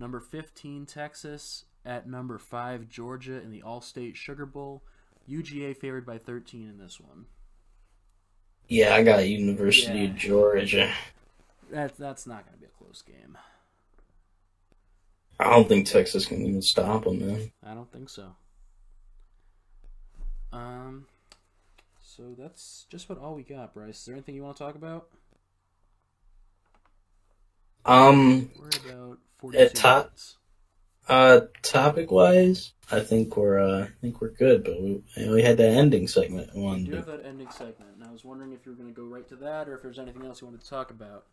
number 0.00 0.18
15 0.18 0.86
Texas 0.86 1.66
at 1.84 2.08
number 2.08 2.38
5 2.38 2.88
Georgia 2.88 3.40
in 3.40 3.50
the 3.50 3.62
Allstate 3.62 4.16
Sugar 4.16 4.46
Bowl. 4.46 4.82
UGA 5.28 5.76
favored 5.76 6.06
by 6.06 6.18
13 6.18 6.68
in 6.68 6.78
this 6.78 6.98
one. 6.98 7.26
Yeah, 8.66 8.94
I 8.94 9.02
got 9.04 9.28
University 9.28 9.98
Yeah. 9.98 10.10
of 10.10 10.16
Georgia. 10.16 10.92
That 11.70 11.96
that's 11.96 12.26
not 12.26 12.44
going 12.46 12.54
to 12.54 12.60
be 12.60 12.66
a 12.66 12.84
close 12.84 13.02
game. 13.02 13.36
I 15.38 15.50
don't 15.50 15.68
think 15.68 15.86
Texas 15.86 16.26
can 16.26 16.42
even 16.44 16.62
stop 16.62 17.04
them, 17.04 17.20
man. 17.26 17.52
I 17.64 17.74
don't 17.74 17.90
think 17.92 18.08
so. 18.08 18.34
Um, 20.52 21.06
so 22.02 22.34
that's 22.36 22.86
just 22.90 23.08
about 23.08 23.22
all 23.22 23.34
we 23.34 23.42
got, 23.42 23.72
Bryce. 23.72 24.00
Is 24.00 24.04
there 24.04 24.14
anything 24.14 24.34
you 24.34 24.42
want 24.42 24.56
to 24.56 24.62
talk 24.64 24.74
about? 24.74 25.08
Um, 27.84 28.50
We're 29.42 29.54
at 29.56 29.72
about 29.72 29.74
top- 29.74 30.12
uh, 31.08 31.40
topic 31.62 32.10
wise, 32.10 32.72
I 32.92 33.00
think 33.00 33.36
we're 33.36 33.58
uh, 33.60 33.84
I 33.84 33.90
think 34.00 34.20
we're 34.20 34.30
good, 34.30 34.64
but 34.64 34.80
we 34.80 35.02
we 35.28 35.42
had 35.42 35.56
that 35.58 35.70
ending 35.70 36.08
segment. 36.08 36.52
Do 36.52 36.90
to- 36.90 36.96
have 36.96 37.06
that 37.06 37.24
ending 37.24 37.50
segment, 37.50 37.92
and 37.94 38.04
I 38.04 38.10
was 38.10 38.24
wondering 38.24 38.52
if 38.52 38.66
you 38.66 38.72
were 38.72 38.76
going 38.76 38.92
to 38.92 38.94
go 38.94 39.06
right 39.06 39.28
to 39.28 39.36
that, 39.36 39.68
or 39.68 39.76
if 39.76 39.82
there's 39.82 39.98
anything 39.98 40.24
else 40.26 40.40
you 40.40 40.48
wanted 40.48 40.62
to 40.62 40.68
talk 40.68 40.90
about. 40.90 41.26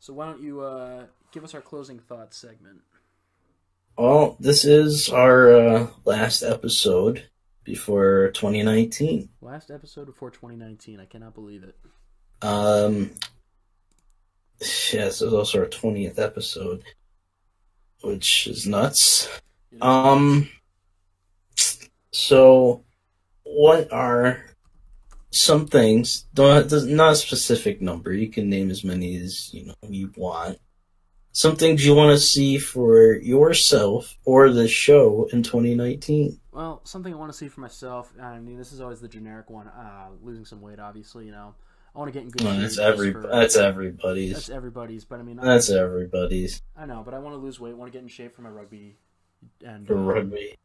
So 0.00 0.12
why 0.12 0.26
don't 0.26 0.42
you 0.42 0.60
uh, 0.60 1.04
give 1.32 1.44
us 1.44 1.54
our 1.54 1.60
closing 1.60 1.98
thoughts 1.98 2.36
segment? 2.36 2.80
Well, 3.96 4.36
this 4.40 4.64
is 4.64 5.08
our 5.08 5.56
uh, 5.56 5.86
last 6.04 6.42
episode 6.42 7.28
before 7.62 8.30
2019. 8.34 9.28
Last 9.40 9.70
episode 9.70 10.06
before 10.06 10.30
2019. 10.30 10.98
I 10.98 11.04
cannot 11.04 11.34
believe 11.34 11.62
it. 11.62 11.76
Um, 12.42 13.12
yes, 14.60 15.20
it 15.20 15.26
was 15.26 15.34
also 15.34 15.60
our 15.60 15.66
20th 15.66 16.18
episode, 16.18 16.82
which 18.02 18.46
is 18.46 18.66
nuts. 18.66 19.28
Um, 19.80 20.48
so 22.12 22.84
what 23.42 23.92
are 23.92 24.44
some 25.30 25.66
things? 25.66 26.26
Don't 26.32 26.70
not 26.88 27.12
a 27.12 27.16
specific 27.16 27.82
number. 27.82 28.12
You 28.12 28.28
can 28.28 28.48
name 28.48 28.70
as 28.70 28.84
many 28.84 29.16
as 29.16 29.52
you 29.52 29.66
know 29.66 29.74
you 29.88 30.12
want. 30.16 30.58
Some 31.32 31.56
things 31.56 31.84
you 31.84 31.94
want 31.94 32.16
to 32.16 32.24
see 32.24 32.58
for 32.58 33.14
yourself 33.14 34.16
or 34.24 34.50
the 34.50 34.68
show 34.68 35.28
in 35.32 35.42
2019. 35.42 36.38
Well, 36.52 36.80
something 36.84 37.12
I 37.12 37.16
want 37.16 37.32
to 37.32 37.36
see 37.36 37.48
for 37.48 37.60
myself. 37.60 38.12
I 38.22 38.38
mean, 38.38 38.56
this 38.56 38.72
is 38.72 38.80
always 38.80 39.00
the 39.00 39.08
generic 39.08 39.50
one. 39.50 39.66
Uh, 39.66 40.10
losing 40.22 40.44
some 40.44 40.60
weight, 40.60 40.78
obviously. 40.78 41.26
You 41.26 41.32
know, 41.32 41.54
I 41.94 41.98
want 41.98 42.12
to 42.12 42.12
get 42.12 42.24
in 42.24 42.30
good 42.30 42.40
shape. 42.42 42.60
that's 42.60 42.78
every 42.78 43.12
for- 43.12 43.22
that's 43.22 43.56
everybody's. 43.56 44.32
That's 44.32 44.50
everybody's, 44.50 45.04
but 45.04 45.20
I 45.20 45.22
mean, 45.22 45.38
I, 45.38 45.44
That's 45.44 45.70
everybody's 45.70 46.60
I 46.76 46.86
know, 46.86 47.02
but 47.04 47.14
I 47.14 47.18
want 47.20 47.34
to 47.34 47.38
lose 47.40 47.60
weight. 47.60 47.76
Want 47.76 47.92
to 47.92 47.96
get 47.96 48.02
in 48.02 48.08
shape 48.08 48.34
for 48.34 48.42
my 48.42 48.48
rugby, 48.50 48.96
and 49.64 49.86
for 49.86 49.96
uh, 49.96 50.02
rugby. 50.02 50.56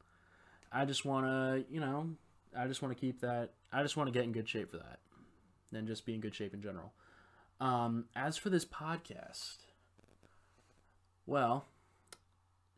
I 0.72 0.86
just 0.86 1.06
want 1.06 1.26
to, 1.26 1.66
you 1.74 1.80
know, 1.80 2.10
I 2.58 2.66
just 2.68 2.82
want 2.82 2.96
to 2.96 3.00
keep 3.00 3.22
that. 3.22 3.52
I 3.72 3.82
just 3.84 3.96
want 3.98 4.08
to 4.08 4.12
get 4.12 4.24
in 4.24 4.32
good 4.32 4.50
shape 4.50 4.72
for 4.72 4.78
that, 4.78 5.00
and 5.72 5.88
just 5.88 6.06
be 6.06 6.16
in 6.16 6.20
good 6.22 6.34
shape 6.34 6.54
in 6.54 6.62
general. 6.62 6.94
Um, 7.62 8.06
as 8.16 8.36
for 8.38 8.50
this 8.50 8.66
podcast, 8.66 9.58
well, 11.28 11.66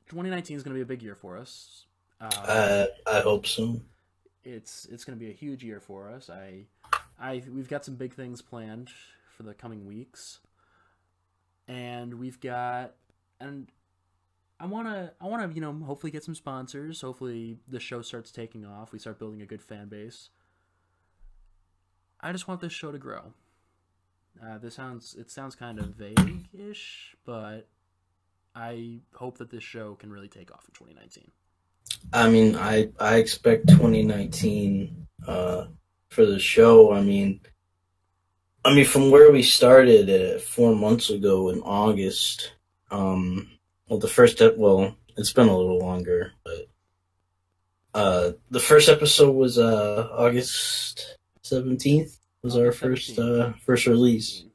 2019 0.09 0.57
is 0.57 0.63
going 0.63 0.73
to 0.73 0.77
be 0.77 0.81
a 0.81 0.85
big 0.85 1.01
year 1.01 1.15
for 1.15 1.37
us. 1.37 1.85
Uh, 2.19 2.25
Uh, 2.47 2.85
I 3.07 3.21
hope 3.21 3.45
so. 3.47 3.79
it's 4.43 4.85
it's 4.91 5.05
going 5.05 5.17
to 5.17 5.23
be 5.23 5.31
a 5.31 5.33
huge 5.33 5.63
year 5.63 5.79
for 5.79 6.09
us. 6.09 6.29
I 6.29 6.65
I 7.21 7.43
we've 7.49 7.69
got 7.69 7.85
some 7.85 7.95
big 7.95 8.13
things 8.13 8.41
planned 8.41 8.89
for 9.37 9.43
the 9.43 9.53
coming 9.53 9.85
weeks. 9.85 10.39
And 11.67 12.15
we've 12.15 12.39
got 12.39 12.95
and 13.39 13.71
I 14.59 14.65
want 14.65 14.87
to 14.87 15.13
I 15.21 15.27
want 15.27 15.49
to, 15.49 15.55
you 15.55 15.61
know, 15.61 15.73
hopefully 15.85 16.11
get 16.11 16.23
some 16.23 16.35
sponsors. 16.35 17.01
Hopefully 17.01 17.57
the 17.67 17.79
show 17.79 18.01
starts 18.01 18.31
taking 18.31 18.65
off. 18.65 18.91
We 18.91 18.99
start 18.99 19.19
building 19.19 19.41
a 19.41 19.45
good 19.45 19.61
fan 19.61 19.87
base. 19.87 20.29
I 22.19 22.31
just 22.31 22.47
want 22.47 22.61
this 22.61 22.73
show 22.73 22.91
to 22.91 22.99
grow. 22.99 23.33
Uh, 24.43 24.57
this 24.57 24.75
sounds 24.75 25.15
it 25.17 25.29
sounds 25.29 25.55
kind 25.55 25.79
of 25.79 25.87
vague-ish, 25.95 27.15
but 27.25 27.67
I 28.55 28.99
hope 29.13 29.37
that 29.37 29.49
this 29.49 29.63
show 29.63 29.95
can 29.95 30.11
really 30.11 30.27
take 30.27 30.51
off 30.51 30.65
in 30.67 30.73
2019. 30.73 31.31
I 32.13 32.29
mean, 32.29 32.55
I 32.55 32.89
I 32.99 33.15
expect 33.15 33.67
2019 33.69 35.07
uh, 35.27 35.65
for 36.11 36.25
the 36.25 36.39
show. 36.39 36.93
I 36.93 37.01
mean, 37.01 37.39
I 38.63 38.75
mean 38.75 38.85
from 38.85 39.09
where 39.09 39.31
we 39.31 39.41
started 39.41 40.09
uh, 40.09 40.39
four 40.39 40.75
months 40.75 41.09
ago 41.09 41.49
in 41.49 41.61
August. 41.61 42.53
Um, 42.91 43.49
well, 43.87 43.99
the 43.99 44.07
first 44.07 44.41
ep- 44.41 44.57
well, 44.57 44.95
it's 45.17 45.33
been 45.33 45.47
a 45.47 45.57
little 45.57 45.79
longer, 45.79 46.33
but 46.43 46.67
uh, 47.93 48.31
the 48.49 48.59
first 48.59 48.87
episode 48.87 49.31
was 49.31 49.57
uh 49.57 50.07
August 50.13 51.17
17th 51.43 52.17
was 52.41 52.55
our 52.55 52.71
first 52.71 53.17
uh 53.19 53.53
first 53.65 53.85
release. 53.87 54.45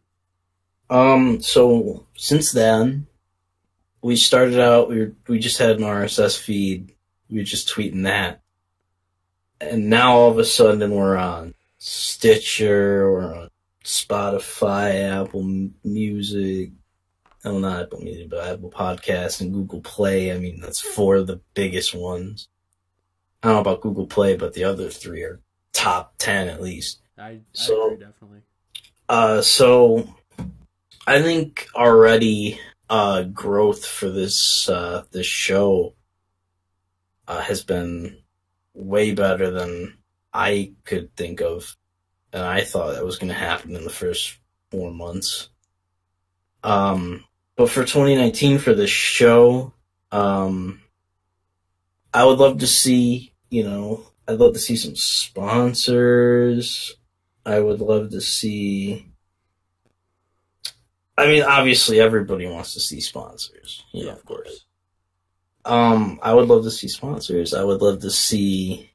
Um, 0.89 1.43
so 1.43 2.07
since 2.17 2.53
then, 2.53 3.07
we 4.03 4.17
started 4.17 4.61
out. 4.61 4.89
We 4.89 5.01
were, 5.01 5.13
we 5.27 5.39
just 5.39 5.59
had 5.59 5.77
an 5.77 5.83
RSS 5.83 6.39
feed. 6.39 6.93
We 7.29 7.39
were 7.39 7.45
just 7.45 7.69
tweeting 7.69 8.05
that, 8.05 8.41
and 9.61 9.89
now 9.89 10.17
all 10.17 10.31
of 10.31 10.39
a 10.39 10.45
sudden 10.45 10.91
we're 10.91 11.17
on 11.17 11.55
Stitcher 11.79 13.07
or 13.07 13.35
on 13.35 13.51
Spotify, 13.85 15.23
Apple 15.23 15.71
Music. 15.85 16.71
Oh, 17.45 17.59
not 17.59 17.83
Apple 17.83 18.01
Music, 18.01 18.29
but 18.29 18.47
Apple 18.47 18.71
Podcasts 18.71 19.41
and 19.41 19.53
Google 19.53 19.81
Play. 19.81 20.33
I 20.33 20.39
mean, 20.39 20.61
that's 20.61 20.81
four 20.81 21.17
of 21.17 21.27
the 21.29 21.41
biggest 21.55 21.95
ones. 21.95 22.49
I 23.43 23.49
don't 23.49 23.57
know 23.57 23.61
about 23.61 23.83
Google 23.83 24.07
Play, 24.07 24.37
but 24.37 24.55
the 24.55 24.65
other 24.65 24.91
three 24.91 25.23
are 25.23 25.41
top 25.73 26.15
10 26.19 26.49
at 26.49 26.61
least. 26.63 27.01
I, 27.17 27.29
I 27.29 27.41
So- 27.53 27.87
agree 27.93 28.05
definitely. 28.05 28.41
Uh, 29.09 29.41
so 29.41 30.13
I 31.07 31.23
think 31.23 31.69
already 31.77 32.59
uh, 32.91 33.23
growth 33.23 33.87
for 33.87 34.09
this 34.11 34.69
uh, 34.69 35.05
this 35.13 35.27
show 35.27 35.95
uh, 37.29 37.41
has 37.43 37.63
been 37.63 38.19
way 38.77 39.12
better 39.12 39.51
than 39.51 39.97
I 40.33 40.74
could 40.85 41.14
think 41.16 41.41
of, 41.41 41.77
and 42.33 42.43
I 42.43 42.62
thought 42.62 42.95
that 42.95 43.05
was 43.05 43.18
going 43.18 43.33
to 43.33 43.35
happen 43.35 43.74
in 43.74 43.85
the 43.85 43.91
first 43.91 44.39
four 44.70 44.93
months. 44.93 45.49
Um, 46.62 47.24
but 47.57 47.70
for 47.70 47.83
2019 47.83 48.59
for 48.59 48.74
this 48.74 48.91
show, 48.91 49.72
um, 50.12 50.83
I 52.12 52.24
would 52.24 52.39
love 52.39 52.59
to 52.59 52.66
see 52.66 53.33
you 53.51 53.64
know 53.64 54.07
I'd 54.29 54.39
love 54.39 54.55
to 54.55 54.59
see 54.59 54.77
some 54.77 54.97
sponsors. 54.97 56.97
I 57.45 57.61
would 57.61 57.81
love 57.81 58.11
to 58.11 58.20
see. 58.20 59.07
I 61.16 61.29
mean, 61.29 61.45
obviously, 61.45 62.01
everybody 62.01 62.47
wants 62.47 62.74
to 62.74 62.81
see 62.81 63.01
sponsors. 63.01 63.85
You 63.93 64.03
know, 64.03 64.11
yeah, 64.11 64.16
of 64.16 64.24
course. 64.24 64.66
Um, 65.67 66.21
I 66.23 66.33
would 66.33 66.49
love 66.49 66.62
to 66.64 66.71
see 66.71 66.89
sponsors. 66.89 67.53
I 67.53 67.64
would 67.64 67.83
love 67.83 68.01
to 68.01 68.11
see. 68.11 68.93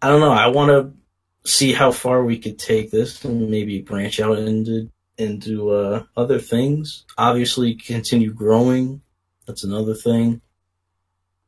I 0.00 0.08
don't 0.08 0.20
know. 0.20 0.32
I 0.32 0.46
want 0.46 0.70
to 0.70 1.50
see 1.50 1.72
how 1.72 1.90
far 1.90 2.24
we 2.24 2.38
could 2.38 2.58
take 2.58 2.90
this 2.90 3.24
and 3.24 3.50
maybe 3.50 3.82
branch 3.82 4.20
out 4.20 4.38
into 4.38 4.90
into 5.18 5.70
uh, 5.70 6.04
other 6.16 6.38
things. 6.38 7.04
Obviously, 7.18 7.74
continue 7.74 8.32
growing. 8.32 9.02
That's 9.46 9.64
another 9.64 9.94
thing. 9.94 10.40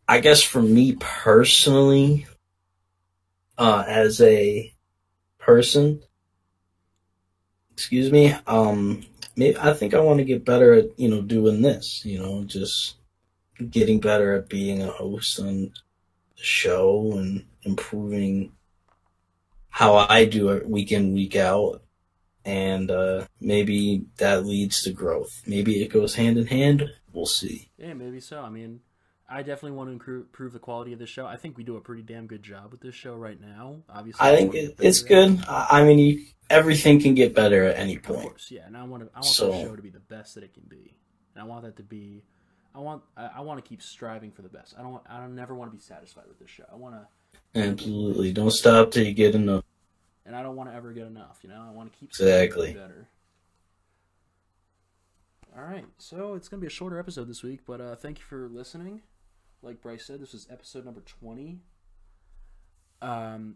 I 0.07 0.20
guess 0.20 0.43
for 0.43 0.61
me 0.61 0.97
personally, 0.99 2.26
uh, 3.57 3.85
as 3.87 4.20
a 4.20 4.74
person, 5.39 6.03
excuse 7.72 8.11
me, 8.11 8.35
um, 8.47 9.07
maybe 9.37 9.57
I 9.59 9.72
think 9.72 9.95
I 9.95 10.01
want 10.01 10.18
to 10.18 10.24
get 10.24 10.45
better 10.45 10.74
at 10.74 10.99
you 10.99 11.09
know 11.09 11.22
doing 11.22 11.62
this. 11.62 12.05
You 12.05 12.18
know, 12.18 12.45
just 12.45 12.97
getting 13.70 14.00
better 14.00 14.34
at 14.34 14.48
being 14.48 14.82
a 14.82 14.88
host 14.88 15.38
on 15.40 15.72
the 16.36 16.42
show 16.42 17.12
and 17.16 17.44
improving 17.62 18.52
how 19.68 19.94
I 19.96 20.24
do 20.24 20.50
it 20.50 20.68
week 20.68 20.92
in 20.92 21.14
week 21.14 21.36
out. 21.36 21.82
And 22.44 22.90
uh, 22.90 23.24
maybe 23.40 24.05
that 24.18 24.44
leads 24.44 24.82
to 24.82 24.92
growth. 24.92 25.42
Maybe 25.46 25.82
it 25.82 25.88
goes 25.88 26.14
hand 26.14 26.36
in 26.36 26.46
hand. 26.46 26.90
We'll 27.12 27.24
see. 27.26 27.70
Yeah, 27.78 27.94
maybe 27.94 28.20
so. 28.20 28.42
I 28.42 28.50
mean, 28.50 28.80
I 29.28 29.38
definitely 29.38 29.72
want 29.72 29.88
to 29.88 29.92
improve 29.92 30.52
the 30.52 30.59
quality 30.59 30.92
of 30.92 30.98
the 30.98 31.07
show. 31.07 31.24
I 31.26 31.36
think 31.36 31.57
we 31.57 31.64
do 31.64 31.76
a 31.76 31.80
pretty 31.80 32.02
damn 32.02 32.26
good 32.26 32.42
job 32.42 32.70
with 32.70 32.82
this 32.82 32.94
show 32.94 33.14
right 33.14 33.40
now. 33.40 33.76
Obviously, 33.88 34.26
I 34.26 34.36
think 34.36 34.55
it, 34.55 34.76
it's 34.78 35.00
better 35.00 35.14
at 35.22 35.30
it. 35.30 35.36
good. 35.38 35.44
I 35.48 35.84
mean, 35.84 35.98
you, 35.98 36.24
everything 36.50 37.00
can 37.00 37.14
get 37.14 37.34
better 37.34 37.64
at 37.64 37.78
any 37.78 37.96
Of 37.96 38.02
point. 38.02 38.20
course, 38.28 38.50
yeah. 38.50 38.66
And 38.66 38.76
I 38.76 38.82
want 38.84 39.05
to, 39.05 39.09
I 39.14 39.20
want 39.20 39.24
So- 39.26 39.50
the 39.50 39.62
show 39.62 39.76
to 39.76 39.82
be 39.82 39.88
the 39.90 40.00
best 40.00 40.34
that 40.34 40.44
it 40.44 40.52
can 40.52 40.64
be, 40.68 40.94
and 41.34 41.42
I 41.42 41.46
want 41.46 41.64
that 41.64 41.76
to 41.78 41.82
be, 41.82 42.24
I 42.75 42.81
want, 42.81 43.03
I, 43.16 43.31
I 43.37 43.41
want 43.43 43.62
to 43.62 43.68
keep 43.68 43.83
striving 43.83 44.33
for 44.33 44.43
the 44.43 44.49
best. 44.49 44.75
I 44.79 44.83
don't, 44.83 44.93
want, 44.93 45.05
I 45.09 45.18
don't 45.18 45.35
never 45.35 45.55
want 45.55 45.70
to 45.70 45.77
be 45.77 45.81
satisfied 45.83 46.25
with 46.29 46.39
this 46.41 46.51
show. 46.51 46.64
I 46.72 46.77
want 46.77 46.95
to, 46.97 47.07
Absolutely. 47.61 48.33
Don't 48.33 48.51
stop 48.51 48.91
till 48.91 49.05
you 49.05 49.12
get 49.12 49.35
enough. 49.35 49.62
and 50.27 50.35
I 50.35 50.43
don't 50.43 50.57
want 50.57 50.70
to 50.70 50.75
ever 50.77 50.93
get 50.93 51.07
enough. 51.07 51.39
You 51.43 51.51
know, 51.51 51.64
I 51.66 51.70
want 51.72 51.93
to 51.93 51.99
keep 51.99 52.09
Exactly. 52.11 52.72
better. 52.72 53.09
All 55.57 55.62
right, 55.62 55.85
so 55.99 56.35
it's 56.35 56.49
gonna 56.49 56.61
be 56.61 56.66
a 56.66 56.70
shorter 56.70 56.99
episode 56.99 57.29
this 57.29 57.45
week, 57.45 57.61
but 57.64 57.81
uh, 57.81 57.95
thank 57.95 58.18
you 58.18 58.25
for 58.25 58.49
listening. 58.49 59.03
Like 59.62 59.81
Bryce 59.81 60.05
said, 60.05 60.20
this 60.20 60.33
was 60.33 60.49
episode 60.51 60.85
number 60.85 61.01
twenty. 61.03 61.61
Um, 63.01 63.55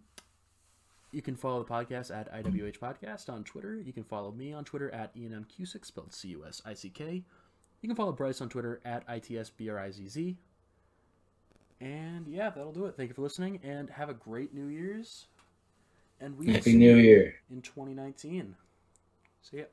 you 1.10 1.22
can 1.22 1.34
follow 1.34 1.60
the 1.64 1.68
podcast 1.68 2.14
at 2.14 2.32
IWH 2.32 2.78
Podcast 2.78 3.28
on 3.28 3.42
Twitter. 3.42 3.80
You 3.80 3.92
can 3.92 4.04
follow 4.04 4.30
me 4.30 4.52
on 4.52 4.64
Twitter 4.64 4.94
at 4.94 5.10
Ian 5.16 5.44
Cusick, 5.58 5.84
spelled 5.84 6.14
C 6.14 6.28
U 6.28 6.44
S 6.46 6.62
I 6.64 6.74
C 6.74 6.88
K. 6.88 7.24
You 7.80 7.88
can 7.88 7.96
follow 7.96 8.12
Bryce 8.12 8.40
on 8.40 8.48
Twitter 8.48 8.80
at 8.84 9.06
ITSBRIZZ. 9.06 10.36
And 11.80 12.26
yeah, 12.26 12.50
that'll 12.50 12.72
do 12.72 12.86
it. 12.86 12.96
Thank 12.96 13.08
you 13.08 13.14
for 13.14 13.22
listening, 13.22 13.60
and 13.62 13.88
have 13.90 14.08
a 14.08 14.14
great 14.14 14.52
New 14.52 14.66
Year's. 14.66 15.26
And 16.20 16.36
we 16.36 16.48
Happy 16.48 16.72
see 16.72 16.76
New 16.76 16.96
Year. 16.96 17.36
in 17.50 17.62
2019. 17.62 18.56
See 19.42 19.58
ya. 19.58 19.64